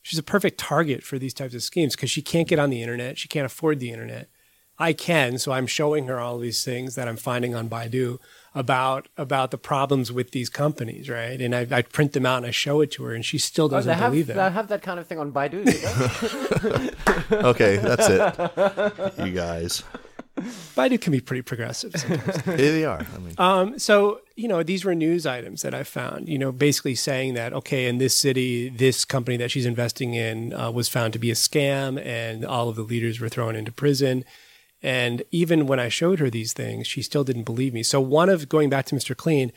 she's 0.01 0.17
a 0.17 0.23
perfect 0.23 0.57
target 0.57 1.03
for 1.03 1.19
these 1.19 1.35
types 1.35 1.53
of 1.53 1.61
schemes 1.61 1.95
because 1.95 2.09
she 2.09 2.23
can't 2.23 2.47
get 2.47 2.57
on 2.57 2.71
the 2.71 2.81
internet. 2.81 3.19
She 3.19 3.27
can't 3.27 3.45
afford 3.45 3.79
the 3.79 3.91
internet. 3.91 4.29
I 4.79 4.93
can, 4.93 5.37
so 5.37 5.51
I'm 5.51 5.67
showing 5.67 6.07
her 6.07 6.19
all 6.19 6.39
these 6.39 6.63
things 6.63 6.95
that 6.95 7.07
I'm 7.07 7.17
finding 7.17 7.53
on 7.53 7.69
Baidu 7.69 8.17
about 8.55 9.07
about 9.15 9.51
the 9.51 9.57
problems 9.59 10.11
with 10.11 10.31
these 10.31 10.49
companies, 10.49 11.07
right? 11.07 11.39
And 11.39 11.55
I, 11.55 11.67
I 11.69 11.81
print 11.83 12.13
them 12.13 12.25
out 12.25 12.37
and 12.37 12.47
I 12.47 12.51
show 12.51 12.81
it 12.81 12.91
to 12.93 13.03
her, 13.03 13.13
and 13.13 13.23
she 13.23 13.37
still 13.37 13.65
oh, 13.65 13.69
doesn't 13.69 13.91
oh, 13.91 13.95
have, 13.95 14.11
believe 14.11 14.27
them. 14.27 14.39
I 14.39 14.49
have 14.49 14.69
that 14.69 14.81
kind 14.81 14.99
of 14.99 15.05
thing 15.05 15.19
on 15.19 15.31
Baidu. 15.31 15.67
okay, 17.43 17.77
that's 17.77 18.07
it, 18.09 19.25
you 19.27 19.33
guys. 19.33 19.83
Baidu 20.75 20.99
can 20.99 21.11
be 21.11 21.19
pretty 21.19 21.41
progressive. 21.41 21.93
they 22.45 22.85
are. 22.85 23.05
I 23.13 23.17
mean, 23.17 23.33
um, 23.37 23.79
so 23.79 24.21
you 24.35 24.47
know, 24.47 24.63
these 24.63 24.85
were 24.85 24.93
news 24.95 25.25
items 25.25 25.61
that 25.63 25.73
I 25.73 25.83
found. 25.83 26.29
You 26.29 26.37
know, 26.37 26.51
basically 26.51 26.95
saying 26.95 27.33
that 27.33 27.53
okay, 27.53 27.87
in 27.87 27.97
this 27.97 28.15
city, 28.15 28.69
this 28.69 29.05
company 29.05 29.37
that 29.37 29.51
she's 29.51 29.65
investing 29.65 30.13
in 30.13 30.53
uh, 30.53 30.71
was 30.71 30.89
found 30.89 31.13
to 31.13 31.19
be 31.19 31.31
a 31.31 31.35
scam, 31.35 32.03
and 32.03 32.45
all 32.45 32.69
of 32.69 32.75
the 32.75 32.83
leaders 32.83 33.19
were 33.19 33.29
thrown 33.29 33.55
into 33.55 33.71
prison. 33.71 34.23
And 34.83 35.23
even 35.31 35.65
when 35.65 35.79
I 35.79 35.89
showed 35.89 36.19
her 36.19 36.29
these 36.29 36.53
things, 36.53 36.85
she 36.85 37.01
still 37.01 37.23
didn't 37.23 37.43
believe 37.43 37.73
me. 37.73 37.81
So 37.81 37.99
one 37.99 38.29
of 38.29 38.47
going 38.47 38.69
back 38.69 38.85
to 38.87 38.95
Mr. 38.95 39.17
Clean, 39.17 39.51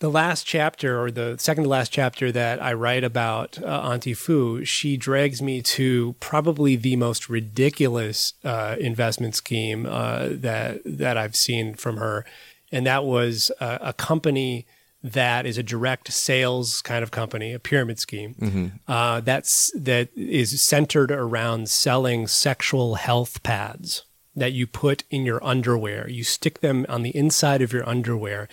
the 0.00 0.08
last 0.08 0.46
chapter 0.46 1.00
or 1.00 1.10
the 1.10 1.36
second 1.38 1.64
to 1.64 1.68
last 1.68 1.90
chapter 1.90 2.30
that 2.30 2.62
I 2.62 2.72
write 2.72 3.02
about 3.02 3.60
uh, 3.62 3.66
Auntie 3.66 4.14
Fu, 4.14 4.64
she 4.64 4.96
drags 4.96 5.42
me 5.42 5.60
to 5.62 6.14
probably 6.20 6.76
the 6.76 6.96
most 6.96 7.28
ridiculous 7.28 8.34
uh, 8.44 8.76
investment 8.78 9.34
scheme 9.34 9.86
uh, 9.86 10.28
that 10.30 10.80
that 10.84 11.16
I've 11.16 11.34
seen 11.34 11.74
from 11.74 11.96
her, 11.96 12.24
and 12.70 12.86
that 12.86 13.04
was 13.04 13.50
a, 13.60 13.78
a, 13.82 13.92
company 13.92 14.66
that 15.02 15.46
is 15.46 15.58
a 15.58 15.62
direct 15.62 16.12
sales 16.12 16.80
kind 16.82 17.02
of 17.02 17.10
company, 17.10 17.52
a 17.52 17.58
pyramid 17.58 17.98
scheme 17.98 18.34
mm-hmm. 18.34 18.66
Uh, 18.86 19.20
that's 19.20 19.72
that 19.74 20.10
is 20.16 20.60
centered 20.60 21.10
around 21.10 21.68
selling 21.68 22.28
sexual 22.28 22.96
health 22.96 23.42
pads 23.42 24.04
that 24.36 24.52
you 24.52 24.68
put 24.68 25.02
in 25.10 25.24
your 25.24 25.42
underwear. 25.44 26.08
You 26.08 26.22
stick 26.22 26.60
them 26.60 26.86
on 26.88 27.02
the 27.02 27.16
inside 27.16 27.62
of 27.62 27.72
your 27.72 27.88
underwear 27.88 28.48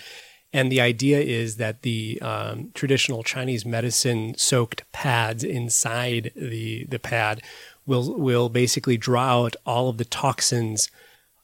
and 0.56 0.72
the 0.72 0.80
idea 0.80 1.20
is 1.20 1.58
that 1.58 1.82
the 1.82 2.18
um, 2.22 2.72
traditional 2.74 3.24
Chinese 3.24 3.66
medicine 3.66 4.38
soaked 4.38 4.90
pads 4.94 5.44
inside 5.44 6.32
the, 6.34 6.86
the 6.86 6.98
pad 6.98 7.42
will, 7.86 8.18
will 8.18 8.48
basically 8.48 8.96
draw 8.96 9.44
out 9.44 9.58
all 9.66 9.90
of 9.90 9.98
the 9.98 10.06
toxins 10.06 10.90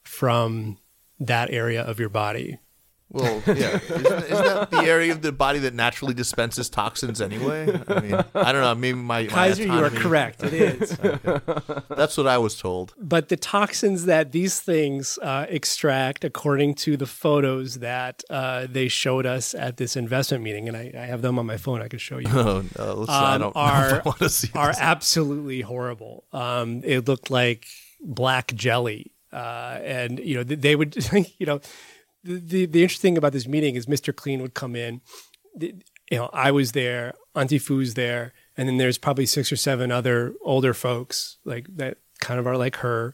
from 0.02 0.78
that 1.20 1.52
area 1.52 1.82
of 1.82 2.00
your 2.00 2.08
body. 2.08 2.58
Well, 3.14 3.44
yeah. 3.46 3.54
Isn't, 3.54 3.92
isn't, 3.92 4.46
that 4.46 4.72
the 4.72 4.84
area 4.84 5.12
of 5.12 5.22
the 5.22 5.34
body 5.34 5.60
that 5.60 5.74
naturally 5.74 6.14
dispenses 6.14 6.70
toxins 6.70 7.20
anyway? 7.20 7.82
I 7.88 8.00
mean, 8.00 8.14
I 8.34 8.52
don't 8.54 8.62
know. 8.62 8.74
Maybe 8.74 8.98
my, 8.98 9.24
my 9.24 9.28
Kaiser, 9.28 9.64
autonomy. 9.64 9.96
you 9.96 10.00
are 10.00 10.02
correct. 10.02 10.44
It 10.44 10.54
is. 10.54 10.98
okay. 11.04 11.82
That's 11.90 12.16
what 12.16 12.28
I 12.28 12.38
was 12.38 12.58
told. 12.58 12.94
But 12.98 13.28
the 13.28 13.36
toxins 13.36 14.06
that 14.06 14.32
these 14.32 14.62
things 14.62 15.20
uh, 15.22 15.46
extract, 15.50 16.24
according 16.24 16.76
to 16.76 16.96
the 16.96 17.06
photos 17.06 17.80
that 17.80 18.24
uh, 18.30 18.68
they 18.70 18.88
showed 18.88 19.26
us 19.26 19.54
at 19.54 19.76
this 19.76 19.98
investment 19.98 20.44
meeting, 20.44 20.70
and 20.70 20.78
I, 20.78 20.94
I, 20.96 21.06
have 21.06 21.22
them 21.22 21.38
on 21.38 21.46
my 21.46 21.58
phone. 21.58 21.82
I 21.82 21.90
can 21.90 22.00
show 22.00 22.18
you. 22.18 22.28
Oh, 22.42 22.64
no, 22.78 23.02
um, 23.02 23.06
I 23.10 23.38
don't 23.38 23.56
are, 23.56 24.02
want 24.06 24.20
to 24.20 24.30
see. 24.30 24.50
Are 24.56 24.68
this. 24.68 24.80
absolutely 24.80 25.62
horrible. 25.62 26.24
Um, 26.32 26.82
it 26.84 27.08
looked 27.08 27.30
like 27.30 27.66
black 28.02 28.54
jelly, 28.56 29.12
uh, 29.34 29.80
and 29.84 30.18
you 30.20 30.38
know 30.38 30.44
they 30.44 30.76
would, 30.76 30.96
you 31.38 31.46
know 31.46 31.62
the, 32.24 32.66
the, 32.66 32.84
interesting 32.84 33.14
thing 33.14 33.18
about 33.18 33.34
this 33.34 33.48
meeting 33.48 33.76
is 33.76 33.86
Mr. 33.86 34.16
Clean 34.16 34.42
would 34.42 34.54
come 34.54 34.76
in. 34.76 35.02
You 35.60 35.74
know, 36.12 36.30
I 36.34 36.52
was 36.52 36.74
there, 36.74 37.14
Auntie 37.36 37.58
Fu's 37.58 37.94
there, 37.94 38.34
and 38.58 38.68
then 38.68 38.78
there's 38.78 38.98
probably 38.98 39.26
six 39.26 39.52
or 39.52 39.56
seven 39.56 39.92
other 39.92 40.34
older 40.42 40.74
folks 40.74 41.38
like 41.46 41.66
that 41.78 41.98
kind 42.20 42.40
of 42.40 42.48
are 42.48 42.58
like 42.58 42.78
her. 42.78 43.14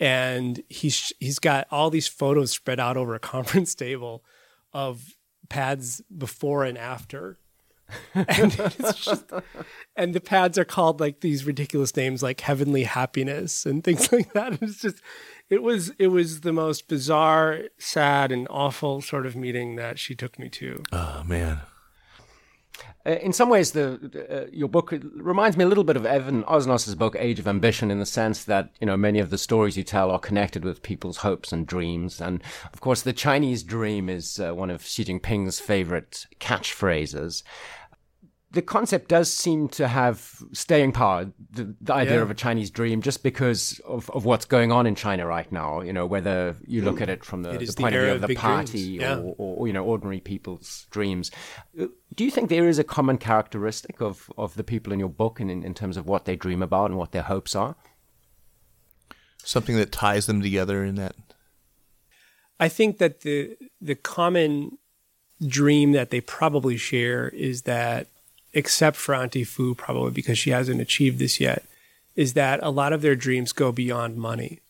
And 0.00 0.62
he's 0.68 1.12
he's 1.18 1.38
got 1.38 1.66
all 1.70 1.90
these 1.90 2.06
photos 2.06 2.52
spread 2.52 2.78
out 2.78 2.96
over 2.96 3.14
a 3.14 3.18
conference 3.34 3.74
table 3.74 4.24
of 4.72 5.14
pads 5.48 6.00
before 6.16 6.64
and 6.64 6.78
after. 6.78 7.38
and 8.14 8.52
just, 8.52 9.32
and 9.96 10.14
the 10.14 10.20
pads 10.20 10.58
are 10.58 10.64
called 10.64 11.00
like 11.00 11.20
these 11.20 11.44
ridiculous 11.44 11.96
names 11.96 12.22
like 12.22 12.40
heavenly 12.40 12.84
happiness 12.84 13.64
and 13.64 13.82
things 13.82 14.12
like 14.12 14.32
that. 14.32 14.60
It's 14.60 14.80
just 14.80 15.02
it 15.48 15.62
was 15.62 15.90
it 15.98 16.08
was 16.08 16.40
the 16.40 16.52
most 16.52 16.88
bizarre, 16.88 17.60
sad, 17.78 18.32
and 18.32 18.46
awful 18.50 19.00
sort 19.00 19.26
of 19.26 19.36
meeting 19.36 19.76
that 19.76 19.98
she 19.98 20.14
took 20.14 20.38
me 20.38 20.48
to. 20.50 20.82
Oh 20.92 21.22
man. 21.24 21.60
Uh, 23.06 23.12
in 23.22 23.32
some 23.32 23.48
ways, 23.48 23.72
the, 23.72 24.46
uh, 24.46 24.50
your 24.52 24.68
book 24.68 24.92
reminds 25.14 25.56
me 25.56 25.64
a 25.64 25.68
little 25.68 25.84
bit 25.84 25.96
of 25.96 26.04
Evan 26.04 26.44
Osnos's 26.44 26.94
book 26.94 27.16
Age 27.18 27.38
of 27.38 27.48
Ambition, 27.48 27.90
in 27.90 27.98
the 27.98 28.06
sense 28.06 28.44
that 28.44 28.70
you 28.80 28.86
know 28.86 28.96
many 28.96 29.18
of 29.18 29.30
the 29.30 29.38
stories 29.38 29.76
you 29.76 29.84
tell 29.84 30.10
are 30.10 30.18
connected 30.18 30.64
with 30.64 30.82
people's 30.82 31.18
hopes 31.18 31.52
and 31.52 31.66
dreams, 31.66 32.20
and 32.20 32.42
of 32.72 32.80
course, 32.80 33.02
the 33.02 33.12
Chinese 33.12 33.62
dream 33.62 34.08
is 34.08 34.38
uh, 34.38 34.54
one 34.54 34.70
of 34.70 34.84
Xi 34.84 35.04
Jinping's 35.04 35.58
favorite 35.58 36.26
catchphrases 36.40 37.42
the 38.50 38.62
concept 38.62 39.08
does 39.08 39.30
seem 39.30 39.68
to 39.68 39.86
have 39.88 40.42
staying 40.52 40.92
power, 40.92 41.30
the, 41.50 41.74
the 41.82 41.92
idea 41.92 42.16
yeah. 42.16 42.22
of 42.22 42.30
a 42.30 42.34
Chinese 42.34 42.70
dream, 42.70 43.02
just 43.02 43.22
because 43.22 43.78
of, 43.80 44.08
of 44.10 44.24
what's 44.24 44.46
going 44.46 44.72
on 44.72 44.86
in 44.86 44.94
China 44.94 45.26
right 45.26 45.50
now. 45.52 45.82
You 45.82 45.92
know, 45.92 46.06
whether 46.06 46.56
you 46.66 46.82
look 46.82 47.02
at 47.02 47.10
it 47.10 47.24
from 47.24 47.42
the, 47.42 47.50
the 47.58 47.74
point 47.76 47.94
of 47.94 48.02
view 48.02 48.12
of 48.12 48.20
the 48.22 48.34
party 48.34 48.80
yeah. 48.80 49.18
or, 49.18 49.34
or, 49.36 49.66
you 49.66 49.72
know, 49.74 49.84
ordinary 49.84 50.20
people's 50.20 50.86
dreams. 50.90 51.30
Uh, 51.78 51.86
do 52.14 52.24
you 52.24 52.30
think 52.30 52.48
there 52.48 52.66
is 52.66 52.78
a 52.78 52.84
common 52.84 53.18
characteristic 53.18 54.00
of, 54.00 54.30
of 54.38 54.54
the 54.54 54.64
people 54.64 54.94
in 54.94 54.98
your 54.98 55.10
book 55.10 55.40
and 55.40 55.50
in, 55.50 55.62
in 55.62 55.74
terms 55.74 55.98
of 55.98 56.06
what 56.06 56.24
they 56.24 56.34
dream 56.34 56.62
about 56.62 56.90
and 56.90 56.98
what 56.98 57.12
their 57.12 57.22
hopes 57.22 57.54
are? 57.54 57.76
Something 59.44 59.76
that 59.76 59.92
ties 59.92 60.24
them 60.24 60.40
together 60.40 60.84
in 60.84 60.94
that? 60.94 61.14
I 62.58 62.68
think 62.68 62.98
that 62.98 63.20
the 63.20 63.56
the 63.80 63.94
common 63.94 64.78
dream 65.46 65.92
that 65.92 66.10
they 66.10 66.20
probably 66.20 66.76
share 66.76 67.28
is 67.28 67.62
that 67.62 68.08
except 68.52 68.96
for 68.96 69.14
Auntie 69.14 69.44
Fu, 69.44 69.74
probably 69.74 70.10
because 70.10 70.38
she 70.38 70.50
hasn't 70.50 70.80
achieved 70.80 71.18
this 71.18 71.40
yet, 71.40 71.64
is 72.16 72.32
that 72.34 72.60
a 72.62 72.70
lot 72.70 72.92
of 72.92 73.02
their 73.02 73.16
dreams 73.16 73.52
go 73.52 73.72
beyond 73.72 74.16
money. 74.16 74.60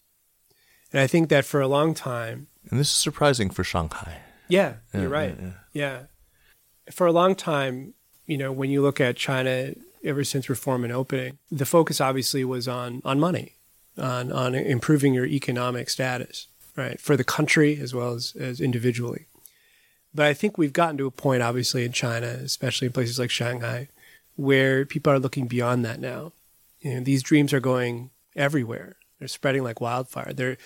And 0.92 1.00
I 1.00 1.06
think 1.06 1.28
that 1.28 1.44
for 1.44 1.60
a 1.60 1.68
long 1.68 1.94
time. 1.94 2.48
And 2.70 2.78
this 2.78 2.88
is 2.88 2.96
surprising 2.96 3.50
for 3.50 3.64
Shanghai. 3.64 4.20
Yeah, 4.48 4.74
yeah 4.92 5.00
you're 5.00 5.10
right. 5.10 5.36
Yeah, 5.38 5.46
yeah. 5.46 5.52
yeah. 5.72 6.92
For 6.92 7.06
a 7.06 7.12
long 7.12 7.34
time, 7.34 7.94
you 8.26 8.38
know, 8.38 8.52
when 8.52 8.70
you 8.70 8.82
look 8.82 9.00
at 9.00 9.16
China 9.16 9.74
ever 10.04 10.24
since 10.24 10.48
reform 10.48 10.84
and 10.84 10.92
opening, 10.92 11.38
the 11.50 11.66
focus 11.66 12.00
obviously 12.00 12.44
was 12.44 12.68
on 12.68 13.02
on 13.04 13.20
money, 13.20 13.56
on 13.96 14.32
on 14.32 14.54
improving 14.54 15.14
your 15.14 15.26
economic 15.26 15.90
status, 15.90 16.46
right, 16.76 17.00
for 17.00 17.16
the 17.16 17.24
country 17.24 17.78
as 17.80 17.94
well 17.94 18.14
as 18.14 18.34
as 18.38 18.60
individually. 18.60 19.26
But 20.14 20.26
I 20.26 20.34
think 20.34 20.56
we've 20.56 20.72
gotten 20.72 20.98
to 20.98 21.06
a 21.06 21.10
point, 21.10 21.42
obviously, 21.42 21.84
in 21.84 21.92
China, 21.92 22.26
especially 22.26 22.86
in 22.86 22.92
places 22.92 23.18
like 23.18 23.30
Shanghai, 23.30 23.88
where 24.36 24.84
people 24.84 25.12
are 25.12 25.18
looking 25.18 25.46
beyond 25.46 25.84
that 25.84 26.00
now. 26.00 26.32
You 26.80 26.94
know, 26.94 27.00
these 27.00 27.22
dreams 27.22 27.52
are 27.52 27.60
going 27.60 28.10
everywhere. 28.36 28.96
They're 29.18 29.28
spreading 29.28 29.64
like 29.64 29.80
wildfire. 29.80 30.32
They're 30.32 30.56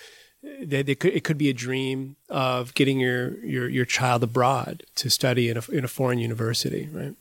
they, 0.43 0.81
they 0.81 0.95
could, 0.95 1.13
it 1.13 1.23
could 1.23 1.37
be 1.37 1.49
a 1.49 1.53
dream 1.53 2.15
of 2.29 2.73
getting 2.73 2.99
your, 2.99 3.43
your, 3.45 3.69
your 3.69 3.85
child 3.85 4.23
abroad 4.23 4.83
to 4.95 5.09
study 5.09 5.49
in 5.49 5.57
a, 5.57 5.71
in 5.71 5.85
a 5.85 5.87
foreign 5.87 6.19
university, 6.19 6.89
right? 6.91 7.15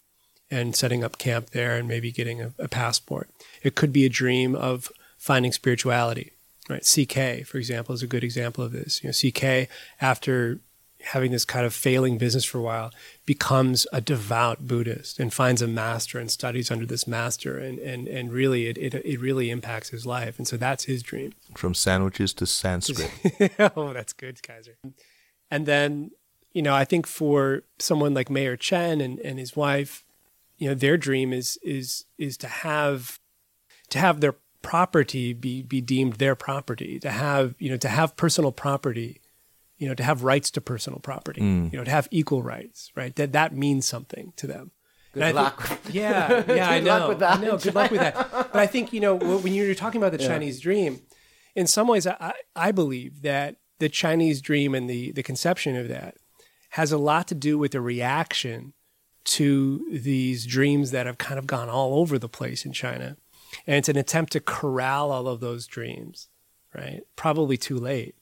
And 0.51 0.75
setting 0.77 1.03
up 1.05 1.18
camp 1.18 1.51
there 1.51 1.77
and 1.77 1.89
maybe 1.89 2.11
getting 2.11 2.43
a, 2.43 2.53
a 2.59 2.68
passport. 2.68 3.31
It 3.62 3.75
could 3.75 3.93
be 3.93 4.05
a 4.05 4.09
dream 4.09 4.55
of 4.55 4.91
finding 5.16 5.53
spirituality, 5.53 6.33
right? 6.68 6.83
CK, 6.83 7.47
for 7.47 7.59
example, 7.59 7.95
is 7.95 8.03
a 8.03 8.09
good 8.09 8.25
example 8.25 8.64
of 8.64 8.73
this. 8.73 9.03
You 9.03 9.11
know, 9.11 9.31
CK, 9.31 9.70
after 10.01 10.59
having 11.05 11.30
this 11.32 11.44
kind 11.44 11.66
of 11.66 11.74
failing 11.74 12.18
business 12.18 12.44
for 12.44 12.59
a 12.59 12.62
while, 12.62 12.90
becomes 13.26 13.86
a 13.92 14.00
devout 14.00 14.66
Buddhist 14.66 15.18
and 15.18 15.32
finds 15.32 15.62
a 15.62 15.68
master 15.68 16.18
and 16.18 16.30
studies 16.30 16.70
under 16.70 16.86
this 16.86 17.07
master, 17.07 17.59
and 17.59 17.78
and 17.78 18.09
and 18.09 18.32
really 18.32 18.66
it 18.66 18.78
it, 18.78 18.94
it 18.94 19.20
really 19.20 19.50
impacts 19.50 19.90
his 19.90 20.07
life, 20.07 20.38
and 20.38 20.46
so 20.46 20.57
that's 20.57 20.84
his 20.84 21.03
dream. 21.03 21.32
From 21.57 21.74
sandwiches 21.74 22.32
to 22.34 22.46
Sanskrit. 22.46 23.11
oh, 23.76 23.92
that's 23.92 24.12
good, 24.12 24.42
Kaiser. 24.42 24.76
And 25.50 25.66
then 25.66 26.11
you 26.53 26.62
know, 26.62 26.74
I 26.74 26.84
think 26.84 27.07
for 27.07 27.62
someone 27.78 28.14
like 28.14 28.30
Mayor 28.30 28.57
Chen 28.57 29.00
and 29.00 29.18
and 29.20 29.38
his 29.38 29.57
wife, 29.57 30.05
you 30.59 30.68
know, 30.68 30.74
their 30.74 30.96
dream 30.96 31.32
is 31.32 31.59
is 31.62 32.05
is 32.18 32.36
to 32.38 32.48
have 32.48 33.18
to 33.90 33.98
have 33.98 34.20
their 34.20 34.36
property 34.62 35.32
be 35.32 35.62
be 35.62 35.80
deemed 35.80 36.14
their 36.14 36.34
property, 36.34 37.00
to 37.00 37.11
have 37.11 37.55
you 37.59 37.70
know 37.70 37.76
to 37.78 37.88
have 37.88 38.16
personal 38.16 38.53
property 38.53 39.22
you 39.83 39.89
know, 39.89 39.95
to 39.95 40.05
have 40.05 40.22
rights 40.22 40.49
to 40.53 40.61
personal 40.61 41.01
property, 41.01 41.41
mm. 41.41 41.72
you 41.72 41.76
know, 41.76 41.83
to 41.83 41.91
have 41.91 42.07
equal 42.12 42.41
rights, 42.41 42.93
right? 42.95 43.16
That 43.16 43.33
that 43.33 43.53
means 43.53 43.85
something 43.85 44.33
to 44.37 44.47
them. 44.47 44.70
Good 45.12 45.35
luck. 45.35 45.61
Think, 45.61 45.80
yeah, 45.97 46.45
yeah, 46.47 46.70
I 46.76 46.78
know. 46.78 46.99
Luck 47.01 47.09
with 47.09 47.18
that. 47.18 47.39
I 47.39 47.43
know. 47.43 47.59
Good 47.59 47.74
luck 47.74 47.91
with 47.91 47.99
that. 47.99 48.30
But 48.30 48.55
I 48.55 48.68
think 48.68 48.93
you 48.93 49.01
know 49.01 49.16
when 49.16 49.53
you're 49.53 49.74
talking 49.74 50.01
about 50.01 50.16
the 50.16 50.22
yeah. 50.22 50.28
Chinese 50.28 50.61
dream, 50.61 51.01
in 51.57 51.66
some 51.66 51.89
ways, 51.89 52.07
I, 52.07 52.33
I 52.55 52.70
believe 52.70 53.22
that 53.22 53.57
the 53.80 53.89
Chinese 53.89 54.41
dream 54.41 54.72
and 54.72 54.89
the 54.89 55.11
the 55.11 55.24
conception 55.24 55.74
of 55.74 55.89
that 55.89 56.14
has 56.70 56.93
a 56.93 56.97
lot 56.97 57.26
to 57.26 57.35
do 57.35 57.59
with 57.59 57.72
the 57.72 57.80
reaction 57.80 58.74
to 59.24 59.85
these 59.91 60.47
dreams 60.47 60.93
that 60.93 61.07
have 61.07 61.18
kind 61.18 61.41
of 61.41 61.49
gone 61.49 61.68
all 61.68 61.99
over 61.99 62.20
the 62.20 62.28
place 62.28 62.64
in 62.64 62.72
China, 62.72 63.16
and 63.66 63.78
it's 63.78 63.89
an 63.89 63.97
attempt 63.97 64.30
to 64.35 64.39
corral 64.41 65.11
all 65.11 65.26
of 65.26 65.41
those 65.41 65.66
dreams, 65.66 66.28
right? 66.72 67.01
Probably 67.16 67.57
too 67.57 67.78
late 67.78 68.14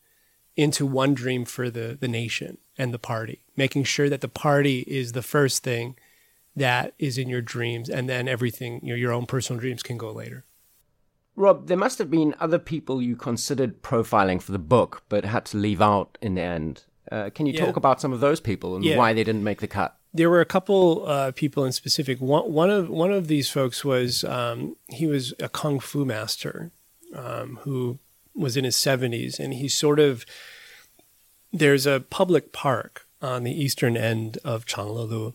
into 0.57 0.85
one 0.87 1.15
dream 1.15 1.45
for 1.45 1.71
the, 1.71 1.97
the 1.99 2.09
nation 2.09 2.59
and 2.77 2.93
the 2.93 2.99
party, 2.99 3.43
making 3.57 3.85
sure 3.85 4.09
that 4.09 4.21
the 4.21 4.29
party 4.29 4.81
is 4.87 5.13
the 5.13 5.23
first 5.23 5.63
thing 5.63 5.97
that 6.57 6.95
is 6.99 7.17
in 7.17 7.29
your 7.29 7.41
dreams, 7.41 7.89
and 7.89 8.09
then 8.09 8.29
everything, 8.29 8.81
you 8.83 8.91
know, 8.91 8.97
your 8.97 9.13
own 9.13 9.27
personal 9.27 9.61
dreams 9.61 9.83
can 9.83 9.97
go 9.97 10.11
later. 10.11 10.45
Rob, 11.37 11.69
there 11.69 11.77
must 11.77 11.99
have 11.99 12.11
been 12.11 12.35
other 12.41 12.59
people 12.59 13.01
you 13.01 13.17
considered 13.17 13.83
profiling 13.83 14.43
for 14.43 14.53
the 14.53 14.59
book, 14.59 15.03
but 15.09 15.25
had 15.25 15.45
to 15.47 15.57
leave 15.57 15.81
out 15.81 16.19
in 16.21 16.35
the 16.35 16.43
end. 16.43 16.85
Uh, 17.11 17.31
can 17.31 17.47
you 17.47 17.53
yeah. 17.53 17.65
talk 17.65 17.77
about 17.77 18.01
some 18.01 18.13
of 18.13 18.21
those 18.21 18.41
people 18.41 18.77
and 18.77 18.85
yeah. 18.85 18.97
why 18.97 19.13
they 19.13 19.25
didn't 19.25 19.45
make 19.45 19.61
the 19.61 19.69
cut? 19.69 19.97
There 20.13 20.29
were 20.29 20.41
a 20.41 20.47
couple 20.47 21.07
uh, 21.07 21.33
people 21.33 21.65
in 21.65 21.73
specific. 21.73 22.21
One, 22.21 22.53
one 22.53 22.69
of 22.69 22.89
one 22.91 23.13
of 23.13 23.29
these 23.29 23.49
folks 23.49 23.85
was 23.85 24.25
um, 24.25 24.77
he 24.89 25.07
was 25.07 25.33
a 25.39 25.49
kung 25.49 25.79
fu 25.79 26.05
master 26.05 26.73
um, 27.15 27.61
who 27.63 28.01
was 28.41 28.57
in 28.57 28.65
his 28.65 28.77
70s, 28.77 29.39
and 29.39 29.55
he 29.55 29.69
sort 29.69 29.99
of 29.99 30.25
there's 31.53 31.87
a 31.87 32.01
public 32.11 32.53
park 32.53 33.07
on 33.21 33.45
the 33.45 33.53
eastern 33.53 33.97
end 33.97 34.39
of 34.45 34.67
Changlelu, 34.67 35.35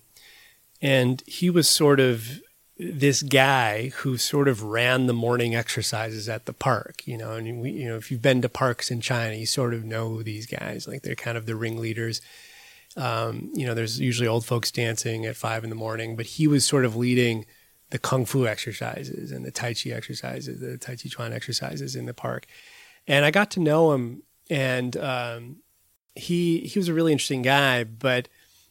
and 0.82 1.22
he 1.28 1.50
was 1.50 1.68
sort 1.68 2.00
of 2.00 2.42
this 2.78 3.24
guy 3.24 3.90
who 3.90 4.18
sort 4.18 4.48
of 4.48 4.62
ran 4.62 5.08
the 5.08 5.14
morning 5.14 5.56
exercises 5.56 6.28
at 6.28 6.46
the 6.46 6.54
park, 6.54 7.02
you 7.06 7.18
know, 7.18 7.32
and 7.34 7.62
we, 7.62 7.72
you 7.72 7.88
know, 7.88 7.96
if 7.96 8.12
you've 8.12 8.22
been 8.22 8.42
to 8.42 8.50
parks 8.50 8.92
in 8.92 9.00
China, 9.00 9.36
you 9.36 9.46
sort 9.46 9.74
of 9.74 9.86
know 9.86 10.22
these 10.22 10.46
guys, 10.46 10.88
like 10.88 11.02
they're 11.02 11.16
kind 11.16 11.38
of 11.38 11.46
the 11.46 11.56
ringleaders. 11.56 12.22
Um, 12.98 13.50
you 13.54 13.66
know, 13.66 13.74
there's 13.74 14.00
usually 14.00 14.28
old 14.28 14.46
folks 14.46 14.72
dancing 14.72 15.26
at 15.26 15.38
five 15.38 15.64
in 15.64 15.70
the 15.70 15.76
morning, 15.76 16.16
but 16.16 16.26
he 16.26 16.48
was 16.48 16.66
sort 16.66 16.86
of 16.86 16.96
leading 16.96 17.46
the 17.92 18.00
kung 18.00 18.26
fu 18.26 18.46
exercises 18.46 19.32
and 19.32 19.46
the 19.46 19.52
tai 19.52 19.74
chi 19.74 19.92
exercises, 19.92 20.60
the 20.60 20.78
tai 20.78 20.96
chi 20.96 21.08
chuan 21.08 21.32
exercises 21.32 21.96
in 21.96 22.06
the 22.08 22.14
park. 22.14 22.46
And 23.08 23.26
I 23.26 23.32
got 23.32 23.52
to 23.52 23.60
know 23.60 23.94
him, 23.94 24.24
and 24.50 24.98
um, 24.98 25.58
he 26.16 26.60
he 26.62 26.80
was 26.80 26.88
a 26.88 26.94
really 26.94 27.12
interesting 27.12 27.44
guy. 27.44 27.84
But 27.84 28.28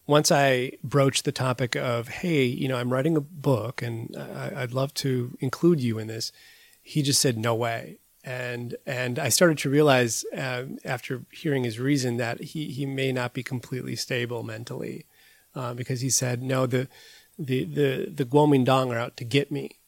once 0.06 0.32
I 0.32 0.72
broached 0.82 1.24
the 1.24 1.32
topic 1.32 1.76
of, 1.76 2.08
hey, 2.08 2.44
you 2.44 2.68
know, 2.68 2.76
I'm 2.76 2.92
writing 2.92 3.16
a 3.16 3.20
book, 3.20 3.80
and 3.80 4.16
I, 4.16 4.60
would 4.60 4.74
love 4.74 4.92
to 4.94 5.36
include 5.40 5.80
you 5.80 5.98
in 5.98 6.08
this, 6.08 6.32
he 6.82 7.02
just 7.02 7.20
said, 7.20 7.38
no 7.38 7.54
way. 7.54 7.98
And 8.24 8.76
and 8.86 9.18
I 9.18 9.28
started 9.28 9.58
to 9.58 9.70
realize 9.70 10.24
uh, 10.36 10.64
after 10.84 11.24
hearing 11.30 11.64
his 11.64 11.78
reason 11.78 12.16
that 12.16 12.40
he 12.40 12.70
he 12.70 12.86
may 12.86 13.12
not 13.12 13.34
be 13.34 13.42
completely 13.42 13.96
stable 13.96 14.42
mentally, 14.42 15.06
uh, 15.54 15.74
because 15.74 16.00
he 16.00 16.10
said, 16.10 16.42
no, 16.42 16.66
the 16.66 16.88
the 17.38 17.64
the 17.64 18.10
the 18.14 18.24
Kuomintang 18.24 18.92
are 18.94 18.98
out 18.98 19.16
to 19.18 19.24
get 19.24 19.52
me 19.52 19.78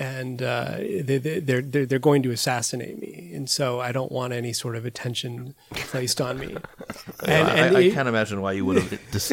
and 0.00 0.40
uh, 0.40 0.78
they, 0.78 1.18
they're, 1.18 1.60
they're, 1.60 1.84
they're 1.84 1.98
going 1.98 2.22
to 2.22 2.30
assassinate 2.30 2.98
me, 2.98 3.32
and 3.34 3.50
so 3.50 3.80
I 3.80 3.92
don't 3.92 4.10
want 4.10 4.32
any 4.32 4.54
sort 4.54 4.74
of 4.74 4.86
attention 4.86 5.54
placed 5.72 6.20
on 6.20 6.38
me. 6.38 6.56
And, 7.22 7.48
I, 7.48 7.56
and 7.56 7.76
I, 7.76 7.80
I, 7.80 7.90
can't 7.90 8.08
imagine 8.08 8.40
why 8.40 8.52
you 8.52 8.64
would 8.64 8.82
have 8.82 9.10
just 9.12 9.30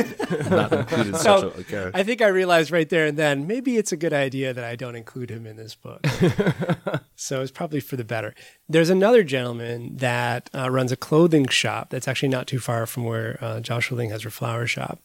not 0.49 0.73
included 0.73 1.15
so 1.17 1.51
such 1.51 1.59
a 1.59 1.63
character. 1.63 1.97
I 1.97 2.03
think 2.03 2.21
I 2.21 2.27
realized 2.27 2.69
right 2.69 2.87
there 2.87 3.05
and 3.05 3.17
then 3.17 3.47
maybe 3.47 3.77
it's 3.77 3.93
a 3.93 3.97
good 3.97 4.11
idea 4.11 4.53
that 4.53 4.63
I 4.63 4.75
don't 4.75 4.95
include 4.95 5.29
him 5.29 5.47
in 5.47 5.55
this 5.55 5.73
book. 5.73 6.05
so 7.15 7.41
it's 7.41 7.51
probably 7.51 7.79
for 7.79 7.95
the 7.95 8.03
better. 8.03 8.35
There's 8.67 8.89
another 8.89 9.23
gentleman 9.23 9.95
that 9.97 10.49
uh, 10.53 10.69
runs 10.69 10.91
a 10.91 10.97
clothing 10.97 11.47
shop 11.47 11.89
that's 11.89 12.07
actually 12.07 12.29
not 12.29 12.45
too 12.45 12.59
far 12.59 12.85
from 12.85 13.05
where 13.05 13.37
uh, 13.41 13.61
Joshua 13.61 13.95
Ling 13.95 14.09
has 14.09 14.23
her 14.23 14.29
flower 14.29 14.67
shop, 14.67 14.99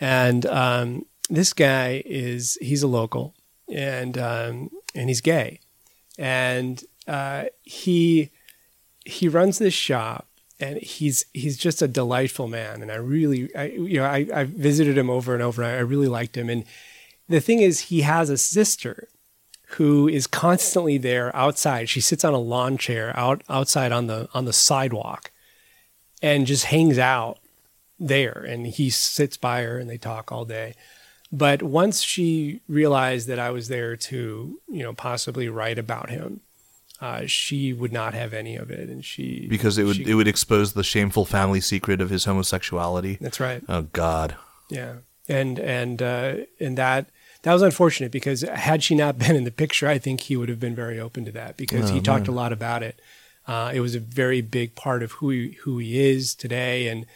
and 0.00 0.46
um, 0.46 1.04
this 1.28 1.52
guy 1.52 2.02
is 2.06 2.56
he's 2.62 2.82
a 2.82 2.88
local 2.88 3.34
and 3.68 4.18
um, 4.18 4.70
and 4.94 5.08
he's 5.08 5.20
gay, 5.20 5.60
and 6.18 6.82
uh, 7.06 7.44
he 7.62 8.30
he 9.04 9.28
runs 9.28 9.58
this 9.58 9.74
shop, 9.74 10.26
and 10.60 10.78
he's 10.78 11.26
he's 11.32 11.56
just 11.56 11.82
a 11.82 11.88
delightful 11.88 12.48
man, 12.48 12.82
and 12.82 12.90
I 12.90 12.96
really, 12.96 13.54
I, 13.54 13.66
you 13.66 13.98
know, 13.98 14.06
I, 14.06 14.26
I 14.34 14.44
visited 14.44 14.96
him 14.96 15.10
over 15.10 15.34
and 15.34 15.42
over. 15.42 15.62
And 15.62 15.72
I 15.72 15.80
really 15.80 16.08
liked 16.08 16.36
him, 16.36 16.48
and 16.48 16.64
the 17.28 17.40
thing 17.40 17.60
is, 17.60 17.80
he 17.80 18.02
has 18.02 18.30
a 18.30 18.38
sister 18.38 19.08
who 19.68 20.06
is 20.06 20.26
constantly 20.26 20.98
there 20.98 21.34
outside. 21.34 21.88
She 21.88 22.00
sits 22.00 22.24
on 22.24 22.34
a 22.34 22.38
lawn 22.38 22.78
chair 22.78 23.12
out 23.18 23.42
outside 23.48 23.92
on 23.92 24.06
the 24.06 24.28
on 24.34 24.44
the 24.44 24.52
sidewalk, 24.52 25.30
and 26.22 26.46
just 26.46 26.66
hangs 26.66 26.98
out 26.98 27.38
there. 27.98 28.44
And 28.46 28.66
he 28.66 28.90
sits 28.90 29.36
by 29.36 29.62
her, 29.62 29.78
and 29.78 29.88
they 29.88 29.98
talk 29.98 30.30
all 30.30 30.44
day. 30.44 30.74
But 31.34 31.64
once 31.64 32.00
she 32.00 32.60
realized 32.68 33.26
that 33.26 33.40
I 33.40 33.50
was 33.50 33.66
there 33.66 33.96
to, 33.96 34.60
you 34.68 34.82
know, 34.84 34.92
possibly 34.92 35.48
write 35.48 35.80
about 35.80 36.08
him, 36.08 36.42
uh, 37.00 37.22
she 37.26 37.72
would 37.72 37.92
not 37.92 38.14
have 38.14 38.32
any 38.32 38.54
of 38.54 38.70
it, 38.70 38.88
and 38.88 39.04
she 39.04 39.48
because 39.50 39.76
it 39.76 39.82
would 39.82 39.96
she, 39.96 40.04
it 40.04 40.14
would 40.14 40.28
expose 40.28 40.74
the 40.74 40.84
shameful 40.84 41.24
family 41.24 41.60
secret 41.60 42.00
of 42.00 42.08
his 42.08 42.24
homosexuality. 42.24 43.18
That's 43.20 43.40
right. 43.40 43.64
Oh 43.68 43.82
God. 43.92 44.36
Yeah, 44.70 44.98
and 45.28 45.58
and 45.58 46.00
uh, 46.00 46.34
and 46.60 46.78
that 46.78 47.08
that 47.42 47.52
was 47.52 47.62
unfortunate 47.62 48.12
because 48.12 48.42
had 48.42 48.84
she 48.84 48.94
not 48.94 49.18
been 49.18 49.34
in 49.34 49.42
the 49.42 49.50
picture, 49.50 49.88
I 49.88 49.98
think 49.98 50.20
he 50.20 50.36
would 50.36 50.48
have 50.48 50.60
been 50.60 50.76
very 50.76 51.00
open 51.00 51.24
to 51.24 51.32
that 51.32 51.56
because 51.56 51.90
oh, 51.90 51.94
he 51.94 52.00
talked 52.00 52.28
a 52.28 52.32
lot 52.32 52.52
about 52.52 52.84
it. 52.84 53.00
Uh, 53.48 53.72
it 53.74 53.80
was 53.80 53.96
a 53.96 54.00
very 54.00 54.40
big 54.40 54.76
part 54.76 55.02
of 55.02 55.12
who 55.12 55.30
he, 55.30 55.58
who 55.64 55.78
he 55.78 56.00
is 56.00 56.32
today, 56.36 56.86
and 56.86 57.06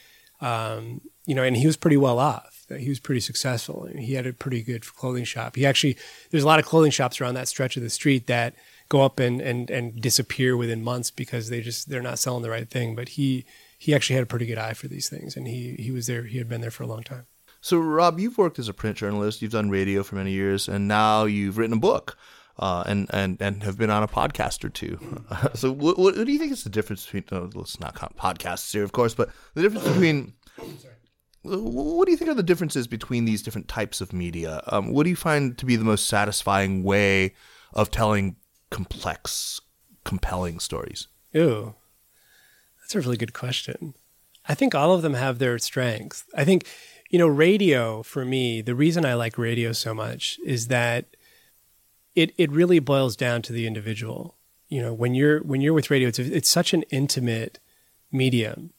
um, 0.41 1.03
you 1.25 1.37
know, 1.37 1.45
and 1.45 1.57
he 1.57 1.67
was 1.67 1.77
pretty 1.77 1.97
well 1.97 2.19
off 2.19 2.58
he 2.77 2.89
was 2.89 3.01
pretty 3.01 3.21
successful. 3.21 3.89
He 3.97 4.15
had 4.15 4.27
a 4.27 4.33
pretty 4.33 4.63
good 4.63 4.87
clothing 4.95 5.25
shop. 5.25 5.57
He 5.57 5.65
actually 5.65 5.97
there's 6.31 6.45
a 6.45 6.47
lot 6.47 6.59
of 6.59 6.67
clothing 6.67 6.91
shops 6.91 7.21
around 7.21 7.35
that 7.35 7.49
stretch 7.49 7.77
of 7.77 7.83
the 7.83 7.91
street 7.91 8.27
that 8.27 8.55
go 8.89 9.03
up 9.03 9.19
and 9.21 9.41
and 9.41 9.71
and 9.71 10.01
disappear 10.01 10.57
within 10.57 10.83
months 10.83 11.11
because 11.11 11.49
they 11.49 11.61
just 11.61 11.89
they're 11.89 12.03
not 12.03 12.19
selling 12.19 12.43
the 12.43 12.51
right 12.51 12.69
thing. 12.69 12.95
But 12.95 13.11
he 13.11 13.45
he 13.79 13.95
actually 13.95 14.15
had 14.15 14.25
a 14.25 14.27
pretty 14.27 14.47
good 14.47 14.59
eye 14.59 14.75
for 14.75 14.89
these 14.89 15.09
things, 15.09 15.37
and 15.37 15.47
he 15.47 15.77
he 15.79 15.91
was 15.91 16.07
there. 16.07 16.25
He 16.25 16.39
had 16.39 16.49
been 16.49 16.61
there 16.61 16.71
for 16.71 16.83
a 16.83 16.89
long 16.89 17.03
time. 17.03 17.27
So 17.61 17.79
Rob, 17.79 18.21
you've 18.21 18.39
worked 18.39 18.59
as 18.59 18.69
a 18.69 18.75
print 18.75 18.97
journalist. 18.97 19.43
You've 19.43 19.53
done 19.53 19.71
radio 19.71 20.03
for 20.03 20.17
many 20.17 20.33
years, 20.33 20.69
and 20.69 20.87
now 20.87 21.25
you've 21.25 21.59
written 21.59 21.77
a 21.77 21.81
book. 21.81 22.17
Uh, 22.61 22.83
and, 22.89 23.07
and 23.11 23.41
and 23.41 23.63
have 23.63 23.79
been 23.79 23.89
on 23.89 24.03
a 24.03 24.09
podcast 24.09 24.65
or 24.65 24.69
two. 24.69 24.99
so, 25.55 25.71
what, 25.71 25.97
what, 25.97 26.17
do 26.17 26.33
you 26.33 26.41
think 26.41 26.51
is 26.51 26.65
the 26.65 26.71
difference 26.71 27.05
between? 27.05 27.23
No, 27.31 27.49
let's 27.55 27.79
not 27.79 27.95
podcasts 27.95 28.73
here, 28.73 28.83
of 28.83 28.91
course, 28.91 29.15
but 29.15 29.31
the 29.55 29.63
difference 29.63 29.87
between 29.87 30.33
what 31.49 32.07
do 32.07 32.11
you 32.13 32.17
think 32.17 32.31
are 32.31 32.35
the 32.35 32.43
differences 32.43 32.87
between 32.87 33.25
these 33.25 33.43
different 33.43 33.69
types 33.69 34.01
of 34.01 34.13
media? 34.13 34.63
Um, 34.67 34.93
what 34.93 35.05
do 35.05 35.11
you 35.11 35.17
find 35.17 35.57
to 35.59 35.67
be 35.67 35.77
the 35.77 35.85
most 35.85 36.07
satisfying 36.07 36.83
way 36.83 37.35
of 37.73 37.91
telling 37.91 38.37
complex, 38.71 39.61
compelling 40.05 40.61
stories? 40.61 41.09
Ooh, 41.37 41.75
that's 42.81 42.95
a 42.95 43.01
really 43.01 43.17
good 43.17 43.35
question. 43.35 43.95
I 44.49 44.55
think 44.55 44.75
all 44.75 44.95
of 44.95 45.03
them 45.03 45.15
have 45.15 45.39
their 45.39 45.59
strengths. 45.59 46.25
I 46.35 46.45
think, 46.45 46.67
you 47.11 47.19
know, 47.19 47.27
radio 47.27 48.03
for 48.03 48.25
me, 48.25 48.63
the 48.63 48.75
reason 48.75 49.05
I 49.05 49.15
like 49.15 49.37
radio 49.37 49.73
so 49.73 49.93
much 49.93 50.39
is 50.45 50.69
that 50.69 51.17
it 52.15 52.33
it 52.37 52.51
really 52.51 52.79
boils 52.79 53.15
down 53.15 53.43
to 53.43 53.53
the 53.53 53.67
individual. 53.67 54.37
You 54.69 54.83
know, 54.83 54.95
when 54.95 55.15
you're 55.15 55.41
when 55.43 55.61
you're 55.61 55.75
with 55.75 55.91
radio, 55.91 56.09
it's 56.09 56.19
it's 56.19 56.49
such 56.49 56.73
an 56.73 56.83
intimate 56.85 57.61
medium. 58.11 58.73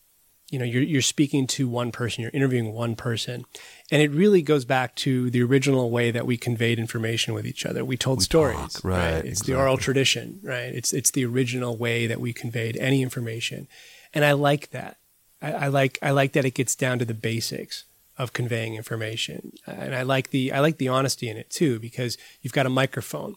You 0.51 0.57
know, 0.59 0.65
you're 0.65 0.81
you're 0.81 1.01
speaking 1.01 1.45
to 1.47 1.67
one 1.67 1.91
person, 1.91 2.23
you're 2.23 2.31
interviewing 2.33 2.73
one 2.73 2.95
person, 2.95 3.45
and 3.91 4.01
it 4.01 4.09
really 4.11 4.41
goes 4.41 4.65
back 4.65 4.95
to 4.95 5.29
the 5.29 5.43
original 5.43 5.91
way 5.91 6.09
that 6.09 6.25
we 6.25 6.37
conveyed 6.37 6.79
information 6.79 7.33
with 7.35 7.45
each 7.45 7.65
other. 7.65 7.85
We 7.85 7.97
told 7.97 8.23
stories, 8.23 8.73
talk, 8.73 8.83
right, 8.83 9.23
It's 9.25 9.43
the 9.43 9.55
oral 9.55 9.77
tradition, 9.77 10.39
right? 10.43 10.73
It's 10.73 10.91
it's 10.91 11.11
the 11.11 11.25
original 11.25 11.77
way 11.77 12.07
that 12.07 12.19
we 12.19 12.33
conveyed 12.33 12.77
any 12.77 13.03
information, 13.03 13.67
and 14.13 14.25
I 14.25 14.31
like 14.31 14.71
that. 14.71 14.97
I, 15.41 15.51
I 15.51 15.67
like 15.67 15.99
I 16.01 16.11
like 16.11 16.33
that 16.33 16.45
it 16.45 16.55
gets 16.55 16.75
down 16.75 16.97
to 16.99 17.05
the 17.05 17.13
basics 17.13 17.85
of 18.17 18.33
conveying 18.33 18.73
information, 18.75 19.53
and 19.67 19.95
I 19.95 20.01
like 20.01 20.31
the 20.31 20.51
I 20.51 20.59
like 20.61 20.77
the 20.77 20.87
honesty 20.87 21.29
in 21.29 21.37
it 21.37 21.49
too 21.51 21.79
because 21.79 22.17
you've 22.41 22.53
got 22.53 22.65
a 22.65 22.69
microphone, 22.69 23.35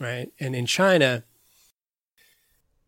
right? 0.00 0.32
And 0.40 0.56
in 0.56 0.66
China, 0.66 1.22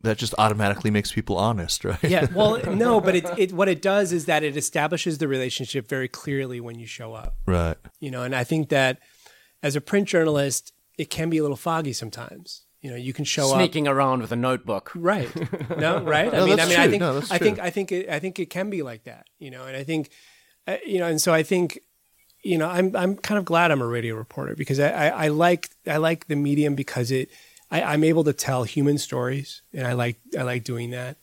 That 0.02 0.16
just 0.16 0.34
automatically 0.38 0.90
makes 0.90 1.12
people 1.12 1.36
honest, 1.36 1.84
right? 1.84 2.02
yeah, 2.02 2.26
well, 2.34 2.58
no, 2.74 3.00
but 3.00 3.16
it, 3.16 3.26
it 3.38 3.52
what 3.52 3.68
it 3.68 3.82
does 3.82 4.12
is 4.12 4.24
that 4.24 4.42
it 4.42 4.56
establishes 4.56 5.18
the 5.18 5.28
relationship 5.28 5.88
very 5.88 6.08
clearly 6.08 6.58
when 6.60 6.78
you 6.78 6.86
show 6.86 7.12
up. 7.12 7.36
right. 7.46 7.76
You 8.00 8.10
know, 8.10 8.22
and 8.22 8.34
I 8.34 8.44
think 8.44 8.70
that 8.70 8.98
as 9.62 9.76
a 9.76 9.80
print 9.80 10.08
journalist, 10.08 10.72
it 10.96 11.10
can 11.10 11.28
be 11.28 11.38
a 11.38 11.42
little 11.42 11.56
foggy 11.56 11.92
sometimes. 11.92 12.64
You 12.80 12.90
know, 12.90 12.96
you 12.96 13.12
can 13.12 13.26
show 13.26 13.50
up 13.50 13.56
Sneaking 13.56 13.86
around 13.86 14.22
with 14.22 14.32
a 14.32 14.36
notebook. 14.36 14.90
Right. 14.94 15.28
No, 15.76 16.02
right. 16.02 16.32
No, 16.32 16.44
I 16.44 16.46
mean, 16.46 16.56
that's 16.56 16.70
I 16.70 16.70
mean, 16.70 16.80
I 16.80 16.88
think, 16.88 17.00
No, 17.00 17.18
I 17.30 17.38
think. 17.38 17.58
I 17.58 17.70
think, 17.70 17.92
it, 17.92 18.08
I 18.08 18.18
think 18.18 18.38
it 18.38 18.48
can 18.48 18.70
be 18.70 18.82
like 18.82 19.04
that. 19.04 19.26
You 19.38 19.50
know, 19.50 19.66
and 19.66 19.76
I 19.76 19.84
think, 19.84 20.08
uh, 20.66 20.76
you 20.86 20.98
know, 20.98 21.06
and 21.06 21.20
so 21.20 21.34
I 21.34 21.42
think, 21.42 21.78
you 22.42 22.56
know, 22.56 22.68
I'm, 22.68 22.96
I'm 22.96 23.16
kind 23.16 23.36
of 23.38 23.44
glad 23.44 23.70
I'm 23.70 23.82
a 23.82 23.86
radio 23.86 24.14
reporter 24.14 24.56
because 24.56 24.80
I, 24.80 24.88
I, 24.88 25.08
I 25.08 25.28
like, 25.28 25.68
I 25.86 25.98
like 25.98 26.28
the 26.28 26.36
medium 26.36 26.74
because 26.74 27.10
it, 27.10 27.28
I, 27.70 27.82
I'm 27.82 28.04
able 28.04 28.24
to 28.24 28.32
tell 28.32 28.64
human 28.64 28.98
stories, 28.98 29.62
and 29.72 29.86
I 29.86 29.92
like, 29.92 30.18
I 30.38 30.42
like 30.42 30.64
doing 30.64 30.90
that. 30.90 31.16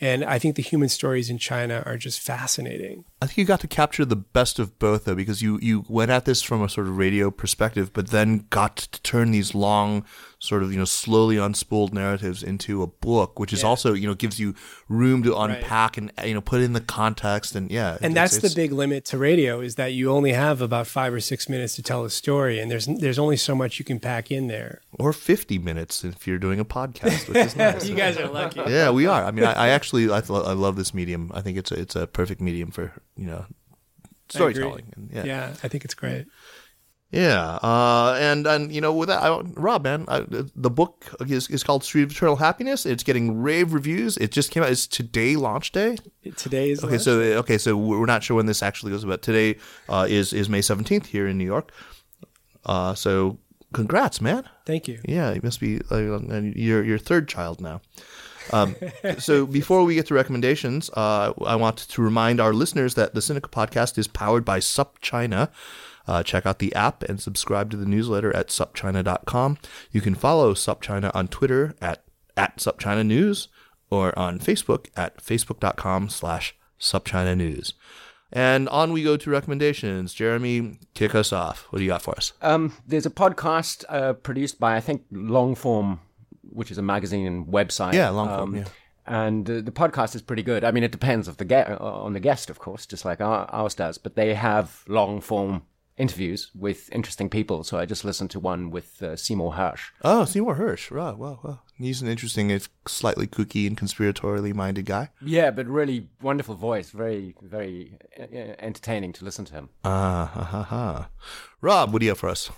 And 0.00 0.24
I 0.24 0.40
think 0.40 0.56
the 0.56 0.62
human 0.62 0.88
stories 0.88 1.30
in 1.30 1.38
China 1.38 1.82
are 1.86 1.96
just 1.96 2.20
fascinating. 2.20 3.04
I 3.22 3.26
think 3.26 3.38
you 3.38 3.44
got 3.44 3.60
to 3.60 3.68
capture 3.68 4.04
the 4.04 4.16
best 4.16 4.58
of 4.58 4.76
both 4.80 5.04
though, 5.04 5.14
because 5.14 5.40
you 5.40 5.58
you 5.62 5.84
went 5.88 6.10
at 6.10 6.24
this 6.24 6.42
from 6.42 6.62
a 6.62 6.68
sort 6.68 6.88
of 6.88 6.98
radio 6.98 7.30
perspective, 7.30 7.92
but 7.92 8.08
then 8.08 8.46
got 8.50 8.76
to 8.76 9.00
turn 9.02 9.30
these 9.30 9.54
long, 9.54 10.04
sort 10.44 10.62
of 10.62 10.70
you 10.72 10.78
know 10.78 10.84
slowly 10.84 11.36
unspooled 11.36 11.92
narratives 11.92 12.42
into 12.42 12.82
a 12.82 12.86
book, 12.86 13.38
which 13.40 13.52
is 13.52 13.62
Yeah. 13.62 13.68
also 13.68 13.94
you 13.94 14.06
know 14.06 14.14
gives 14.14 14.38
you 14.38 14.54
room 14.88 15.22
to 15.22 15.34
unpack 15.36 15.96
and 15.96 16.12
you 16.24 16.34
know 16.34 16.40
put 16.40 16.60
in 16.60 16.72
the 16.74 16.80
context 16.80 17.54
and 17.56 17.70
yeah. 17.70 17.96
And 18.02 18.12
it's- 18.12 18.32
that's 18.38 18.38
the 18.48 18.54
big 18.54 18.70
limit 18.72 19.04
to 19.06 19.18
radio 19.18 19.60
is 19.60 19.74
that 19.76 19.92
you 19.94 20.10
only 20.10 20.32
have 20.32 20.60
about 20.60 20.86
five 20.86 21.12
or 21.14 21.20
six 21.20 21.48
minutes 21.48 21.74
to 21.76 21.82
tell 21.82 22.04
a 22.04 22.10
story, 22.10 22.60
and 22.60 22.70
there's 22.70 22.86
there's 22.86 23.18
only 23.18 23.36
so 23.38 23.54
much 23.54 23.78
you 23.78 23.84
can 23.84 23.98
pack 24.00 24.30
in 24.30 24.46
there. 24.48 24.80
or 24.98 25.12
fifty 25.12 25.58
minutes 25.58 26.04
if 26.04 26.26
you're 26.26 26.38
doing 26.38 26.60
a 26.60 26.64
podcast, 26.64 27.26
which 27.28 27.36
is 27.46 27.56
nice. 27.64 27.88
You 27.88 27.94
guys 27.96 28.16
are 28.18 28.28
lucky. 28.28 28.60
yeah, 28.68 28.90
we 28.90 29.06
are. 29.06 29.24
I 29.24 29.30
mean, 29.30 29.44
I, 29.44 29.52
I 29.52 29.68
actually 29.70 30.10
I, 30.10 30.18
I 30.18 30.52
love 30.54 30.76
this 30.76 30.92
medium. 30.92 31.30
I 31.34 31.40
think 31.40 31.56
it's 31.58 31.72
a, 31.72 31.80
it's 31.80 31.96
a 31.96 32.06
perfect 32.06 32.40
medium 32.40 32.70
for 32.70 32.92
you 33.16 33.26
know 33.26 33.46
storytelling. 34.28 34.92
And, 34.96 35.10
yeah. 35.12 35.24
Yeah, 35.24 35.54
I 35.62 35.68
think 35.68 35.84
it's 35.84 35.94
great. 35.94 36.26
Yeah, 37.14 37.58
uh, 37.62 38.18
and 38.20 38.44
and 38.44 38.72
you 38.72 38.80
know, 38.80 38.92
with 38.92 39.08
that, 39.08 39.22
I, 39.22 39.40
Rob, 39.54 39.84
man, 39.84 40.04
I, 40.08 40.24
the 40.28 40.70
book 40.70 41.14
is, 41.20 41.48
is 41.48 41.62
called 41.62 41.84
Street 41.84 42.02
of 42.02 42.10
Eternal 42.10 42.36
Happiness. 42.36 42.84
It's 42.84 43.04
getting 43.04 43.40
rave 43.40 43.72
reviews. 43.72 44.16
It 44.16 44.32
just 44.32 44.50
came 44.50 44.64
out. 44.64 44.70
It's 44.70 44.88
today 44.88 45.36
launch 45.36 45.70
day. 45.70 45.96
Today 46.36 46.70
is 46.70 46.82
Okay, 46.82 46.98
so 46.98 47.20
okay, 47.20 47.56
so 47.56 47.76
we're 47.76 48.04
not 48.06 48.24
sure 48.24 48.36
when 48.36 48.46
this 48.46 48.64
actually 48.64 48.90
goes, 48.90 49.04
but 49.04 49.22
today 49.22 49.58
uh, 49.88 50.06
is 50.08 50.32
is 50.32 50.48
May 50.48 50.60
seventeenth 50.60 51.06
here 51.06 51.28
in 51.28 51.38
New 51.38 51.44
York. 51.44 51.70
Uh, 52.66 52.94
so 52.94 53.38
congrats, 53.72 54.20
man. 54.20 54.48
thank 54.66 54.88
you. 54.88 55.00
Yeah, 55.04 55.32
you 55.32 55.40
must 55.42 55.60
be 55.60 55.82
uh, 55.92 55.96
and 55.96 56.56
you're 56.56 56.82
your 56.82 56.98
third 56.98 57.28
child 57.28 57.60
now. 57.60 57.80
Um, 58.52 58.74
so 59.18 59.46
before 59.60 59.84
we 59.84 59.94
get 59.94 60.06
to 60.06 60.14
recommendations, 60.14 60.90
uh, 60.94 61.32
I 61.46 61.54
want 61.54 61.78
to 61.78 62.02
remind 62.02 62.40
our 62.40 62.52
listeners 62.52 62.94
that 62.94 63.14
the 63.14 63.20
Sinica 63.20 63.50
podcast 63.50 63.98
is 63.98 64.08
powered 64.08 64.44
by 64.44 64.58
Sup 64.58 64.98
China. 65.00 65.50
Uh, 66.06 66.22
check 66.22 66.44
out 66.46 66.58
the 66.58 66.74
app 66.74 67.02
and 67.04 67.20
subscribe 67.20 67.70
to 67.70 67.76
the 67.76 67.86
newsletter 67.86 68.34
at 68.36 68.48
supchina.com. 68.48 69.58
You 69.90 70.00
can 70.00 70.14
follow 70.14 70.54
SupChina 70.54 71.10
on 71.14 71.28
Twitter 71.28 71.74
at, 71.80 72.04
at 72.36 72.58
SupChina 72.58 73.06
News 73.06 73.48
or 73.90 74.16
on 74.18 74.38
Facebook 74.38 74.88
at 74.96 75.18
facebook.com 75.18 76.08
slash 76.10 76.54
SupChina 76.80 77.36
News. 77.36 77.74
And 78.32 78.68
on 78.70 78.92
we 78.92 79.02
go 79.04 79.16
to 79.16 79.30
recommendations. 79.30 80.12
Jeremy, 80.12 80.78
kick 80.94 81.14
us 81.14 81.32
off. 81.32 81.66
What 81.70 81.78
do 81.78 81.84
you 81.84 81.90
got 81.90 82.02
for 82.02 82.16
us? 82.16 82.32
Um, 82.42 82.74
there's 82.86 83.06
a 83.06 83.10
podcast 83.10 83.84
uh, 83.88 84.12
produced 84.14 84.58
by 84.58 84.76
I 84.76 84.80
think 84.80 85.04
Longform, 85.12 86.00
which 86.42 86.70
is 86.70 86.78
a 86.78 86.82
magazine 86.82 87.26
and 87.26 87.46
website. 87.46 87.92
Yeah, 87.94 88.08
Longform, 88.08 88.38
Um, 88.42 88.56
yeah. 88.56 88.64
And 89.06 89.48
uh, 89.48 89.60
the 89.60 89.70
podcast 89.70 90.14
is 90.16 90.22
pretty 90.22 90.42
good. 90.42 90.64
I 90.64 90.70
mean, 90.72 90.82
it 90.82 90.90
depends 90.90 91.28
of 91.28 91.36
the 91.36 91.44
ge- 91.44 91.52
uh, 91.52 91.76
on 91.78 92.14
the 92.14 92.20
guest, 92.20 92.48
of 92.50 92.58
course, 92.58 92.86
just 92.86 93.04
like 93.04 93.20
our, 93.20 93.44
ours 93.52 93.74
does. 93.74 93.98
But 93.98 94.16
they 94.16 94.34
have 94.34 94.82
long 94.88 95.20
form 95.20 95.62
interviews 95.96 96.50
with 96.54 96.92
interesting 96.92 97.30
people. 97.30 97.64
So 97.64 97.78
I 97.78 97.86
just 97.86 98.04
listened 98.04 98.30
to 98.32 98.40
one 98.40 98.70
with 98.70 99.02
uh, 99.02 99.16
Seymour 99.16 99.54
Hersh. 99.54 99.90
Oh, 100.02 100.24
Seymour 100.24 100.56
Hersh. 100.56 100.90
Right. 100.90 101.16
Wow. 101.16 101.40
Wow. 101.42 101.60
He's 101.76 102.02
an 102.02 102.08
interesting, 102.08 102.50
if 102.50 102.68
slightly 102.86 103.26
kooky 103.26 103.66
and 103.66 103.76
conspiratorially 103.76 104.54
minded 104.54 104.86
guy. 104.86 105.10
Yeah, 105.20 105.50
but 105.50 105.66
really 105.66 106.08
wonderful 106.22 106.54
voice. 106.54 106.90
Very, 106.90 107.34
very 107.42 107.98
uh, 108.18 108.54
entertaining 108.58 109.12
to 109.14 109.24
listen 109.24 109.44
to 109.46 109.54
him. 109.54 109.68
Ah, 109.84 110.30
ha, 110.32 110.44
ha, 110.44 110.62
ha. 110.62 111.08
Rob, 111.60 111.92
what 111.92 112.00
do 112.00 112.06
you 112.06 112.10
have 112.10 112.18
for 112.18 112.28
us? 112.28 112.50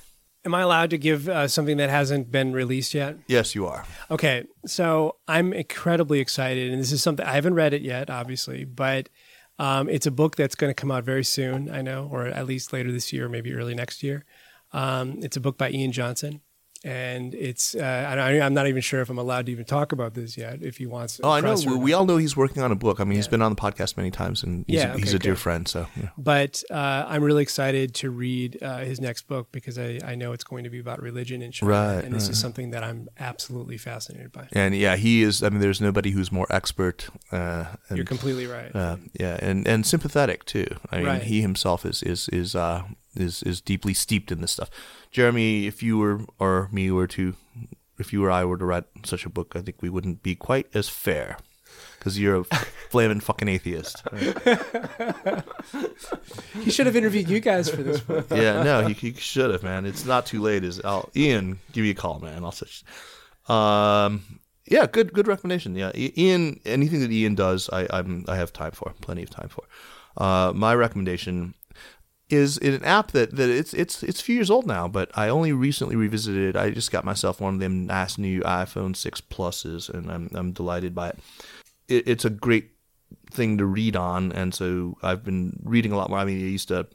Am 0.44 0.54
I 0.54 0.60
allowed 0.60 0.90
to 0.90 0.98
give 0.98 1.28
uh, 1.28 1.48
something 1.48 1.76
that 1.78 1.90
hasn't 1.90 2.30
been 2.30 2.52
released 2.52 2.94
yet? 2.94 3.16
Yes, 3.26 3.56
you 3.56 3.66
are. 3.66 3.84
Okay, 4.12 4.44
so 4.64 5.16
I'm 5.26 5.52
incredibly 5.52 6.20
excited, 6.20 6.70
and 6.70 6.80
this 6.80 6.92
is 6.92 7.02
something 7.02 7.26
I 7.26 7.32
haven't 7.32 7.54
read 7.54 7.74
it 7.74 7.82
yet, 7.82 8.10
obviously, 8.10 8.64
but 8.64 9.08
um, 9.58 9.88
it's 9.88 10.06
a 10.06 10.10
book 10.10 10.36
that's 10.36 10.54
going 10.54 10.70
to 10.70 10.74
come 10.74 10.90
out 10.90 11.04
very 11.04 11.24
soon. 11.24 11.70
I 11.70 11.82
know, 11.82 12.08
or 12.10 12.26
at 12.26 12.46
least 12.46 12.72
later 12.72 12.92
this 12.92 13.12
year, 13.12 13.28
maybe 13.28 13.52
early 13.54 13.74
next 13.74 14.02
year. 14.02 14.24
Um, 14.72 15.18
it's 15.22 15.36
a 15.36 15.40
book 15.40 15.56
by 15.56 15.70
Ian 15.70 15.92
Johnson, 15.92 16.40
and 16.86 17.34
it's 17.34 17.74
uh, 17.74 17.80
I, 18.08 18.40
I'm 18.40 18.54
not 18.54 18.66
even 18.68 18.80
sure 18.80 19.00
if 19.00 19.10
I'm 19.10 19.18
allowed 19.18 19.46
to 19.46 19.52
even 19.52 19.64
talk 19.64 19.90
about 19.92 20.14
this 20.14 20.36
yet. 20.38 20.62
If 20.62 20.76
he 20.76 20.86
wants, 20.86 21.20
Oh, 21.22 21.30
I 21.30 21.40
know. 21.40 21.56
We, 21.66 21.74
we 21.76 21.92
all 21.92 22.06
know 22.06 22.16
he's 22.16 22.36
working 22.36 22.62
on 22.62 22.70
a 22.70 22.76
book. 22.76 23.00
I 23.00 23.04
mean, 23.04 23.16
he's 23.16 23.26
been 23.28 23.42
on 23.42 23.52
the 23.52 23.60
podcast 23.60 23.96
many 23.96 24.10
times, 24.10 24.42
and 24.44 24.64
he's, 24.68 24.76
Yeah, 24.76 24.94
he's 24.96 25.08
okay, 25.08 25.16
a 25.16 25.18
dear 25.18 25.32
good. 25.32 25.40
friend. 25.40 25.66
So, 25.68 25.86
yeah. 26.00 26.10
But 26.16 26.62
uh, 26.70 27.04
I'm 27.08 27.22
really 27.24 27.42
excited 27.42 27.94
to 27.96 28.10
read 28.10 28.62
uh, 28.62 28.78
his 28.78 29.00
next 29.00 29.22
book 29.26 29.48
because 29.50 29.78
I, 29.78 29.98
I 30.04 30.14
know 30.14 30.32
it's 30.32 30.44
going 30.44 30.64
to 30.64 30.70
be 30.70 30.78
about 30.78 31.02
religion 31.02 31.42
in 31.42 31.50
China, 31.52 31.72
Right, 31.72 32.04
and 32.04 32.14
this 32.14 32.24
right. 32.24 32.30
is 32.32 32.40
something 32.40 32.70
that 32.70 32.84
I'm 32.84 33.08
absolutely 33.18 33.78
fascinated 33.78 34.30
by. 34.32 34.46
and 34.52 34.74
yeah, 34.76 34.94
he 34.96 35.22
is. 35.22 35.42
I 35.42 35.48
mean, 35.48 35.60
there's 35.60 35.80
nobody 35.80 36.10
who's 36.12 36.30
more 36.30 36.46
expert. 36.50 37.08
Uh, 37.32 37.64
and, 37.88 37.96
You're 37.98 38.06
completely 38.06 38.46
right. 38.46 38.70
uh, 38.74 38.96
yeah, 39.18 39.38
and, 39.42 39.66
and 39.66 39.84
sympathetic 39.84 40.44
too. 40.44 40.66
I 40.92 40.96
mean, 40.98 41.06
Right. 41.06 41.22
he 41.22 41.40
himself 41.40 41.84
is 41.84 42.02
is 42.02 42.28
is 42.30 42.54
uh 42.54 42.82
is 43.18 43.42
is 43.42 43.60
deeply 43.60 43.94
steeped 43.94 44.30
in 44.32 44.40
this 44.40 44.52
stuff. 44.52 44.70
Jeremy, 45.10 45.66
if 45.66 45.82
you 45.82 45.98
were 45.98 46.20
or 46.38 46.68
me 46.72 46.90
were 46.90 47.06
to, 47.08 47.34
if 47.98 48.12
you 48.12 48.24
or 48.24 48.30
I 48.30 48.44
were 48.44 48.58
to 48.58 48.64
write 48.64 48.84
such 49.04 49.24
a 49.24 49.30
book, 49.30 49.54
I 49.56 49.60
think 49.60 49.82
we 49.82 49.88
wouldn't 49.88 50.22
be 50.22 50.34
quite 50.34 50.66
as 50.74 50.88
fair. 50.88 51.38
Because 51.98 52.18
you're 52.18 52.36
a 52.36 52.44
flaming 52.90 53.20
fucking 53.20 53.48
atheist. 53.48 54.02
he 56.62 56.70
should 56.70 56.86
have 56.86 56.96
interviewed 56.96 57.28
you 57.28 57.40
guys 57.40 57.68
for 57.68 57.82
this 57.82 58.00
book. 58.00 58.26
yeah, 58.30 58.62
no, 58.62 58.86
he, 58.86 59.08
you 59.08 59.14
should 59.14 59.50
have, 59.50 59.62
man. 59.62 59.84
It's 59.84 60.04
not 60.04 60.24
too 60.26 60.40
late. 60.40 60.64
Is 60.64 60.80
I'll 60.84 61.10
Ian 61.16 61.58
give 61.72 61.82
me 61.82 61.90
a 61.90 61.94
call, 61.94 62.20
man. 62.20 62.44
I'll 62.44 62.52
such. 62.52 62.84
Um, 63.48 64.40
yeah, 64.68 64.86
good, 64.86 65.12
good 65.12 65.28
recommendation. 65.28 65.74
Yeah, 65.76 65.92
Ian. 65.94 66.60
Anything 66.64 67.00
that 67.00 67.10
Ian 67.12 67.34
does, 67.34 67.70
I, 67.72 67.86
I'm, 67.90 68.24
I 68.28 68.36
have 68.36 68.52
time 68.52 68.72
for, 68.72 68.92
plenty 69.00 69.22
of 69.22 69.30
time 69.30 69.48
for. 69.48 69.64
Uh, 70.16 70.52
my 70.54 70.74
recommendation 70.74 71.54
is 72.28 72.58
an 72.58 72.84
app 72.84 73.12
that, 73.12 73.36
that 73.36 73.48
it's 73.48 73.72
it's 73.72 74.02
it's 74.02 74.20
a 74.20 74.24
few 74.24 74.34
years 74.34 74.50
old 74.50 74.66
now, 74.66 74.88
but 74.88 75.10
I 75.14 75.28
only 75.28 75.52
recently 75.52 75.94
revisited. 75.94 76.56
it. 76.56 76.58
I 76.58 76.70
just 76.70 76.90
got 76.90 77.04
myself 77.04 77.40
one 77.40 77.54
of 77.54 77.60
them 77.60 77.86
nice 77.86 78.18
new 78.18 78.40
iPhone 78.42 78.96
six 78.96 79.20
pluses, 79.20 79.88
and 79.88 80.10
I'm 80.10 80.30
I'm 80.34 80.52
delighted 80.52 80.94
by 80.94 81.10
it. 81.10 81.18
it 81.88 82.08
it's 82.08 82.24
a 82.24 82.30
great 82.30 82.70
thing 83.30 83.58
to 83.58 83.64
read 83.64 83.94
on, 83.94 84.32
and 84.32 84.52
so 84.52 84.98
I've 85.02 85.22
been 85.22 85.60
reading 85.62 85.92
a 85.92 85.96
lot 85.96 86.10
more. 86.10 86.18
I 86.18 86.24
mean, 86.24 86.38
I 86.38 86.48
used 86.48 86.68
to, 86.68 86.86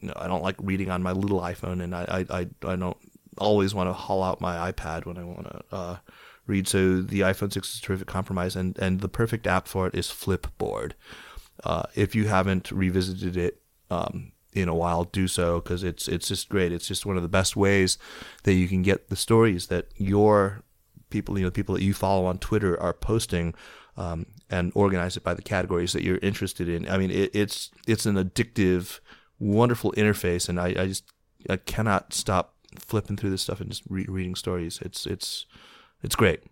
you 0.00 0.08
know, 0.08 0.14
I 0.16 0.28
don't 0.28 0.42
like 0.42 0.56
reading 0.60 0.90
on 0.90 1.02
my 1.02 1.12
little 1.12 1.40
iPhone, 1.40 1.82
and 1.82 1.94
I 1.94 2.26
I, 2.30 2.38
I, 2.38 2.46
I 2.72 2.76
don't 2.76 2.96
always 3.38 3.74
want 3.74 3.88
to 3.88 3.92
haul 3.92 4.22
out 4.22 4.40
my 4.40 4.70
iPad 4.70 5.06
when 5.06 5.18
I 5.18 5.24
want 5.24 5.48
to 5.48 5.62
uh, 5.72 5.96
read. 6.46 6.68
So 6.68 7.02
the 7.02 7.20
iPhone 7.20 7.52
six 7.52 7.74
is 7.74 7.80
a 7.80 7.82
terrific 7.82 8.06
compromise, 8.06 8.54
and 8.54 8.78
and 8.78 9.00
the 9.00 9.08
perfect 9.08 9.48
app 9.48 9.66
for 9.66 9.88
it 9.88 9.94
is 9.96 10.06
Flipboard. 10.06 10.92
Uh, 11.64 11.82
if 11.96 12.14
you 12.14 12.28
haven't 12.28 12.70
revisited 12.70 13.36
it 13.36 13.60
um, 13.90 14.30
in 14.52 14.68
a 14.68 14.74
while, 14.74 15.04
do 15.04 15.28
so 15.28 15.60
because 15.60 15.84
it's 15.84 16.08
it's 16.08 16.28
just 16.28 16.48
great. 16.48 16.72
It's 16.72 16.88
just 16.88 17.06
one 17.06 17.16
of 17.16 17.22
the 17.22 17.28
best 17.28 17.56
ways 17.56 17.98
that 18.44 18.54
you 18.54 18.68
can 18.68 18.82
get 18.82 19.08
the 19.08 19.16
stories 19.16 19.66
that 19.66 19.88
your 19.96 20.62
people, 21.10 21.38
you 21.38 21.44
know, 21.44 21.50
people 21.50 21.74
that 21.74 21.82
you 21.82 21.94
follow 21.94 22.26
on 22.26 22.38
Twitter 22.38 22.80
are 22.80 22.92
posting, 22.92 23.54
um, 23.96 24.26
and 24.50 24.72
organize 24.74 25.16
it 25.16 25.24
by 25.24 25.34
the 25.34 25.42
categories 25.42 25.92
that 25.92 26.02
you're 26.02 26.18
interested 26.18 26.68
in. 26.68 26.88
I 26.88 26.98
mean, 26.98 27.10
it, 27.10 27.30
it's 27.34 27.70
it's 27.86 28.06
an 28.06 28.16
addictive, 28.16 29.00
wonderful 29.38 29.92
interface, 29.92 30.48
and 30.48 30.60
I, 30.60 30.68
I 30.68 30.86
just 30.86 31.04
I 31.48 31.56
cannot 31.56 32.12
stop 32.12 32.54
flipping 32.78 33.16
through 33.16 33.30
this 33.30 33.42
stuff 33.42 33.60
and 33.60 33.70
just 33.70 33.82
re- 33.88 34.06
reading 34.08 34.34
stories. 34.34 34.78
It's 34.82 35.06
it's 35.06 35.46
it's 36.02 36.16
great. 36.16 36.42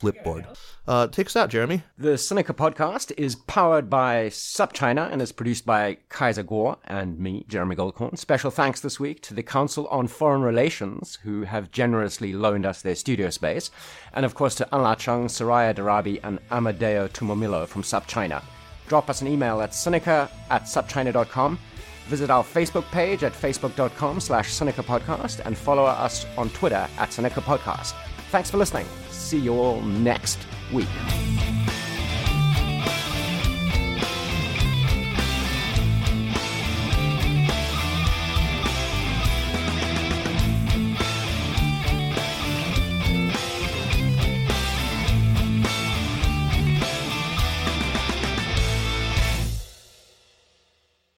Flipboard. 0.00 0.46
Uh, 0.86 1.06
take 1.08 1.26
us 1.26 1.36
out, 1.36 1.50
Jeremy. 1.50 1.82
The 1.98 2.10
Sinica 2.10 2.54
podcast 2.54 3.12
is 3.16 3.34
powered 3.34 3.90
by 3.90 4.26
SupChina 4.26 5.12
and 5.12 5.20
is 5.20 5.32
produced 5.32 5.66
by 5.66 5.98
Kaiser 6.08 6.44
Kuo 6.44 6.78
and 6.84 7.18
me, 7.18 7.44
Jeremy 7.48 7.74
Goldkorn. 7.76 8.16
Special 8.16 8.50
thanks 8.50 8.80
this 8.80 9.00
week 9.00 9.20
to 9.22 9.34
the 9.34 9.42
Council 9.42 9.86
on 9.88 10.06
Foreign 10.06 10.42
Relations, 10.42 11.18
who 11.24 11.42
have 11.42 11.72
generously 11.72 12.32
loaned 12.32 12.64
us 12.64 12.80
their 12.80 12.94
studio 12.94 13.28
space, 13.30 13.70
and 14.12 14.24
of 14.24 14.34
course 14.34 14.54
to 14.56 14.74
Anla 14.74 14.96
Cheng, 14.96 15.26
Soraya 15.26 15.74
Darabi, 15.74 16.20
and 16.22 16.38
Amedeo 16.50 17.08
Tumolillo 17.10 17.66
from 17.66 17.82
SupChina. 17.82 18.42
Drop 18.86 19.10
us 19.10 19.20
an 19.20 19.28
email 19.28 19.60
at 19.60 19.72
sinica 19.72 20.30
at 20.50 20.62
supchina.com. 20.62 21.58
Visit 22.06 22.30
our 22.30 22.42
Facebook 22.42 22.84
page 22.90 23.22
at 23.22 23.34
facebook.com 23.34 24.20
slash 24.20 24.48
Sinica 24.50 24.82
Podcast 24.82 25.44
and 25.44 25.58
follow 25.58 25.84
us 25.84 26.24
on 26.38 26.48
Twitter 26.50 26.88
at 26.96 27.10
Sinica 27.10 27.42
Podcast. 27.42 27.92
Thanks 28.30 28.50
for 28.50 28.58
listening. 28.58 28.86
See 29.10 29.38
you 29.38 29.54
all 29.54 29.80
next 29.80 30.38
week. 30.72 30.88